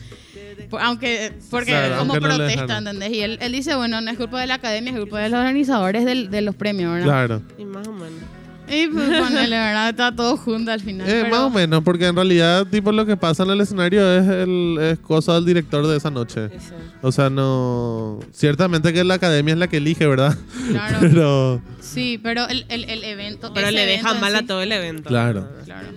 Aunque, 0.80 1.34
porque 1.50 1.72
Claro, 1.72 1.98
como 2.00 2.14
aunque 2.14 2.28
no 2.28 2.36
protesta. 2.36 2.78
¿entendés? 2.78 3.12
Y 3.12 3.22
él, 3.22 3.38
él 3.42 3.52
dice, 3.52 3.76
bueno, 3.76 4.02
no 4.02 4.10
es 4.12 4.18
culpa 4.18 4.40
de 4.42 4.48
la 4.48 4.56
academia, 4.56 4.92
es 4.94 5.00
culpa 5.00 5.20
de 5.20 5.30
los 5.30 5.40
organizadores 5.40 6.06
del- 6.06 6.30
de 6.30 6.42
los 6.42 6.56
premios, 6.56 6.92
¿verdad? 6.94 7.06
Claro. 7.06 7.42
Y 7.58 7.66
más 7.66 7.88
o 7.88 7.92
menos. 7.92 8.20
Y 8.68 8.88
pues 8.88 9.22
ponele, 9.22 9.58
¿verdad? 9.58 9.90
Está 9.90 10.16
todo 10.16 10.38
junto 10.38 10.72
al 10.72 10.80
final. 10.80 11.08
Eh, 11.08 11.22
pero- 11.24 11.30
Más 11.36 11.40
o 11.42 11.50
menos, 11.50 11.84
porque 11.84 12.08
en 12.08 12.16
realidad, 12.16 12.66
tipo, 12.68 12.92
lo 12.92 13.06
que 13.06 13.18
pasa 13.18 13.44
en 13.44 13.50
el 13.52 13.62
escenario 13.62 14.02
es, 14.18 14.28
el, 14.28 14.78
es 14.82 15.00
cosa 15.00 15.34
del 15.36 15.46
director 15.46 15.86
de 15.86 15.98
esa 15.98 16.10
noche. 16.10 16.46
Eso. 16.46 16.74
O 17.02 17.12
sea, 17.12 17.30
no. 17.30 18.20
Ciertamente 18.32 18.94
que 18.94 19.04
la 19.04 19.16
academia 19.16 19.54
es 19.54 19.60
la 19.60 19.68
que 19.68 19.78
elige, 19.78 20.08
¿verdad? 20.08 20.38
Claro. 20.72 20.98
Pero. 21.02 21.62
Sí, 21.82 22.20
pero 22.24 22.48
el, 22.48 22.66
el, 22.70 22.86
el 22.86 23.04
evento. 23.04 23.52
Pero 23.54 23.70
le 23.70 23.84
evento 23.84 24.08
deja 24.08 24.20
mal 24.20 24.36
a 24.36 24.44
todo 24.48 24.62
el 24.64 24.72
evento. 24.72 25.10
Claro. 25.10 25.48
Claro. 25.66 25.88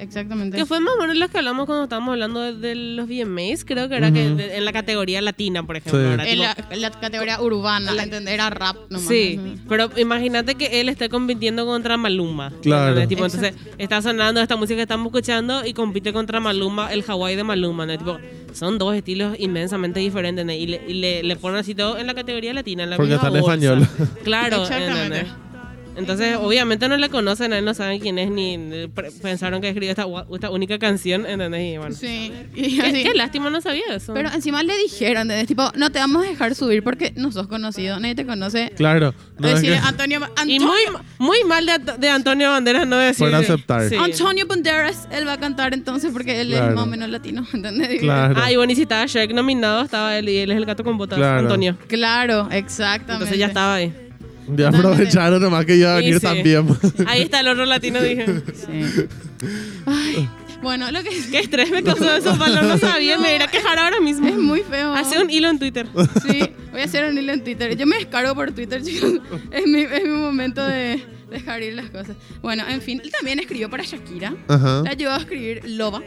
Exactamente. 0.00 0.56
Que 0.56 0.66
fue 0.66 0.80
más 0.80 0.94
o 0.96 1.00
menos 1.00 1.16
lo 1.16 1.28
que 1.28 1.38
hablamos 1.38 1.66
cuando 1.66 1.84
estábamos 1.84 2.12
hablando 2.12 2.40
de, 2.40 2.52
de 2.54 2.74
los 2.74 3.06
VMAs, 3.08 3.64
creo 3.64 3.88
que 3.88 3.96
era 3.96 4.12
que 4.12 4.26
Ujú. 4.26 4.36
de- 4.36 4.56
en 4.56 4.64
la 4.64 4.72
categoría 4.72 5.20
latina, 5.22 5.62
por 5.64 5.76
ejemplo. 5.76 6.00
Sí. 6.00 6.12
era 6.14 6.28
En 6.28 6.38
la, 6.40 6.56
en 6.70 6.80
la 6.80 6.90
categoría 6.90 7.40
urbana, 7.40 7.92
¿entendés? 8.02 8.34
Era 8.34 8.50
rap 8.50 8.76
nomás. 8.90 9.06
Sí, 9.08 9.38
Ujú. 9.38 9.58
pero 9.68 9.90
imagínate 9.96 10.54
que 10.56 10.80
él 10.80 10.88
esté 10.88 11.08
compitiendo 11.08 11.64
contra 11.66 11.96
Maluma. 11.96 12.52
Claro. 12.62 12.88
¿entendés? 13.00 13.08
Tipo, 13.08 13.24
entonces 13.24 13.54
está 13.78 14.02
sonando 14.02 14.40
esta 14.40 14.56
música 14.56 14.76
que 14.76 14.82
estamos 14.82 15.06
escuchando 15.06 15.64
y 15.64 15.72
compite 15.74 16.12
contra 16.12 16.40
Maluma, 16.40 16.92
el 16.92 17.04
Hawaii 17.06 17.36
de 17.36 17.44
Maluma. 17.44 17.86
¿no? 17.86 17.96
Tipo, 17.96 18.18
son 18.52 18.78
dos 18.78 18.94
estilos 18.94 19.36
inmensamente 19.38 20.00
diferentes 20.00 20.44
¿no? 20.44 20.52
y, 20.52 20.66
le, 20.66 20.80
y 20.86 20.94
le, 20.94 21.22
le 21.22 21.36
ponen 21.36 21.58
así 21.60 21.74
todo 21.74 21.98
en 21.98 22.06
la 22.06 22.14
categoría 22.14 22.52
latina. 22.54 22.84
En 22.84 22.90
la 22.90 22.96
Porque 22.96 23.14
está 23.14 23.28
en 23.28 23.36
español. 23.36 23.88
Claro, 24.24 24.62
Exactamente. 24.62 25.26
Entonces, 25.96 26.36
obviamente 26.40 26.88
no 26.88 26.96
le 26.96 27.08
conocen, 27.08 27.52
a 27.52 27.58
él 27.58 27.64
no 27.64 27.74
saben 27.74 28.00
quién 28.00 28.18
es, 28.18 28.30
ni 28.30 28.58
pensaron 29.22 29.60
que 29.60 29.68
escribió 29.68 29.90
esta, 29.90 30.06
esta 30.32 30.50
única 30.50 30.78
canción, 30.78 31.26
¿entendés? 31.26 31.74
Y 31.74 31.78
bueno. 31.78 31.94
Sí. 31.94 32.32
Y 32.54 32.76
Qué, 32.76 32.82
así. 32.82 33.02
qué 33.04 33.14
lástima, 33.14 33.50
no 33.50 33.60
sabía 33.60 33.82
eso. 33.94 34.14
Pero 34.14 34.30
encima 34.32 34.62
le 34.62 34.76
dijeron, 34.78 35.22
¿entendés? 35.22 35.46
Tipo, 35.46 35.70
no 35.76 35.90
te 35.90 35.98
vamos 35.98 36.24
a 36.24 36.28
dejar 36.28 36.54
subir 36.54 36.82
porque 36.82 37.12
no 37.16 37.30
sos 37.32 37.46
conocido, 37.46 37.98
nadie 38.00 38.14
te 38.14 38.26
conoce. 38.26 38.72
Claro. 38.76 39.14
No 39.38 39.48
es 39.48 39.54
Decirle 39.54 39.76
que- 39.80 39.82
Antonio, 39.86 40.20
y 40.20 40.24
Antonio, 40.56 40.66
muy, 40.66 40.80
muy 41.18 41.38
mal 41.48 41.66
de, 41.66 41.78
de 41.98 42.08
Antonio 42.08 42.50
Banderas 42.50 42.86
no 42.86 42.96
decir. 42.98 43.26
Por 43.26 43.34
aceptar. 43.34 43.88
Sí. 43.88 43.96
Antonio 43.96 44.46
Banderas, 44.46 45.08
él 45.12 45.26
va 45.26 45.34
a 45.34 45.38
cantar 45.38 45.74
entonces 45.74 46.10
porque 46.12 46.40
él 46.40 46.48
Claro. 46.48 46.68
es 46.70 46.74
más 46.74 46.84
o 46.84 46.86
menos 46.86 47.08
latino, 47.08 47.46
¿entendés? 47.52 48.00
Claro. 48.00 48.34
Ah, 48.42 48.50
y 48.52 48.56
bueno, 48.56 48.72
y 48.72 48.76
si 48.76 48.82
estaba 48.82 49.06
Shrek 49.06 49.32
nominado, 49.32 49.82
estaba 49.82 50.16
él 50.18 50.28
y 50.28 50.38
él 50.38 50.50
es 50.50 50.56
el 50.56 50.66
gato 50.66 50.84
con 50.84 50.98
botas, 50.98 51.18
Claro. 51.18 51.40
Antonio. 51.40 51.76
Claro, 51.88 52.48
exactamente. 52.50 53.12
Entonces 53.14 53.38
ya 53.38 53.46
estaba 53.46 53.74
ahí. 53.76 53.92
Ya 54.48 54.68
aprovecharon 54.68 55.40
nomás 55.40 55.64
que 55.64 55.76
iba 55.76 55.92
a 55.92 55.96
venir 55.96 56.16
sí. 56.16 56.20
también. 56.20 56.66
Ahí 57.06 57.22
está 57.22 57.40
el 57.40 57.48
otro 57.48 57.64
latino, 57.64 58.00
dije. 58.00 58.26
Sí. 58.54 59.06
Ay, 59.86 60.28
bueno, 60.64 60.90
lo 60.90 61.02
que 61.02 61.10
es, 61.10 61.26
Qué 61.26 61.40
estrés 61.40 61.70
me 61.70 61.82
causó 61.82 62.10
eso, 62.16 62.34
Pablo. 62.38 62.62
No 62.62 62.78
sabía, 62.78 63.18
me 63.18 63.34
iré 63.34 63.44
a 63.44 63.48
quejar 63.48 63.78
ahora 63.78 64.00
mismo. 64.00 64.26
es 64.26 64.36
muy 64.36 64.62
feo. 64.62 64.94
Hace 64.94 65.20
un 65.20 65.30
hilo 65.30 65.50
en 65.50 65.58
Twitter. 65.58 65.86
Sí, 66.26 66.40
voy 66.72 66.80
a 66.80 66.84
hacer 66.84 67.04
un 67.04 67.18
hilo 67.18 67.32
en 67.32 67.44
Twitter. 67.44 67.76
Yo 67.76 67.86
me 67.86 67.96
descargo 67.96 68.34
por 68.34 68.50
Twitter, 68.52 68.82
chicos. 68.82 69.12
Es 69.50 69.66
mi, 69.66 69.82
es 69.82 70.02
mi 70.02 70.08
momento 70.08 70.66
de 70.66 71.04
dejar 71.30 71.62
ir 71.62 71.74
las 71.74 71.90
cosas. 71.90 72.16
Bueno, 72.40 72.64
en 72.68 72.80
fin, 72.80 73.00
él 73.04 73.10
también 73.10 73.38
escribió 73.38 73.68
para 73.68 73.84
Shakira. 73.84 74.34
Ajá. 74.48 74.82
Le 74.82 74.90
ayudó 74.90 75.12
a 75.12 75.18
escribir 75.18 75.62
Loba. 75.68 76.02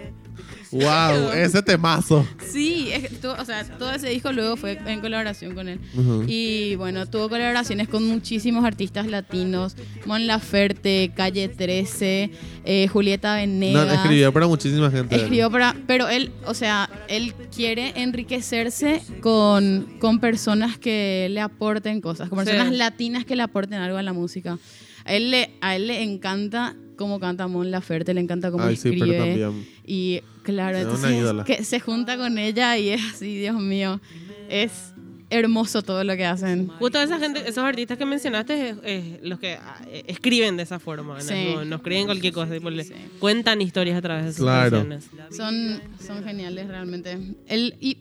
Wow, 0.71 1.32
ese 1.34 1.62
temazo. 1.62 2.28
Sí, 2.45 2.77
que 3.02 3.10
tuvo- 3.10 3.36
o 3.40 3.46
sea, 3.46 3.64
todo 3.78 3.92
ese 3.92 4.10
disco 4.10 4.32
luego 4.32 4.56
fue 4.58 4.80
en 4.86 5.00
colaboración 5.02 5.54
con 5.56 5.68
él. 5.70 5.80
Y 6.28 6.76
bueno, 6.76 7.06
tuvo 7.06 7.30
colaboraciones 7.30 7.88
con 7.88 8.06
muchísimos 8.06 8.64
artistas 8.66 9.08
latinos. 9.08 9.76
Mon 10.06 10.28
Laferte, 10.28 11.12
Calle 11.16 11.48
13, 11.50 12.32
eh, 12.66 12.88
Julieta 12.88 13.36
No, 13.36 13.42
Venegas. 13.42 13.94
escribió 13.96 14.34
para 14.34 14.48
muchísima 14.48 14.90
gente. 14.92 15.16
Escribió 15.16 15.50
para, 15.52 15.76
pero 15.88 16.08
él, 16.10 16.32
o 16.46 16.54
sea, 16.54 16.90
él 17.08 17.34
quiere 17.56 17.94
enriquecerse 18.02 19.02
con, 19.22 19.88
con 20.00 20.20
personas 20.20 20.78
que 20.78 21.28
le 21.32 21.40
aporten 21.42 22.02
cosas, 22.02 22.30
con 22.30 22.40
Sí. 22.40 22.46
personas 22.46 22.74
latinas 22.74 23.26
que 23.26 23.36
le 23.36 23.44
aporten 23.44 23.80
algo 23.80 23.98
a 23.98 24.04
la 24.04 24.14
música. 24.14 24.58
A 25.06 25.14
él 25.14 25.32
le, 25.32 25.52
a 25.62 25.76
él 25.76 25.88
le 25.88 26.04
encanta 26.04 26.76
cómo 26.98 27.20
canta 27.20 27.48
Mon 27.48 27.72
Laferte, 27.72 28.14
le 28.14 28.20
encanta 28.22 28.52
cómo 28.52 28.64
Ay, 28.66 28.76
sí, 28.76 28.90
pero 28.92 29.06
escribe. 29.06 29.18
también. 29.44 29.68
y 29.86 30.22
claro, 30.44 30.78
Es 30.78 30.86
una 30.86 30.94
entonces 30.96 31.20
ídola. 31.22 31.44
que 31.46 31.64
se 31.64 31.80
junta 31.80 32.18
con 32.18 32.38
ella 32.38 32.78
y 32.78 32.90
es 32.90 33.02
así, 33.14 33.38
Dios 33.38 33.60
mío, 33.62 34.02
es 34.50 34.94
hermoso 35.30 35.82
todo 35.82 36.04
lo 36.06 36.16
que 36.16 36.26
hacen. 36.26 36.68
Justo 36.80 37.02
esa 37.02 37.20
gente, 37.20 37.42
esos 37.42 37.58
artistas 37.60 37.98
que 37.98 38.06
mencionaste, 38.06 38.70
es, 38.70 38.78
es 38.84 39.04
los 39.24 39.40
que 39.40 39.56
ah, 39.56 39.82
eh, 39.90 40.04
escriben 40.08 40.56
de 40.56 40.64
esa 40.64 40.80
forma. 40.80 41.16
¿no? 41.16 41.22
Sí. 41.22 41.52
No, 41.54 41.66
no 41.66 41.76
escriben 41.78 42.06
cualquier 42.06 42.32
cosa, 42.34 42.54
tipo, 42.54 42.70
le 42.70 42.84
Sí. 42.86 42.94
cuentan 43.20 43.62
historias 43.62 43.98
a 43.98 44.02
través 44.02 44.24
de 44.26 44.32
sus 44.34 44.44
Claro. 44.44 44.72
canciones. 44.88 45.10
Son, 45.36 45.82
son 46.06 46.24
geniales 46.24 46.68
realmente. 46.70 47.18
Él, 47.48 47.76
y 47.82 47.98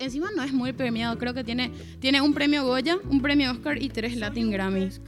encima 0.00 0.28
no 0.36 0.42
es 0.42 0.52
muy 0.52 0.74
premiado, 0.74 1.16
creo 1.16 1.32
que 1.32 1.44
tiene, 1.44 1.70
tiene 1.98 2.20
un 2.20 2.34
premio 2.34 2.66
Goya, 2.66 2.98
un 3.08 3.22
premio 3.22 3.52
Oscar 3.52 3.82
y 3.82 3.88
tres 3.88 4.14
Latin 4.16 4.50
Grammys. 4.50 5.00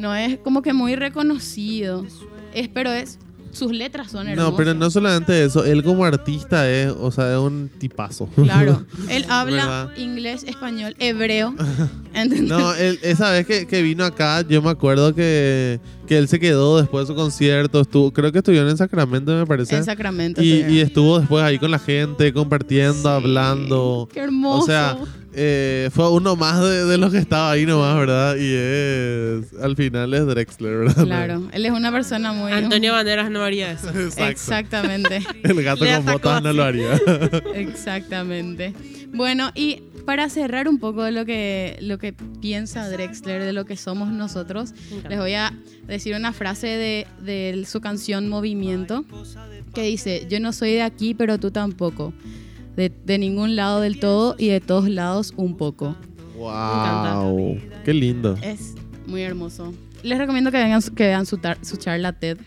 No 0.00 0.16
es 0.16 0.38
como 0.38 0.62
que 0.62 0.72
muy 0.72 0.96
reconocido. 0.96 2.04
Es, 2.54 2.68
pero 2.68 2.92
es, 2.92 3.18
sus 3.52 3.72
letras 3.72 4.10
son 4.10 4.26
hermosas. 4.28 4.50
No, 4.50 4.56
pero 4.56 4.74
no 4.74 4.90
solamente 4.90 5.44
eso, 5.44 5.64
él 5.64 5.82
como 5.84 6.04
artista 6.04 6.68
es, 6.70 6.88
o 6.88 7.10
sea, 7.10 7.32
es 7.32 7.38
un 7.38 7.70
tipazo. 7.78 8.26
Claro, 8.34 8.84
él 9.08 9.24
habla 9.28 9.56
¿Verdad? 9.86 9.96
inglés, 9.96 10.44
español, 10.44 10.96
hebreo. 10.98 11.54
¿entendés? 12.14 12.48
No, 12.48 12.74
él- 12.74 12.98
esa 13.02 13.30
vez 13.30 13.46
que, 13.46 13.66
que 13.66 13.82
vino 13.82 14.04
acá, 14.04 14.42
yo 14.42 14.60
me 14.62 14.70
acuerdo 14.70 15.14
que, 15.14 15.80
que 16.06 16.18
él 16.18 16.28
se 16.28 16.38
quedó 16.40 16.78
después 16.80 17.06
de 17.08 17.14
su 17.14 17.18
concierto, 17.18 17.80
estuvo, 17.80 18.12
creo 18.12 18.30
que 18.32 18.38
estuvieron 18.38 18.68
en 18.68 18.76
Sacramento, 18.76 19.34
me 19.34 19.46
parece. 19.46 19.76
en 19.76 19.84
Sacramento. 19.84 20.42
Y, 20.42 20.62
y 20.68 20.80
estuvo 20.80 21.18
después 21.18 21.42
ahí 21.44 21.58
con 21.58 21.70
la 21.70 21.78
gente, 21.78 22.32
compartiendo, 22.32 22.94
Sí. 23.02 23.08
hablando. 23.08 24.08
Qué 24.12 24.20
hermoso. 24.20 24.62
O 24.62 24.66
sea, 24.66 24.96
eh, 25.36 25.88
fue 25.92 26.10
uno 26.10 26.36
más 26.36 26.60
de, 26.60 26.84
de 26.84 26.96
los 26.98 27.10
que 27.10 27.18
estaba 27.18 27.50
ahí 27.50 27.66
nomás, 27.66 27.96
¿verdad? 27.96 28.36
Y 28.36 28.52
es, 28.54 29.60
al 29.62 29.74
final 29.76 30.14
es 30.14 30.26
Drexler, 30.26 30.76
¿verdad? 30.78 31.04
claro, 31.04 31.42
él 31.52 31.66
es 31.66 31.72
una 31.72 31.90
persona 31.90 32.32
muy... 32.32 32.52
Antonio 32.52 32.92
Banderas 32.92 33.30
no 33.30 33.42
haría 33.42 33.72
eso. 33.72 33.88
Exactamente. 34.18 35.22
El 35.42 35.62
gato 35.62 35.84
Le 35.84 35.96
con 35.96 36.06
botas 36.06 36.42
no 36.42 36.52
lo 36.52 36.62
haría. 36.62 36.94
Exactamente. 37.54 38.74
Bueno, 39.14 39.50
y 39.54 39.82
para 40.04 40.28
cerrar 40.28 40.68
un 40.68 40.78
poco 40.78 41.02
de 41.04 41.12
lo 41.12 41.24
que, 41.24 41.78
lo 41.80 41.98
que 41.98 42.12
piensa 42.12 42.88
Drexler, 42.88 43.42
de 43.42 43.52
lo 43.52 43.64
que 43.64 43.76
somos 43.76 44.10
nosotros, 44.12 44.74
les 45.08 45.18
voy 45.18 45.32
a 45.34 45.52
decir 45.86 46.14
una 46.16 46.32
frase 46.32 46.66
de, 46.66 47.06
de 47.22 47.64
su 47.66 47.80
canción 47.80 48.28
Movimiento, 48.28 49.04
que 49.72 49.82
dice, 49.82 50.26
yo 50.28 50.40
no 50.40 50.52
soy 50.52 50.72
de 50.72 50.82
aquí, 50.82 51.14
pero 51.14 51.38
tú 51.38 51.50
tampoco. 51.50 52.12
De, 52.76 52.90
de 53.04 53.18
ningún 53.18 53.54
lado 53.54 53.80
del 53.80 54.00
todo 54.00 54.34
y 54.36 54.48
de 54.48 54.60
todos 54.60 54.88
lados 54.88 55.32
un 55.36 55.56
poco. 55.56 55.94
wow. 56.36 57.58
Qué 57.84 57.94
lindo. 57.94 58.36
Es 58.42 58.74
muy 59.06 59.22
hermoso. 59.22 59.72
Les 60.02 60.18
recomiendo 60.18 60.50
que, 60.50 60.58
vengan, 60.58 60.82
que 60.82 61.06
vean 61.06 61.24
su, 61.24 61.38
tar- 61.38 61.58
su 61.64 61.76
charla 61.76 62.12
TED. 62.12 62.38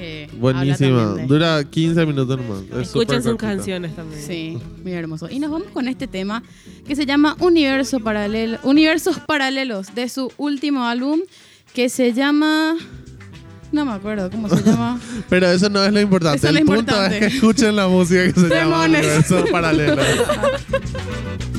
Que 0.00 0.30
Buenísima. 0.38 1.14
de- 1.14 1.26
Dura 1.26 1.62
15 1.64 2.06
minutos 2.06 2.38
nomás. 2.38 2.62
Es 2.72 2.88
Escuchen 2.88 3.22
sus 3.22 3.36
canciones 3.36 3.94
también. 3.94 4.22
Sí, 4.22 4.58
muy 4.82 4.92
hermoso. 4.92 5.28
Y 5.30 5.38
nos 5.38 5.50
vamos 5.50 5.68
con 5.72 5.88
este 5.88 6.06
tema 6.06 6.42
que 6.86 6.96
se 6.96 7.04
llama 7.06 7.36
Universo 7.40 8.00
Paralelo, 8.00 8.58
Universos 8.62 9.18
Paralelos 9.18 9.94
de 9.94 10.08
su 10.08 10.32
último 10.38 10.84
álbum 10.86 11.20
que 11.74 11.88
se 11.88 12.12
llama 12.12 12.76
no 13.72 13.84
me 13.84 13.92
acuerdo 13.92 14.30
cómo 14.30 14.48
se 14.48 14.62
llama. 14.64 14.98
Pero 15.28 15.46
eso 15.48 15.68
no 15.68 15.84
es 15.84 15.92
lo 15.92 16.00
importante. 16.00 16.38
Eso 16.38 16.48
es 16.48 16.54
El 16.56 16.60
lo 16.60 16.66
punto 16.66 16.80
importante. 16.92 17.18
es 17.18 17.20
que 17.20 17.36
escuchen 17.36 17.76
la 17.76 17.86
música 17.86 18.24
que 18.24 18.32
se 18.40 18.48
llama 18.48 18.82
Demones. 18.82 19.04
Universo 19.06 19.44
Paralelo. 19.52 20.02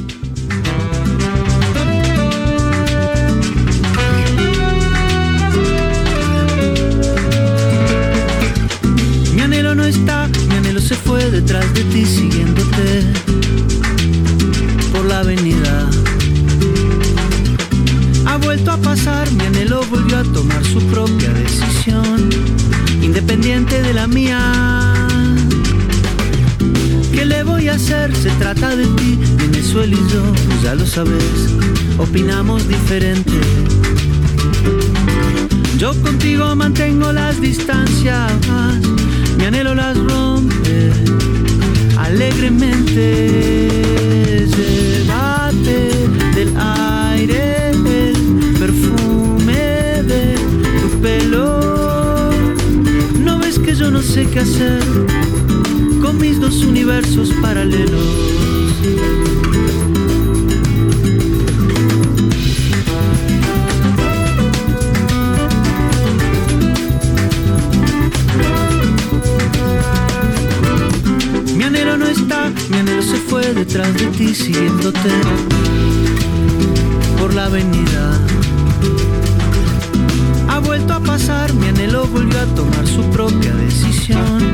iré 72.69 73.53
detrás 73.53 73.93
de 73.93 74.05
ti 74.17 74.35
siguiéndote 74.35 75.09
por 77.19 77.33
la 77.33 77.45
avenida. 77.45 78.19
Ha 80.47 80.59
vuelto 80.59 80.93
a 80.93 80.99
pasar, 80.99 81.53
mi 81.53 81.67
anhelo 81.67 82.05
volvió 82.07 82.39
a 82.39 82.45
tomar 82.55 82.87
su 82.87 83.03
propia 83.09 83.53
decisión, 83.53 84.51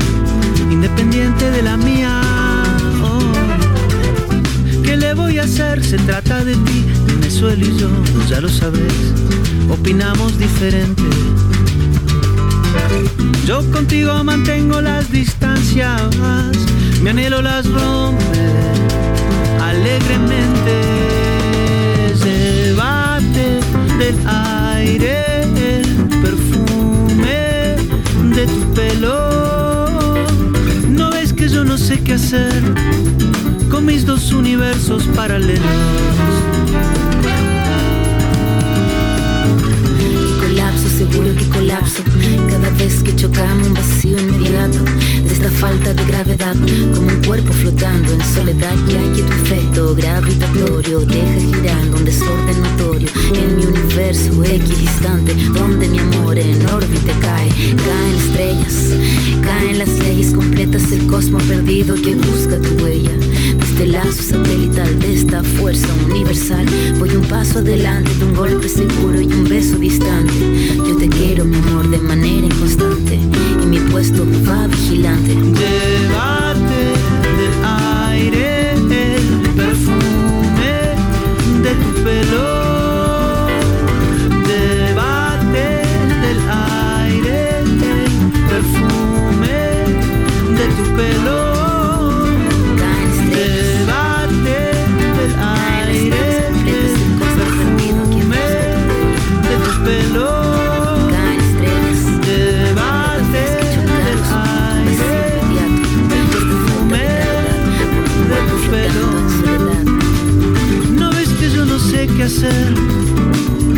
independiente 0.70 1.50
de 1.50 1.62
la 1.62 1.76
mía. 1.76 2.20
Oh. 3.02 3.20
¿Qué 4.82 4.96
le 4.96 5.14
voy 5.14 5.38
a 5.38 5.44
hacer? 5.44 5.84
Se 5.84 5.98
trata 5.98 6.44
de 6.44 6.54
ti, 6.54 6.84
Venezuela 7.06 7.64
y 7.64 7.76
yo, 7.78 7.88
ya 8.28 8.40
lo 8.40 8.48
sabes, 8.48 8.92
opinamos 9.70 10.38
diferente. 10.38 11.02
Yo 13.48 13.62
contigo 13.72 14.22
mantengo 14.24 14.82
las 14.82 15.10
distancias, 15.10 16.02
mi 17.00 17.08
anhelo 17.08 17.40
las 17.40 17.64
rompe 17.64 18.42
alegremente. 19.58 20.74
Llévate 22.22 23.60
del 23.98 24.16
aire 24.26 25.44
el 25.56 25.86
perfume 26.20 27.76
de 28.34 28.46
tu 28.46 28.74
pelo. 28.74 30.26
No 30.90 31.10
ves 31.10 31.32
que 31.32 31.48
yo 31.48 31.64
no 31.64 31.78
sé 31.78 32.00
qué 32.00 32.12
hacer 32.12 32.62
con 33.70 33.86
mis 33.86 34.04
dos 34.04 34.30
universos 34.30 35.04
paralelos. 35.16 35.64
Seguro 40.98 41.32
que 41.36 41.48
colapso. 41.48 42.02
Cada 42.50 42.70
vez 42.70 43.02
que 43.04 43.14
chocamos 43.14 43.68
un 43.68 43.74
vacío 43.74 44.18
inmediato 44.18 44.78
de 45.22 45.32
esta 45.32 45.50
falta 45.50 45.94
de 45.94 46.04
gravedad, 46.04 46.56
como 46.92 47.06
un 47.06 47.22
cuerpo 47.24 47.52
flotando 47.52 48.12
en 48.12 48.20
soledad. 48.34 48.74
Ya 48.88 49.02
que 49.14 49.22
tu 49.22 49.32
efecto 49.44 49.94
gravitatorio 49.94 51.00
deja 51.00 51.38
girando 51.52 51.98
un 51.98 52.04
desorden 52.04 52.62
notorio 52.62 53.08
en 53.32 53.56
mi 53.56 53.64
universo 53.66 54.42
equidistante, 54.42 55.34
donde 55.54 55.88
mi 55.88 56.00
amor 56.00 56.36
en 56.36 56.66
órbita 56.66 57.12
cae. 57.20 57.48
Caen 57.86 58.14
estrellas, 58.24 58.76
caen 59.42 59.78
las 59.78 59.90
leyes 60.00 60.34
completas 60.34 60.90
del 60.90 61.06
cosmos 61.06 61.44
perdido 61.44 61.94
que 61.94 62.16
busca 62.16 62.58
tu 62.58 62.70
huella. 62.82 63.12
Este 63.78 63.92
lazo 63.92 64.22
satelital 64.24 64.98
de 64.98 65.14
esta 65.14 65.40
fuerza 65.40 65.86
universal. 66.10 66.66
Voy 66.98 67.14
un 67.14 67.24
paso 67.26 67.60
adelante 67.60 68.12
de 68.16 68.24
un 68.24 68.34
golpe 68.34 68.68
seguro 68.68 69.20
y 69.20 69.26
un 69.26 69.44
beso 69.44 69.78
distante. 69.78 70.34
Yo 70.78 70.96
te 70.96 71.08
quiero, 71.08 71.44
mi 71.44 71.58
amor, 71.58 71.88
de 71.88 71.98
manera 71.98 72.44
inconstante. 72.44 73.20
Y 73.62 73.66
mi 73.66 73.78
puesto 73.78 74.26
va 74.44 74.66
vigilante. 74.66 75.32
Llévate 75.32 76.80
del 77.38 77.54
aire 78.10 78.72
el 78.72 79.50
perfume 79.54 80.96
de 81.62 81.70
tu 81.70 82.02
pelo. 82.02 82.67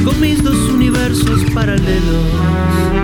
Con 0.05 0.21
mis 0.21 0.43
dos 0.43 0.55
universos 0.71 1.41
paralelos. 1.55 3.00